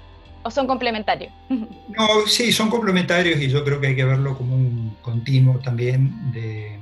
¿O 0.43 0.51
son 0.51 0.67
complementarios? 0.67 1.33
No, 1.49 2.27
sí, 2.27 2.51
son 2.51 2.69
complementarios 2.69 3.41
y 3.41 3.49
yo 3.49 3.65
creo 3.65 3.81
que 3.81 3.89
hay 3.89 3.97
que 3.97 4.05
verlo 4.05 4.37
como 4.37 4.57
un 4.57 4.97
continuo 5.01 5.61
también 5.61 6.33
de, 6.33 6.81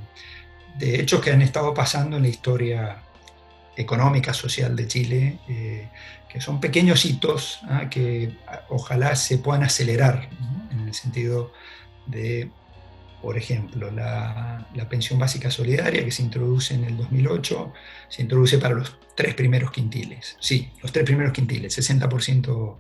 hechos 0.80 1.20
que 1.20 1.32
han 1.32 1.42
estado 1.42 1.74
pasando 1.74 2.16
en 2.16 2.22
la 2.22 2.28
historia 2.28 3.02
económica, 3.76 4.32
social 4.34 4.76
de 4.76 4.86
Chile. 4.86 5.38
Eh, 5.48 5.88
que 6.32 6.40
son 6.40 6.60
pequeños 6.60 7.04
hitos 7.04 7.60
¿ah? 7.68 7.90
que 7.90 8.32
ojalá 8.70 9.14
se 9.16 9.36
puedan 9.36 9.64
acelerar, 9.64 10.30
en 10.70 10.88
el 10.88 10.94
sentido 10.94 11.52
de, 12.06 12.50
por 13.20 13.36
ejemplo, 13.36 13.90
la, 13.90 14.66
pensión 14.88 15.18
básica 15.18 15.50
solidaria 15.50 16.02
que 16.02 16.10
se 16.10 16.22
introduce 16.22 16.74
en 16.74 16.84
el 16.84 16.96
2008, 16.96 17.72
se 18.08 18.22
introduce 18.22 18.56
para 18.56 18.74
los 18.74 18.96
tres 19.14 19.34
primeros 19.34 19.70
quintiles. 19.72 20.38
Sí, 20.40 20.70
los 20.82 20.90
tres 20.90 21.04
primeros 21.04 21.34
quintiles, 21.34 21.78
60% 21.78 22.76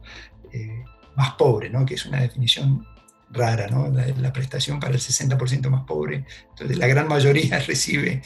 eh, 0.52 0.84
más 1.14 1.32
pobre, 1.32 1.68
¿no? 1.68 1.84
que 1.84 1.94
es 1.94 2.06
una 2.06 2.22
definición 2.22 2.86
rara, 3.32 3.68
¿no? 3.68 3.88
La, 3.88 4.32
prestación 4.32 4.78
para 4.78 4.94
el 4.94 5.00
60% 5.00 5.68
más 5.68 5.84
pobre. 5.84 6.24
Entonces, 6.50 6.76
la 6.76 6.86
gran 6.86 7.08
mayoría 7.08 7.58
recibe, 7.66 8.22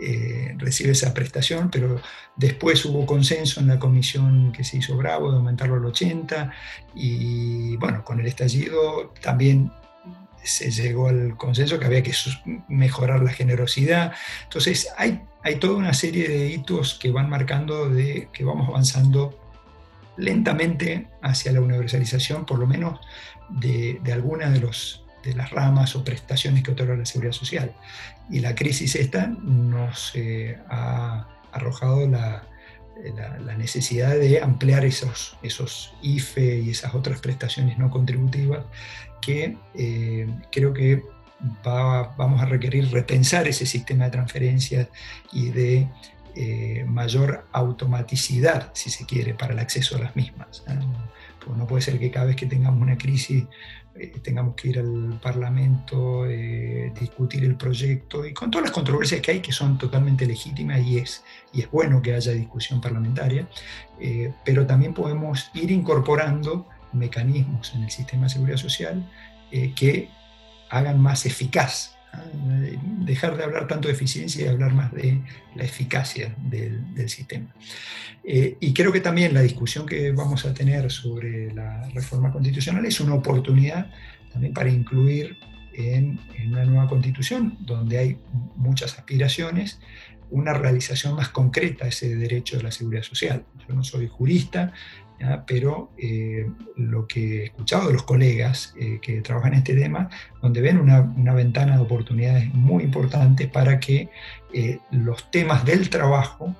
eh, 0.00 0.54
recibe 0.58 0.92
esa 0.92 1.14
prestación, 1.14 1.70
pero 1.70 2.00
después 2.36 2.84
hubo 2.84 3.06
consenso 3.06 3.60
en 3.60 3.68
la 3.68 3.78
comisión 3.78 4.52
que 4.52 4.64
se 4.64 4.78
hizo 4.78 4.96
Bravo 4.96 5.30
de 5.30 5.38
aumentarlo 5.38 5.76
al 5.76 5.82
80% 5.82 6.52
y, 6.94 7.76
bueno, 7.76 8.04
con 8.04 8.20
el 8.20 8.26
estallido 8.26 9.12
también 9.20 9.72
se 10.42 10.70
llegó 10.70 11.08
al 11.08 11.36
consenso 11.36 11.78
que 11.78 11.86
había 11.86 12.02
que 12.02 12.12
mejorar 12.68 13.22
la 13.22 13.32
generosidad. 13.32 14.12
Entonces, 14.44 14.88
hay, 14.96 15.22
hay 15.42 15.56
toda 15.56 15.76
una 15.76 15.94
serie 15.94 16.28
de 16.28 16.48
hitos 16.48 16.94
que 16.94 17.10
van 17.10 17.28
marcando 17.28 17.88
de 17.88 18.28
que 18.32 18.44
vamos 18.44 18.68
avanzando 18.68 19.39
lentamente 20.16 21.08
hacia 21.22 21.52
la 21.52 21.60
universalización, 21.60 22.44
por 22.44 22.58
lo 22.58 22.66
menos 22.66 23.00
de, 23.48 24.00
algunas 24.12 24.52
de, 24.52 24.60
los, 24.60 25.04
de 25.24 25.34
las 25.34 25.50
ramas 25.50 25.96
o 25.96 26.04
prestaciones 26.04 26.62
que 26.62 26.72
otorga 26.72 26.96
la 26.96 27.06
seguridad 27.06 27.32
social. 27.32 27.74
Y 28.30 28.40
la 28.40 28.54
crisis 28.54 28.94
esta 28.96 29.26
nos 29.26 30.12
eh, 30.14 30.58
ha 30.68 31.26
arrojado 31.52 32.06
la, 32.08 32.44
la, 33.40 33.56
necesidad 33.56 34.14
de 34.16 34.40
ampliar 34.40 34.84
esos, 34.84 35.36
esos 35.42 35.92
IFE 36.02 36.60
y 36.60 36.70
esas 36.70 36.94
otras 36.94 37.20
prestaciones 37.20 37.78
no 37.78 37.90
contributivas 37.90 38.64
que 39.20 39.56
eh, 39.74 40.28
creo 40.50 40.72
que 40.72 41.02
vamos 41.62 42.40
a 42.40 42.44
requerir 42.44 42.90
repensar 42.90 43.48
ese 43.48 43.64
sistema 43.66 44.04
de 44.06 44.10
transferencias 44.10 44.88
y 45.32 45.50
de 45.50 45.88
eh, 46.42 46.84
mayor 46.86 47.46
automaticidad, 47.52 48.70
si 48.72 48.88
se 48.88 49.04
quiere, 49.04 49.34
para 49.34 49.52
el 49.52 49.58
acceso 49.58 49.96
a 49.96 50.00
las 50.00 50.16
mismas. 50.16 50.64
Pues 51.44 51.56
no 51.56 51.66
puede 51.66 51.82
ser 51.82 51.98
que 51.98 52.10
cada 52.10 52.26
vez 52.26 52.36
que 52.36 52.46
tengamos 52.46 52.80
una 52.80 52.96
crisis 52.96 53.44
eh, 54.00 54.12
tengamos 54.22 54.54
que 54.54 54.68
ir 54.68 54.78
al 54.78 55.18
Parlamento, 55.20 56.24
eh, 56.24 56.92
discutir 56.98 57.44
el 57.44 57.56
proyecto 57.56 58.24
y 58.24 58.32
con 58.32 58.50
todas 58.50 58.66
las 58.66 58.72
controversias 58.72 59.20
que 59.20 59.32
hay 59.32 59.40
que 59.40 59.52
son 59.52 59.76
totalmente 59.78 60.26
legítimas 60.26 60.80
y 60.80 60.98
es, 60.98 61.24
y 61.52 61.60
es 61.62 61.70
bueno 61.70 62.00
que 62.00 62.14
haya 62.14 62.32
discusión 62.32 62.80
parlamentaria, 62.80 63.48
eh, 63.98 64.32
pero 64.44 64.66
también 64.66 64.94
podemos 64.94 65.50
ir 65.54 65.70
incorporando 65.72 66.68
mecanismos 66.92 67.74
en 67.74 67.82
el 67.82 67.90
sistema 67.90 68.24
de 68.24 68.30
seguridad 68.30 68.56
social 68.56 69.10
que 69.50 70.08
hagan 70.70 71.00
más 71.00 71.26
eficaz 71.26 71.96
dejar 73.00 73.36
de 73.36 73.44
hablar 73.44 73.66
tanto 73.66 73.88
de 73.88 73.94
eficiencia 73.94 74.44
y 74.44 74.48
hablar 74.48 74.72
más 74.72 74.92
de 74.92 75.20
la 75.54 75.64
eficacia 75.64 76.34
del, 76.38 77.08
sistema. 77.08 77.54
Eh, 78.22 78.56
y 78.60 78.72
creo 78.72 78.92
que 78.92 79.00
también 79.00 79.32
la 79.34 79.40
discusión 79.40 79.86
que 79.86 80.12
vamos 80.12 80.44
a 80.44 80.54
tener 80.54 80.90
sobre 80.90 81.52
la 81.52 81.88
reforma 81.90 82.30
constitucional 82.30 82.84
es 82.84 83.00
una 83.00 83.14
oportunidad 83.14 83.90
también 84.32 84.52
para 84.52 84.70
incluir 84.70 85.38
en, 85.72 86.20
en 86.36 86.52
una 86.52 86.64
nueva 86.64 86.88
constitución 86.88 87.56
donde 87.60 87.98
hay 87.98 88.18
muchas 88.56 88.98
aspiraciones, 88.98 89.80
una 90.30 90.52
realización 90.52 91.16
más 91.16 91.28
concreta 91.30 91.84
de 91.84 91.90
ese 91.90 92.14
derecho 92.14 92.56
de 92.56 92.62
la 92.62 92.70
seguridad 92.70 93.02
social. 93.02 93.44
Yo 93.66 93.74
no 93.74 93.82
soy 93.82 94.08
jurista, 94.08 94.72
pero 95.46 95.90
eh, 95.98 96.48
lo 96.76 97.06
que 97.06 97.42
he 97.42 97.44
escuchado 97.44 97.88
de 97.88 97.92
los 97.92 98.04
colegas 98.04 98.74
eh, 98.78 98.98
que 99.02 99.20
trabajan 99.20 99.52
en 99.52 99.58
este 99.58 99.74
tema, 99.74 100.08
donde 100.40 100.60
ven 100.60 100.78
una, 100.78 101.34
ventana 101.34 101.76
de 101.76 101.82
oportunidades 101.82 102.52
muy 102.54 102.84
importante 102.84 103.46
para 103.46 103.78
que 103.78 104.08
eh, 104.52 104.78
los 104.90 105.30
temas 105.30 105.64
del 105.64 105.90
trabajo 105.90 106.54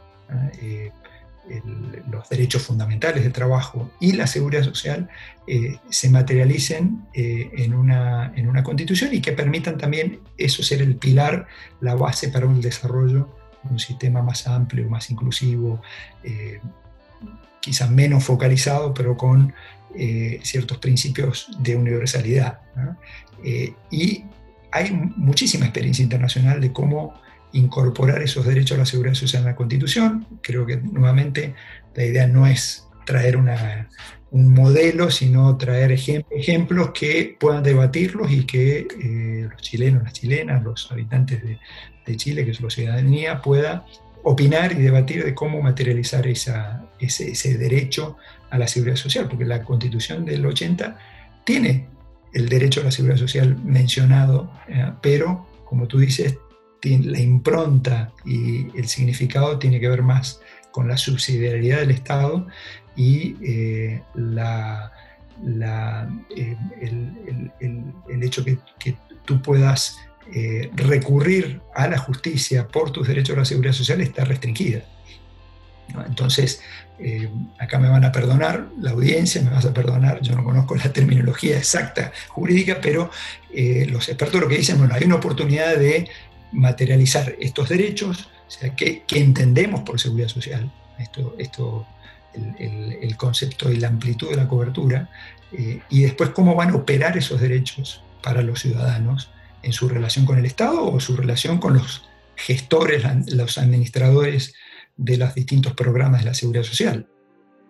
los 2.09 2.29
derechos 2.29 2.63
fundamentales 2.63 3.25
de 3.25 3.31
trabajo 3.31 3.91
y 3.99 4.13
la 4.13 4.29
seguridad 4.29 4.63
social 4.63 5.09
se 5.89 6.09
materialicen 6.09 7.07
en, 7.13 7.75
una, 7.75 8.33
en 8.37 8.49
una 8.49 8.63
constitución 8.63 9.13
y 9.13 9.21
que 9.21 9.33
permitan 9.33 9.77
también 9.77 10.21
eso 10.37 10.63
ser 10.63 10.81
el 10.81 10.95
pilar, 10.95 11.49
la 11.81 11.97
base 11.97 12.29
para 12.29 12.47
un 12.47 12.61
desarrollo 12.61 13.29
de 13.65 13.73
un 13.73 13.81
sistema 13.81 14.23
más 14.23 14.47
amplio, 14.47 14.89
más 14.89 15.11
inclusivo, 15.11 15.83
quizás 17.61 17.91
menos 17.91 18.25
focalizado, 18.25 18.95
pero 18.95 19.17
con 19.17 19.53
ciertos 20.43 20.79
principios 20.79 21.49
de 21.59 21.77
universalidad. 21.77 22.61
y 23.91 24.25
hay 24.73 24.93
muchísima 25.17 25.67
experiencia 25.67 26.03
internacional 26.03 26.61
de 26.61 26.73
cómo 26.73 27.15
incorporar 27.53 28.23
esos 28.23 28.47
derechos 28.47 28.77
a 28.77 28.81
la 28.81 28.87
seguridad 28.87 29.15
social 29.15 29.43
en 29.43 29.49
la 29.49 29.57
Constitución. 29.57 30.27
Creo 30.43 30.67
que 30.67 30.77
nuevamente 30.77 31.55
la 31.95 32.05
idea 32.05 32.27
no 32.27 32.47
es 32.47 32.87
traer 33.05 33.37
un 33.37 34.55
modelo, 34.55 35.11
sino 35.11 35.57
traer 35.57 35.93
ejemplos 35.93 36.91
que 36.93 37.37
puedan 37.39 37.63
debatirlos 37.63 38.31
y 38.31 38.45
que 38.45 38.87
eh, 39.03 39.49
los 39.51 39.61
chilenos, 39.61 40.05
las 40.05 40.13
chilenas, 40.13 40.63
los 40.63 40.91
habitantes 40.93 41.43
de, 41.43 41.59
Chile, 42.17 42.45
que 42.45 42.51
es 42.51 42.61
la 42.61 42.69
ciudadanía, 42.69 43.41
pueda 43.41 43.87
opinar 44.23 44.73
y 44.73 44.77
debatir 44.77 45.25
de 45.25 45.35
cómo 45.35 45.63
materializar 45.63 46.27
ese, 46.27 47.59
derecho 47.59 48.17
a 48.51 48.59
la 48.59 48.67
seguridad 48.69 48.97
social, 48.97 49.29
porque 49.29 49.45
la 49.45 49.63
constitución 49.63 50.25
del 50.25 50.45
80 50.45 50.99
tiene 51.45 51.87
el 52.33 52.49
derecho 52.49 52.81
a 52.81 52.85
la 52.85 52.91
seguridad 52.91 53.19
social 53.19 53.57
mencionado, 53.65 54.53
eh, 54.69 54.93
pero 55.01 55.47
como 55.65 55.87
tú 55.87 55.99
dices, 55.99 56.37
la 56.83 57.21
impronta 57.21 58.13
y 58.25 58.77
el 58.77 58.89
significado 58.89 59.59
tiene 59.59 59.79
que 59.81 59.89
ver 59.89 60.03
más 60.03 60.41
con 60.73 60.89
la 60.89 60.97
subsidiariedad 60.97 61.81
del 61.81 61.91
Estado 61.91 62.47
y 62.97 63.37
eh, 63.43 64.03
la, 64.15 64.93
eh, 66.37 66.57
el, 66.81 68.23
hecho 68.23 68.45
que 68.45 68.97
tú 69.25 69.43
puedas 69.43 69.99
eh, 70.33 70.71
recurrir 70.75 71.61
a 71.75 71.89
la 71.89 71.99
justicia 71.99 72.69
por 72.69 72.91
tus 72.93 73.09
derechos 73.09 73.37
a 73.37 73.41
la 73.41 73.45
seguridad 73.45 73.73
social 73.73 74.01
está 74.01 74.25
restringida. 74.25 74.85
Entonces, 76.07 76.63
acá 77.59 77.81
me 77.81 77.89
van 77.89 78.05
a 78.05 78.13
perdonar, 78.13 78.69
la 78.81 78.93
audiencia 78.93 79.43
me 79.43 79.51
vas 79.51 79.65
a 79.65 79.75
perdonar, 79.75 80.21
yo 80.21 80.37
no 80.37 80.45
conozco 80.45 80.77
la 80.77 80.93
terminología 80.93 81.59
exacta 81.59 82.13
jurídica, 82.29 82.79
pero 82.81 83.11
los 83.89 84.09
expertos 84.09 84.41
lo 84.41 84.47
que 84.47 84.59
dicen, 84.59 84.79
bueno, 84.79 84.95
hay 84.95 85.03
una 85.03 85.17
oportunidad 85.17 85.77
de 85.77 86.09
materializar 86.53 87.35
estos 87.41 87.69
derechos, 87.69 88.29
o 88.47 88.51
sea, 88.51 88.75
¿qué, 88.75 89.03
entendemos 89.15 89.81
por 89.81 90.01
seguridad 90.01 90.29
social? 90.29 90.71
Esto, 90.99 91.35
esto 91.39 91.87
el, 92.35 93.17
concepto 93.17 93.71
y 93.71 93.77
la 93.77 93.89
amplitud 93.89 94.31
de 94.31 94.37
la 94.37 94.49
cobertura, 94.49 95.09
eh, 95.53 95.81
y 95.89 96.03
después 96.03 96.31
cómo 96.31 96.55
van 96.55 96.71
a 96.71 96.77
operar 96.77 97.17
esos 97.17 97.41
derechos 97.41 98.03
para 98.23 98.43
los 98.43 98.61
ciudadanos 98.61 99.31
en 99.63 99.73
su 99.73 99.89
relación 99.89 100.27
con 100.27 100.39
el 100.39 100.47
Estado 100.47 100.85
o 100.85 101.01
su 101.01 101.17
relación 101.17 101.59
con 101.59 101.75
los 101.75 102.09
gestores, 102.37 103.05
los 103.33 103.59
administradores 103.59 104.55
de 104.97 105.17
los 105.17 105.35
distintos 105.35 105.75
programas 105.75 106.21
de 106.21 106.27
la 106.27 106.35
seguridad 106.35 106.65
social. 106.65 107.07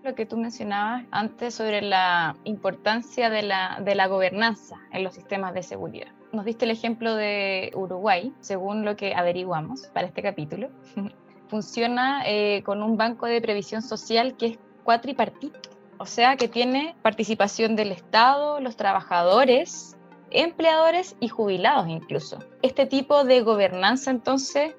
Lo 0.02 0.14
que 0.14 0.24
tú 0.24 0.36
mencionabas 0.38 1.04
antes 1.10 1.54
sobre 1.54 1.82
la 1.82 2.34
importancia 2.44 3.28
de 3.28 3.42
la, 3.42 3.80
de 3.84 3.94
la 3.94 4.06
gobernanza 4.06 4.76
en 4.92 5.04
los 5.04 5.14
sistemas 5.14 5.52
de 5.52 5.62
seguridad. 5.62 6.08
Nos 6.32 6.44
diste 6.44 6.64
el 6.64 6.70
ejemplo 6.70 7.14
de 7.14 7.70
Uruguay, 7.74 8.32
según 8.40 8.84
lo 8.84 8.96
que 8.96 9.14
averiguamos 9.14 9.88
para 9.88 10.06
este 10.06 10.22
capítulo. 10.22 10.70
Funciona 11.48 12.22
eh, 12.26 12.62
con 12.64 12.82
un 12.82 12.96
banco 12.96 13.26
de 13.26 13.40
previsión 13.40 13.82
social 13.82 14.36
que 14.36 14.46
es 14.46 14.58
cuatripartito, 14.84 15.58
o 15.98 16.06
sea 16.06 16.36
que 16.36 16.48
tiene 16.48 16.94
participación 17.02 17.76
del 17.76 17.92
Estado, 17.92 18.60
los 18.60 18.76
trabajadores, 18.76 19.96
empleadores 20.30 21.16
y 21.20 21.28
jubilados 21.28 21.88
incluso. 21.88 22.38
Este 22.62 22.86
tipo 22.86 23.24
de 23.24 23.42
gobernanza 23.42 24.10
entonces 24.10 24.74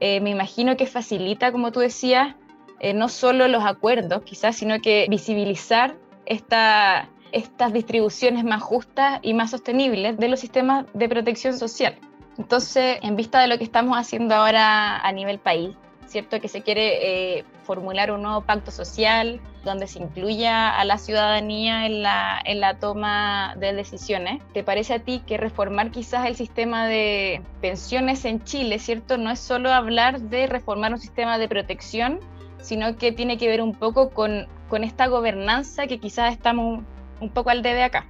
eh, 0.00 0.20
me 0.20 0.30
imagino 0.30 0.76
que 0.76 0.86
facilita, 0.86 1.52
como 1.52 1.72
tú 1.72 1.80
decías, 1.80 2.34
eh, 2.80 2.92
no 2.92 3.08
solo 3.08 3.48
los 3.48 3.64
acuerdos 3.64 4.22
quizás, 4.22 4.56
sino 4.56 4.80
que 4.80 5.06
visibilizar 5.08 5.96
esta 6.26 7.08
estas 7.32 7.72
distribuciones 7.72 8.44
más 8.44 8.62
justas 8.62 9.18
y 9.22 9.34
más 9.34 9.50
sostenibles 9.50 10.16
de 10.16 10.28
los 10.28 10.40
sistemas 10.40 10.86
de 10.94 11.08
protección 11.08 11.58
social. 11.58 11.98
Entonces, 12.38 12.98
en 13.02 13.16
vista 13.16 13.40
de 13.40 13.48
lo 13.48 13.58
que 13.58 13.64
estamos 13.64 13.98
haciendo 13.98 14.34
ahora 14.34 14.98
a 15.00 15.12
nivel 15.12 15.38
país, 15.38 15.76
¿cierto? 16.06 16.40
Que 16.40 16.48
se 16.48 16.62
quiere 16.62 17.38
eh, 17.38 17.44
formular 17.64 18.10
un 18.10 18.22
nuevo 18.22 18.42
pacto 18.42 18.70
social 18.70 19.40
donde 19.66 19.86
se 19.86 19.98
incluya 19.98 20.70
a 20.70 20.84
la 20.86 20.96
ciudadanía 20.96 21.84
en 21.84 22.02
la, 22.02 22.40
en 22.42 22.60
la 22.60 22.78
toma 22.78 23.54
de 23.58 23.74
decisiones. 23.74 24.40
¿Te 24.54 24.62
parece 24.62 24.94
a 24.94 24.98
ti 25.00 25.22
que 25.26 25.36
reformar 25.36 25.90
quizás 25.90 26.26
el 26.26 26.36
sistema 26.36 26.86
de 26.86 27.42
pensiones 27.60 28.24
en 28.24 28.42
Chile, 28.44 28.78
¿cierto? 28.78 29.18
No 29.18 29.30
es 29.30 29.40
solo 29.40 29.72
hablar 29.72 30.20
de 30.20 30.46
reformar 30.46 30.94
un 30.94 31.00
sistema 31.00 31.36
de 31.36 31.48
protección, 31.48 32.20
sino 32.62 32.96
que 32.96 33.12
tiene 33.12 33.36
que 33.36 33.48
ver 33.48 33.60
un 33.60 33.74
poco 33.74 34.10
con, 34.10 34.46
con 34.68 34.84
esta 34.84 35.08
gobernanza 35.08 35.86
que 35.86 35.98
quizás 35.98 36.32
estamos 36.32 36.82
un 37.20 37.30
poco 37.30 37.50
al 37.50 37.62
de 37.62 37.82
acá. 37.82 38.06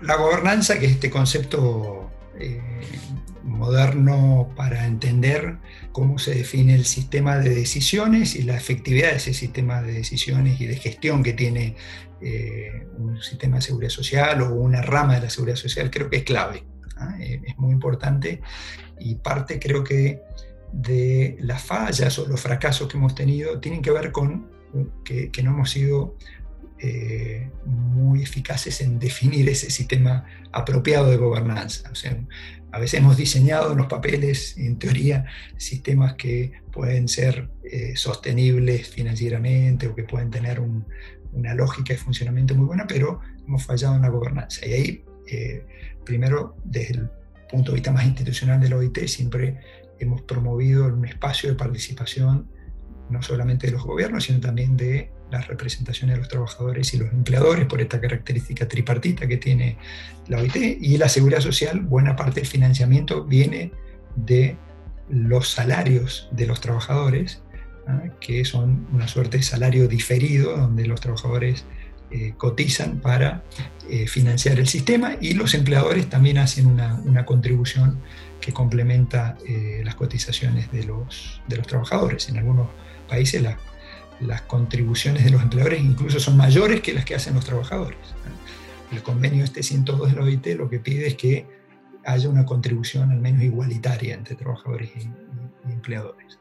La 0.00 0.16
gobernanza, 0.16 0.78
que 0.78 0.86
es 0.86 0.92
este 0.92 1.10
concepto 1.10 2.10
eh, 2.38 2.60
moderno 3.44 4.48
para 4.56 4.86
entender 4.86 5.58
cómo 5.92 6.18
se 6.18 6.34
define 6.34 6.74
el 6.74 6.84
sistema 6.84 7.38
de 7.38 7.50
decisiones 7.50 8.36
y 8.36 8.42
la 8.42 8.56
efectividad 8.56 9.10
de 9.10 9.16
ese 9.16 9.34
sistema 9.34 9.82
de 9.82 9.92
decisiones 9.92 10.60
y 10.60 10.66
de 10.66 10.76
gestión 10.76 11.22
que 11.22 11.32
tiene 11.32 11.76
eh, 12.20 12.86
un 12.98 13.20
sistema 13.22 13.56
de 13.56 13.62
seguridad 13.62 13.90
social 13.90 14.42
o 14.42 14.54
una 14.54 14.82
rama 14.82 15.14
de 15.14 15.22
la 15.22 15.30
seguridad 15.30 15.56
social, 15.56 15.90
creo 15.90 16.10
que 16.10 16.18
es 16.18 16.24
clave. 16.24 16.64
¿ah? 16.96 17.16
Eh, 17.20 17.40
es 17.46 17.58
muy 17.58 17.72
importante 17.72 18.40
y 18.98 19.14
parte 19.16 19.58
creo 19.58 19.82
que 19.82 20.20
de 20.72 21.36
las 21.40 21.62
fallas 21.62 22.18
o 22.18 22.26
los 22.26 22.40
fracasos 22.40 22.88
que 22.88 22.96
hemos 22.96 23.14
tenido 23.14 23.58
tienen 23.58 23.82
que 23.82 23.90
ver 23.90 24.12
con 24.12 24.48
que, 25.04 25.30
que 25.30 25.42
no 25.42 25.50
hemos 25.50 25.70
sido 25.70 26.16
eh, 26.82 27.50
muy 27.66 28.22
eficaces 28.22 28.80
en 28.80 28.98
definir 28.98 29.48
ese 29.48 29.70
sistema 29.70 30.24
apropiado 30.50 31.10
de 31.10 31.18
gobernanza. 31.18 31.90
O 31.90 31.94
sea, 31.94 32.16
a 32.72 32.78
veces 32.78 33.00
hemos 33.00 33.16
diseñado 33.16 33.72
en 33.72 33.78
los 33.78 33.86
papeles, 33.86 34.56
en 34.56 34.78
teoría, 34.78 35.26
sistemas 35.58 36.14
que 36.14 36.52
pueden 36.72 37.08
ser 37.08 37.50
eh, 37.64 37.96
sostenibles 37.96 38.88
financieramente 38.88 39.88
o 39.88 39.94
que 39.94 40.04
pueden 40.04 40.30
tener 40.30 40.60
una 41.32 41.54
lógica 41.54 41.92
de 41.92 41.98
funcionamiento 41.98 42.54
muy 42.54 42.66
buena, 42.66 42.86
pero 42.86 43.20
hemos 43.46 43.64
fallado 43.64 43.96
en 43.96 44.02
la 44.02 44.08
gobernanza. 44.08 44.66
Y 44.66 44.72
ahí, 44.72 45.04
eh, 45.26 45.66
primero, 46.04 46.56
desde 46.64 46.94
el 46.94 47.10
punto 47.50 47.72
de 47.72 47.76
vista 47.76 47.92
más 47.92 48.06
institucional 48.06 48.60
de 48.60 48.70
la 48.70 48.76
OIT, 48.76 49.06
siempre 49.06 49.58
hemos 49.98 50.22
promovido 50.22 50.86
un 50.86 51.04
espacio 51.04 51.50
de 51.50 51.56
participación 51.56 52.48
no 53.10 53.22
solamente 53.22 53.66
de 53.66 53.72
los 53.74 53.84
gobiernos, 53.84 54.24
sino 54.24 54.40
también 54.40 54.76
de 54.76 55.10
las 55.30 55.46
representaciones 55.48 56.16
de 56.16 56.20
los 56.20 56.28
trabajadores 56.28 56.92
y 56.94 56.98
los 56.98 57.12
empleadores 57.12 57.66
por 57.66 57.80
esta 57.80 58.00
característica 58.00 58.66
tripartita 58.68 59.26
que 59.26 59.36
tiene 59.36 59.76
la 60.28 60.38
OIT 60.38 60.56
y 60.56 60.96
la 60.96 61.08
seguridad 61.08 61.40
social, 61.40 61.80
buena 61.80 62.16
parte 62.16 62.40
del 62.40 62.48
financiamiento 62.48 63.24
viene 63.24 63.72
de 64.16 64.56
los 65.08 65.48
salarios 65.48 66.28
de 66.32 66.46
los 66.46 66.60
trabajadores, 66.60 67.42
¿ah? 67.86 68.04
que 68.20 68.44
son 68.44 68.86
una 68.92 69.08
suerte 69.08 69.38
de 69.38 69.42
salario 69.42 69.88
diferido 69.88 70.56
donde 70.56 70.86
los 70.86 71.00
trabajadores 71.00 71.64
eh, 72.12 72.34
cotizan 72.36 73.00
para 73.00 73.44
eh, 73.88 74.08
financiar 74.08 74.58
el 74.58 74.66
sistema 74.66 75.16
y 75.20 75.34
los 75.34 75.54
empleadores 75.54 76.08
también 76.08 76.38
hacen 76.38 76.66
una, 76.66 76.94
una 77.04 77.24
contribución 77.24 78.00
que 78.40 78.52
complementa 78.52 79.36
eh, 79.46 79.82
las 79.84 79.94
cotizaciones 79.94 80.72
de 80.72 80.84
los, 80.84 81.40
de 81.46 81.56
los 81.56 81.66
trabajadores. 81.66 82.28
En 82.28 82.38
algunos 82.38 82.68
países 83.08 83.42
la 83.42 83.58
las 84.20 84.42
contribuciones 84.42 85.24
de 85.24 85.30
los 85.30 85.42
empleadores 85.42 85.80
incluso 85.80 86.20
son 86.20 86.36
mayores 86.36 86.80
que 86.80 86.92
las 86.92 87.04
que 87.04 87.14
hacen 87.14 87.34
los 87.34 87.44
trabajadores. 87.44 87.98
El 88.92 89.02
convenio 89.02 89.44
este 89.44 89.62
102 89.62 90.10
de 90.10 90.16
la 90.16 90.22
OIT 90.22 90.46
lo 90.56 90.68
que 90.68 90.78
pide 90.78 91.06
es 91.06 91.14
que 91.14 91.46
haya 92.04 92.28
una 92.28 92.44
contribución 92.44 93.10
al 93.10 93.20
menos 93.20 93.42
igualitaria 93.42 94.14
entre 94.14 94.34
trabajadores 94.34 94.90
y, 94.96 95.08
empleadores. 95.70 96.38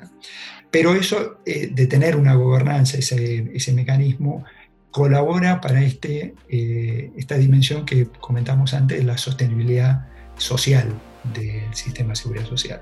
Pero 0.72 0.96
eso 0.96 1.40
eh, 1.46 1.68
de 1.72 1.88
tener 1.88 2.16
una 2.16 2.34
gobernanza, 2.34 2.98
ese, 2.98 3.52
ese 3.54 3.74
mecanismo, 3.74 4.44
colabora 4.92 5.62
para 5.62 5.84
este, 5.84 6.34
eh, 6.48 7.12
esta 7.16 7.36
dimensión 7.36 7.86
que 7.86 8.08
comentamos 8.08 8.74
antes, 8.74 9.04
la 9.06 9.18
sostenibilidad 9.18 10.08
social 10.38 10.88
del 11.34 11.74
sistema 11.76 12.10
de 12.10 12.16
seguridad 12.16 12.46
social 12.46 12.82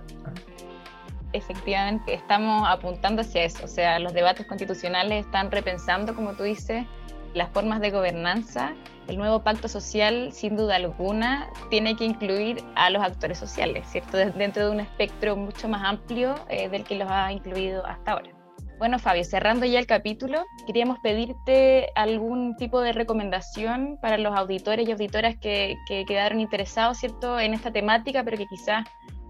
efectivamente 1.34 2.14
estamos 2.14 2.68
apuntando 2.68 3.22
hacia 3.22 3.44
eso. 3.44 3.66
O 3.66 3.68
sea, 3.68 4.00
los 4.00 4.14
debates 4.14 4.46
constitucionales 4.46 5.26
están 5.26 5.52
repensando, 5.52 6.16
como 6.16 6.34
tú 6.34 6.44
dices, 6.44 6.86
las 7.34 7.50
formas 7.50 7.80
de 7.82 7.92
gobernanza. 7.92 8.74
El 9.08 9.18
nuevo 9.18 9.44
pacto 9.44 9.68
social, 9.68 10.34
sin 10.34 10.58
duda 10.58 10.76
alguna, 10.76 11.50
tiene 11.70 11.96
que 11.96 12.06
incluir 12.06 12.64
a 12.76 12.90
los 12.90 13.02
actores 13.02 13.38
sociales, 13.38 13.88
¿cierto? 13.88 14.18
Dentro 14.18 14.66
de 14.66 14.72
un 14.72 14.80
espectro 14.82 15.38
mucho 15.38 15.70
más 15.70 15.84
amplio 15.86 16.36
eh, 16.50 16.68
del 16.68 16.84
que 16.84 16.96
los 16.96 17.10
ha 17.10 17.32
incluido 17.32 17.86
hasta 17.86 18.14
ahora. 18.14 18.38
Bueno, 18.78 19.00
Fabio, 19.00 19.24
cerrando 19.24 19.66
ya 19.66 19.80
el 19.80 19.88
capítulo, 19.88 20.46
queríamos 20.68 21.00
pedirte 21.00 21.90
algún 21.96 22.56
tipo 22.58 22.80
de 22.82 22.92
recomendación 22.92 23.98
para 24.00 24.20
los 24.20 24.38
auditores 24.38 24.88
y 24.88 24.92
auditoras 24.92 25.36
que, 25.36 25.76
quedaron 25.88 26.40
interesados, 26.40 27.00
¿cierto?, 27.00 27.40
en 27.40 27.56
esta 27.56 27.72
temática, 27.72 28.24
pero 28.24 28.38
que 28.38 28.46
quizás 28.46 28.86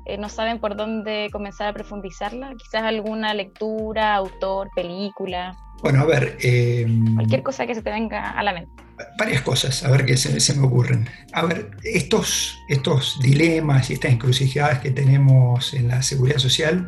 eh, 0.08 0.18
no 0.18 0.30
saben 0.30 0.60
por 0.60 0.76
dónde 0.76 1.30
comenzar 1.32 1.68
a 1.68 1.74
profundizarla. 1.74 2.54
Quizás 2.58 2.84
alguna 2.84 3.34
lectura, 3.34 4.16
autor, 4.16 4.70
película. 4.76 5.56
Bueno, 5.82 6.02
a 6.02 6.06
ver. 6.06 6.38
Em, 6.42 7.16
Cualquier 7.16 7.44
cosa 7.44 7.68
que 7.68 7.76
se 7.76 7.82
te 7.82 7.92
venga 7.92 8.32
a 8.32 8.42
la 8.44 8.54
mente. 8.54 8.72
Varias 9.20 9.42
cosas, 9.42 9.84
a 9.84 9.92
ver 9.92 10.06
qué 10.06 10.18
se, 10.18 10.54
me 10.56 10.66
ocurren. 10.66 11.08
A 11.34 11.46
ver, 11.46 11.72
estos, 11.84 12.58
estos 12.68 13.20
dilemas 13.22 13.90
y 13.90 13.94
estas 13.94 14.12
encrucijadas 14.12 14.80
que 14.80 14.90
tenemos 14.90 15.74
en 15.76 15.90
la 15.90 16.02
seguridad 16.02 16.40
social 16.40 16.88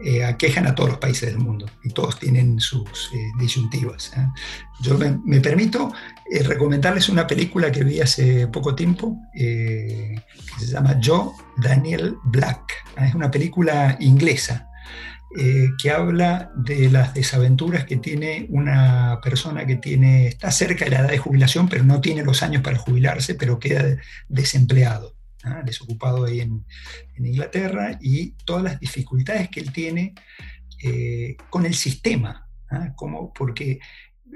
eh, 0.00 0.24
aquejan 0.24 0.68
a 0.68 0.76
todos 0.76 0.90
los 0.90 0.98
países 0.98 1.28
del 1.28 1.38
mundo 1.38 1.66
y 1.82 1.88
todos 1.88 2.20
tienen 2.20 2.60
sus 2.60 3.10
eh, 3.12 3.32
disyuntivas. 3.40 4.12
¿eh? 4.16 4.28
Yo 4.80 4.96
me, 4.96 5.40
permito 5.40 5.92
recomendarles 6.44 7.08
una 7.08 7.26
película 7.26 7.72
que 7.72 7.84
vi 7.84 8.00
hace 8.00 8.46
poco 8.48 8.74
tiempo 8.74 9.16
que 9.32 10.20
se 10.58 10.66
llama 10.66 11.00
Joe 11.02 11.30
Daniel 11.56 12.16
Black. 12.24 12.60
Es 12.96 13.14
una 13.14 13.30
película 13.30 13.96
inglesa 14.00 14.68
que 15.78 15.90
habla 15.90 16.50
de 16.56 16.90
las 16.90 17.12
desaventuras 17.14 17.84
que 17.84 17.98
tiene 17.98 18.46
una 18.48 19.20
persona 19.22 19.66
que 19.66 19.76
tiene, 19.76 20.26
está 20.26 20.50
cerca 20.50 20.86
de 20.86 20.90
la 20.90 21.00
edad 21.00 21.10
de 21.10 21.18
jubilación, 21.18 21.68
pero 21.68 21.84
no 21.84 22.00
tiene 22.00 22.24
los 22.24 22.42
años 22.42 22.62
para 22.62 22.78
jubilarse, 22.78 23.34
pero 23.34 23.58
queda 23.58 23.98
desempleado. 24.28 25.18
¿ah? 25.44 25.62
desocupado 25.64 26.24
ahí 26.24 26.40
en, 26.40 26.64
Inglaterra, 27.16 27.98
y 28.00 28.32
todas 28.44 28.62
las 28.62 28.80
dificultades 28.80 29.48
que 29.48 29.60
él 29.60 29.72
tiene 29.72 30.14
eh, 30.82 31.36
con 31.50 31.66
el 31.66 31.74
sistema, 31.74 32.48
¿ah? 32.70 32.92
como, 32.94 33.32
porque 33.32 33.80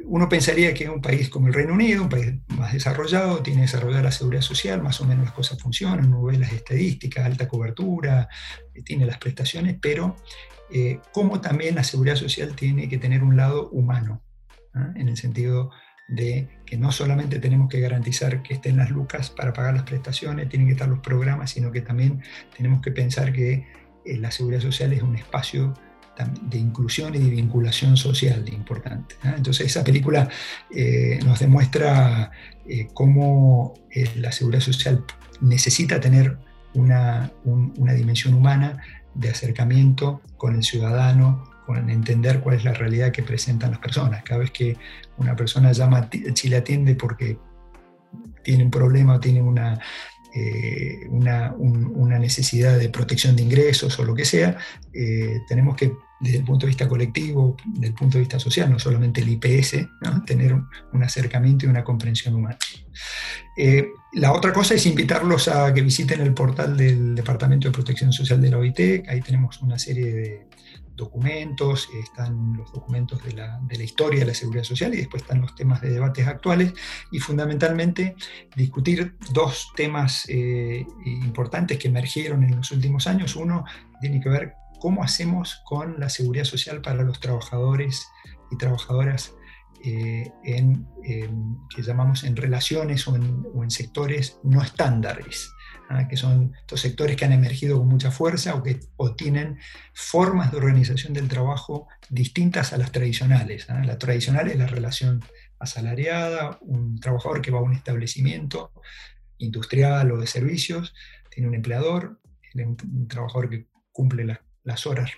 uno 0.05 0.28
pensaría 0.28 0.74
que 0.74 0.88
un 0.88 1.01
país 1.01 1.28
como 1.28 1.49
el 1.49 1.55
Reino 1.55 1.74
Unido, 1.74 2.03
un 2.03 2.09
país 2.09 2.34
más 2.49 2.72
desarrollado, 2.72 3.43
tiene 3.43 3.62
desarrollada 3.62 4.03
la 4.03 4.12
seguridad 4.12 4.43
social, 4.43 4.82
más 4.82 5.01
o 5.01 5.05
menos 5.05 5.24
las 5.24 5.34
cosas 5.34 5.61
funcionan, 5.61 6.07
uno 6.07 6.22
ve 6.24 6.38
las 6.38 6.53
estadísticas, 6.53 7.24
alta 7.24 7.49
cobertura, 7.49 8.28
eh, 8.74 8.82
tiene 8.82 9.07
las 9.07 9.18
prestaciones, 9.18 9.76
pero 9.80 10.16
eh, 10.70 11.01
como 11.12 11.40
también 11.40 11.74
la 11.74 11.84
seguridad 11.84 12.16
social 12.16 12.55
tiene 12.55 12.88
que 12.88 12.99
tener 12.99 13.22
un 13.22 13.36
lado 13.36 13.70
humano, 13.70 14.22
¿ah? 14.74 14.93
en 14.97 15.09
el 15.09 15.16
sentido 15.16 15.70
de 16.09 16.49
que 16.66 16.76
no 16.76 16.93
solamente 16.93 17.38
tenemos 17.38 17.68
que 17.68 17.80
garantizar 17.80 18.43
que 18.43 18.55
estén 18.55 18.76
las 18.76 18.90
lucas 18.90 19.30
para 19.30 19.53
pagar 19.53 19.74
las 19.74 19.84
prestaciones, 19.84 20.49
tienen 20.49 20.68
que 20.68 20.72
estar 20.72 20.88
los 20.88 21.01
programas, 21.01 21.51
sino 21.51 21.70
que 21.72 21.80
también 21.80 22.22
tenemos 22.57 22.82
que 22.82 22.90
pensar 22.90 23.32
que 23.32 23.66
eh, 24.05 24.16
la 24.18 24.30
seguridad 24.30 24.61
social 24.61 24.93
es 24.93 25.03
un 25.03 25.16
espacio 25.16 25.74
de 26.42 26.58
inclusión 26.58 27.14
y 27.14 27.18
de 27.18 27.30
vinculación 27.30 27.96
social 27.96 28.48
importante. 28.52 29.16
Entonces 29.24 29.66
esa 29.66 29.82
película 29.82 30.28
eh, 30.70 31.18
nos 31.24 31.40
demuestra 31.40 32.30
eh, 32.66 32.88
cómo 32.92 33.74
la 34.16 34.30
seguridad 34.30 34.60
social 34.62 35.04
necesita 35.40 36.00
tener 36.00 36.36
una, 36.74 37.32
una 37.44 37.92
dimensión 37.92 38.34
humana 38.34 38.82
de 39.14 39.30
acercamiento 39.30 40.20
con 40.36 40.54
el 40.54 40.62
ciudadano, 40.62 41.44
con 41.66 41.90
entender 41.90 42.40
cuál 42.40 42.56
es 42.56 42.64
la 42.64 42.72
realidad 42.72 43.12
que 43.12 43.22
presentan 43.22 43.70
las 43.70 43.80
personas. 43.80 44.22
Cada 44.22 44.40
vez 44.40 44.50
que 44.50 44.76
una 45.16 45.36
persona 45.36 45.72
llama 45.72 46.08
Chile 46.10 46.56
Atiende 46.56 46.94
porque 46.94 47.38
tiene 48.42 48.64
un 48.64 48.70
problema 48.70 49.14
o 49.16 49.20
tiene 49.20 49.40
una, 49.40 49.78
eh, 50.34 51.06
una, 51.10 51.52
una, 51.58 52.18
necesidad 52.18 52.78
de 52.78 52.88
protección 52.88 53.36
de 53.36 53.42
ingresos 53.42 53.98
o 53.98 54.04
lo 54.04 54.14
que 54.14 54.24
sea, 54.24 54.56
eh, 54.94 55.40
tenemos 55.46 55.76
que, 55.76 55.92
desde 56.20 56.38
el 56.38 56.44
punto 56.44 56.64
de 56.64 56.68
vista 56.68 56.88
colectivo, 56.88 57.56
desde 57.66 57.88
el 57.88 57.94
punto 57.94 58.16
de 58.16 58.20
vista 58.20 58.38
social, 58.38 58.70
no 58.70 58.78
solamente 58.78 59.20
el 59.20 59.28
IPS, 59.28 59.88
tener 60.24 60.54
un, 60.54 61.02
acercamiento 61.02 61.66
y 61.66 61.68
una 61.68 61.84
comprensión 61.84 62.34
humana. 62.34 62.56
Eh, 63.58 63.88
la 64.14 64.32
otra 64.32 64.54
cosa 64.54 64.74
es 64.74 64.86
invitarlos 64.86 65.48
a 65.48 65.74
que 65.74 65.82
visiten 65.82 66.20
el 66.22 66.32
portal 66.32 66.76
del 66.76 67.14
Departamento 67.14 67.68
de 67.68 67.72
Protección 67.72 68.12
Social 68.12 68.40
de 68.40 68.50
la 68.50 68.58
OIT, 68.58 69.08
ahí 69.08 69.20
tenemos 69.20 69.60
una 69.60 69.78
serie 69.78 70.12
de 70.12 70.46
documentos, 70.97 71.88
están 71.95 72.57
los 72.57 72.72
documentos 72.72 73.22
de 73.24 73.32
la, 73.32 73.59
de 73.62 73.78
la, 73.78 73.84
historia 73.84 74.20
de 74.20 74.26
la 74.26 74.34
seguridad 74.34 74.64
social 74.64 74.95
y 74.95 74.99
después 74.99 75.22
están 75.22 75.40
los 75.40 75.55
temas 75.55 75.80
de 75.80 75.90
debates 75.90 76.26
actuales 76.26 76.74
y 77.11 77.18
fundamentalmente 77.18 78.14
discutir 78.57 79.16
dos 79.32 79.72
temas 79.74 80.24
eh, 80.28 80.86
importantes 81.05 81.78
que 81.78 81.88
emergieron 81.88 82.45
en 82.45 82.57
los 82.57 82.70
últimos 82.70 83.07
años. 83.07 83.36
Uno 83.36 83.64
tiene 84.01 84.20
que 84.20 84.28
ver 84.28 84.55
cómo 84.78 85.03
hacemos 85.03 85.62
con 85.64 85.99
la 86.01 86.09
seguridad 86.09 86.45
social 86.45 86.80
para 86.80 87.03
los 87.03 87.20
trabajadores 87.20 88.07
y 88.51 88.57
trabajadoras 88.57 89.34
eh, 89.84 90.30
en, 90.45 90.86
que 91.74 91.82
llamamos 91.82 92.24
en 92.24 92.36
relaciones 92.36 93.07
o 93.09 93.16
en, 93.16 93.47
o 93.55 93.64
en 93.64 93.70
sectores 93.70 94.38
no 94.43 94.62
estándares. 94.62 95.53
¿Ah? 95.93 96.09
que 96.09 96.16
son 96.16 96.53
estos 96.61 96.80
sectores 96.80 97.16
que 97.16 97.24
han 97.24 97.32
emergido 97.32 97.78
con 97.78 97.88
mucha 97.88 98.11
fuerza 98.11 98.55
o 98.55 98.62
que 98.62 98.80
tienen 99.16 99.59
formas 99.93 100.51
de 100.51 100.59
organización 100.59 101.12
del 101.12 101.28
trabajo 101.28 101.88
distintas 102.09 102.72
a 102.72 102.78
las 102.78 102.93
tradicionales. 102.93 103.68
¿ah? 103.70 103.82
La 103.84 103.99
tradicional 103.99 104.49
es 104.49 104.59
la 104.59 104.66
relación 104.66 105.24
asalariada, 105.59 106.59
un 106.62 106.99
trabajador 106.99 107.40
que 107.40 107.51
va 107.51 107.61
a 107.61 107.62
un 107.62 107.74
establecimiento 107.74 108.72
industrial 109.38 110.11
o 110.12 110.18
de 110.18 110.26
servicios, 110.26 110.95
tiene 111.30 111.49
un 111.49 111.55
empleador, 111.55 112.20
un, 112.55 113.09
trabajador 113.09 113.49
que 113.49 113.66
cumple 113.93 114.38
las 114.64 114.86
horas 114.86 115.11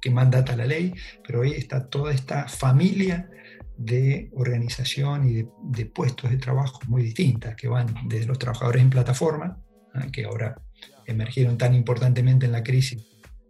que 0.00 0.10
mandata 0.10 0.56
la 0.56 0.66
ley, 0.66 0.94
pero 1.26 1.42
ahí 1.42 1.52
está 1.52 1.88
toda 1.88 2.12
esta 2.12 2.48
familia 2.48 3.30
de 3.76 4.30
organización 4.34 5.28
y 5.28 5.34
de, 5.34 5.48
de, 5.64 5.86
puestos 5.86 6.30
de 6.30 6.36
trabajo 6.36 6.80
muy 6.86 7.02
distintas, 7.02 7.56
que 7.56 7.68
van 7.68 7.94
desde 8.08 8.26
los 8.26 8.38
trabajadores 8.38 8.82
en 8.82 8.90
plataforma, 8.90 9.58
que 10.12 10.24
ahora 10.24 10.60
emergieron 11.06 11.58
tan 11.58 11.74
importantemente 11.74 12.46
en 12.46 12.52
la 12.52 12.62
crisis 12.62 13.02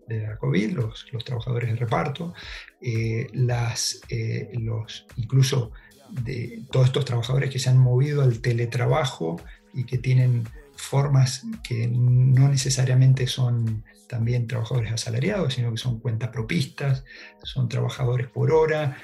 de 0.06 0.26
la 0.26 0.36
COVID, 0.36 0.72
los, 0.72 1.06
los 1.12 1.24
trabajadores 1.24 1.70
de 1.70 1.76
reparto, 1.76 2.34
eh, 2.80 3.28
las, 3.32 4.00
eh, 4.08 4.50
los, 4.54 5.06
incluso 5.16 5.72
de 6.10 6.64
todos 6.72 6.86
estos 6.86 7.04
trabajadores 7.04 7.50
que 7.50 7.60
se 7.60 7.70
han 7.70 7.78
movido 7.78 8.22
al 8.22 8.40
teletrabajo 8.40 9.40
y 9.72 9.84
que 9.84 9.98
tienen 9.98 10.44
formas 10.74 11.46
que 11.62 11.86
no 11.86 12.48
necesariamente 12.48 13.26
son 13.26 13.84
también 14.08 14.48
trabajadores 14.48 14.90
asalariados, 14.90 15.54
sino 15.54 15.70
que 15.70 15.76
son 15.76 16.00
cuentapropistas, 16.00 17.04
son 17.44 17.68
trabajadores 17.68 18.26
por 18.26 18.50
hora, 18.50 18.96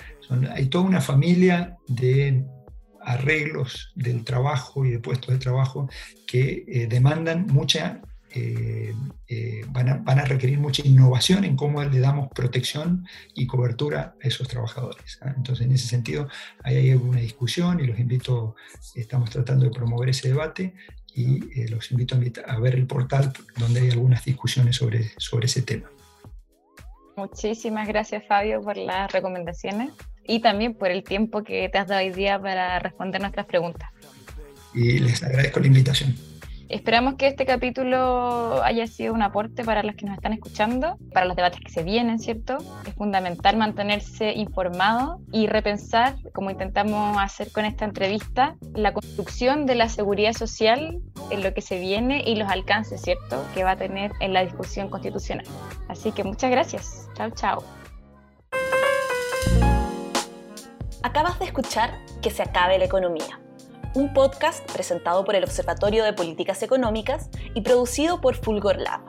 hay 0.53 0.67
toda 0.67 0.85
una 0.85 1.01
familia 1.01 1.77
de 1.87 2.45
arreglos 3.07 3.93
del 3.95 4.25
trabajo 4.25 4.85
y 4.85 4.91
de 4.91 4.99
puestos 4.99 5.33
de 5.33 5.39
trabajo 5.39 5.89
que 6.27 6.65
eh, 6.67 6.87
demandan 6.89 7.47
mucha, 7.47 8.03
eh, 8.31 8.93
eh, 9.29 9.65
van, 9.69 9.89
a, 9.89 9.95
van, 9.99 10.19
a, 10.19 10.25
requerir 10.25 10.59
mucha 10.59 10.83
innovación 10.85 11.45
en 11.45 11.57
cómo 11.57 11.83
le 11.85 12.01
damos 12.01 12.29
protección 12.35 13.07
y 13.33 13.47
cobertura 13.47 14.17
a 14.23 14.27
esos 14.27 14.49
trabajadores. 14.49 15.21
¿ah? 15.23 15.33
Entonces, 15.37 15.67
en 15.67 15.73
ese 15.73 15.87
sentido, 15.87 16.29
ahí 16.65 16.77
hay 16.77 16.91
alguna 16.91 17.21
discusión 17.21 17.79
y 17.79 17.87
los 17.87 17.99
invito, 17.99 18.57
estamos 18.97 19.31
tratando 19.31 19.67
de 19.67 19.71
promover 19.71 20.09
ese 20.09 20.29
debate 20.29 20.75
y 21.15 21.65
los 21.69 21.91
invito 21.93 22.15
a, 22.15 22.53
a 22.53 22.59
ver 22.59 22.75
el 22.75 22.87
portal 22.87 23.33
donde 23.57 23.81
hay 23.81 23.91
algunas 23.91 24.23
discusiones 24.25 24.77
sobre, 24.77 25.13
sobre 25.17 25.47
ese 25.47 25.63
tema. 25.63 25.89
Muchísimas 27.17 27.89
gracias 27.89 28.27
Fabio 28.27 28.61
por 28.61 28.77
las 28.77 29.11
recomendaciones 29.11 29.93
y 30.27 30.41
también 30.41 30.75
por 30.75 30.91
el 30.91 31.03
tiempo 31.03 31.43
que 31.43 31.69
te 31.69 31.79
has 31.79 31.89
dado 31.89 32.03
hoy 32.03 32.11
día 32.11 32.41
para 32.41 32.79
responder 32.79 33.21
nuestras 33.21 33.47
preguntas. 33.47 33.91
Y 34.75 34.99
les 34.99 35.23
agradezco 35.23 35.61
la 35.61 35.67
invitación. 35.67 36.15
Esperamos 36.69 37.15
que 37.15 37.29
este 37.29 37.47
capítulo 37.47 38.61
haya 38.65 38.89
sido 38.89 39.15
un 39.15 39.23
aporte 39.23 39.63
para 39.63 39.85
los 39.85 39.95
que 39.95 40.05
nos 40.05 40.17
están 40.17 40.33
escuchando, 40.33 40.99
para 41.13 41.25
los 41.25 41.37
debates 41.37 41.61
que 41.61 41.71
se 41.71 41.85
vienen, 41.85 42.19
¿cierto? 42.19 42.59
Es 42.85 42.95
fundamental 42.95 43.57
mantenerse 43.57 44.33
informado 44.33 45.21
y 45.31 45.47
repensar, 45.47 46.17
como 46.33 46.51
intentamos 46.51 47.19
hacer 47.21 47.53
con 47.53 47.65
esta 47.65 47.85
entrevista, 47.85 48.57
la 48.75 48.93
construcción 48.93 49.67
de 49.67 49.77
la 49.77 49.89
seguridad 49.89 50.33
social 50.33 50.99
en 51.31 51.43
lo 51.45 51.55
que 51.55 51.63
se 51.63 51.79
viene 51.79 52.25
y 52.27 52.35
los 52.35 52.51
alcances, 52.51 53.01
¿cierto?, 53.01 53.45
que 53.55 53.63
va 53.63 53.73
a 53.73 53.77
tener 53.77 54.11
en 54.19 54.33
la 54.33 54.45
discusión 54.45 54.91
constitucional. 54.91 55.47
Así 55.89 56.11
que 56.11 56.25
muchas 56.25 56.51
gracias. 56.51 57.09
Chao, 57.15 57.31
chao. 57.31 57.86
Acabas 61.07 61.39
de 61.39 61.45
escuchar 61.45 62.01
Que 62.21 62.31
se 62.31 62.43
acabe 62.43 62.79
la 62.79 62.85
economía 62.85 63.41
un 63.95 64.13
podcast 64.13 64.71
presentado 64.73 65.25
por 65.25 65.37
el 65.37 65.45
Observatorio 65.45 66.05
de 66.05 66.13
Políticas 66.13 66.63
Económicas 66.63 67.31
y 67.55 67.63
producido 67.63 68.21
por 68.21 68.35
Fulgor 68.35 68.77
Lab. 68.77 69.01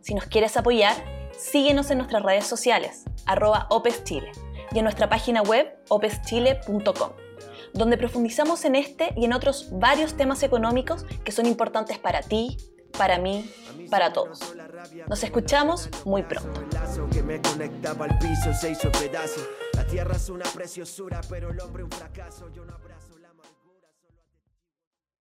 Si 0.00 0.14
nos 0.14 0.26
quieres 0.26 0.56
apoyar, 0.56 0.94
síguenos 1.36 1.90
en 1.90 1.98
nuestras 1.98 2.22
redes 2.22 2.46
sociales, 2.46 3.02
arroba 3.26 3.66
OPESChile, 3.70 4.30
y 4.70 4.78
en 4.78 4.84
nuestra 4.84 5.08
página 5.08 5.42
web 5.42 5.76
opeschile.com, 5.88 7.10
donde 7.74 7.98
profundizamos 7.98 8.64
en 8.64 8.76
este 8.76 9.12
y 9.16 9.24
en 9.24 9.32
otros 9.32 9.70
varios 9.72 10.16
temas 10.16 10.44
económicos 10.44 11.04
que 11.24 11.32
son 11.32 11.46
importantes 11.46 11.98
para 11.98 12.20
ti, 12.20 12.58
para 12.96 13.18
mí, 13.18 13.50
para 13.90 14.12
todos. 14.12 14.38
Nos 15.08 15.24
escuchamos 15.24 15.88
muy 16.04 16.22
pronto. 16.22 16.62
La 19.82 19.88
tierra 19.88 20.14
es 20.14 20.28
una 20.28 20.44
preciosura, 20.44 21.20
pero 21.28 21.50
el 21.50 21.60
hombre 21.60 21.82
un 21.82 21.90
fracaso. 21.90 22.48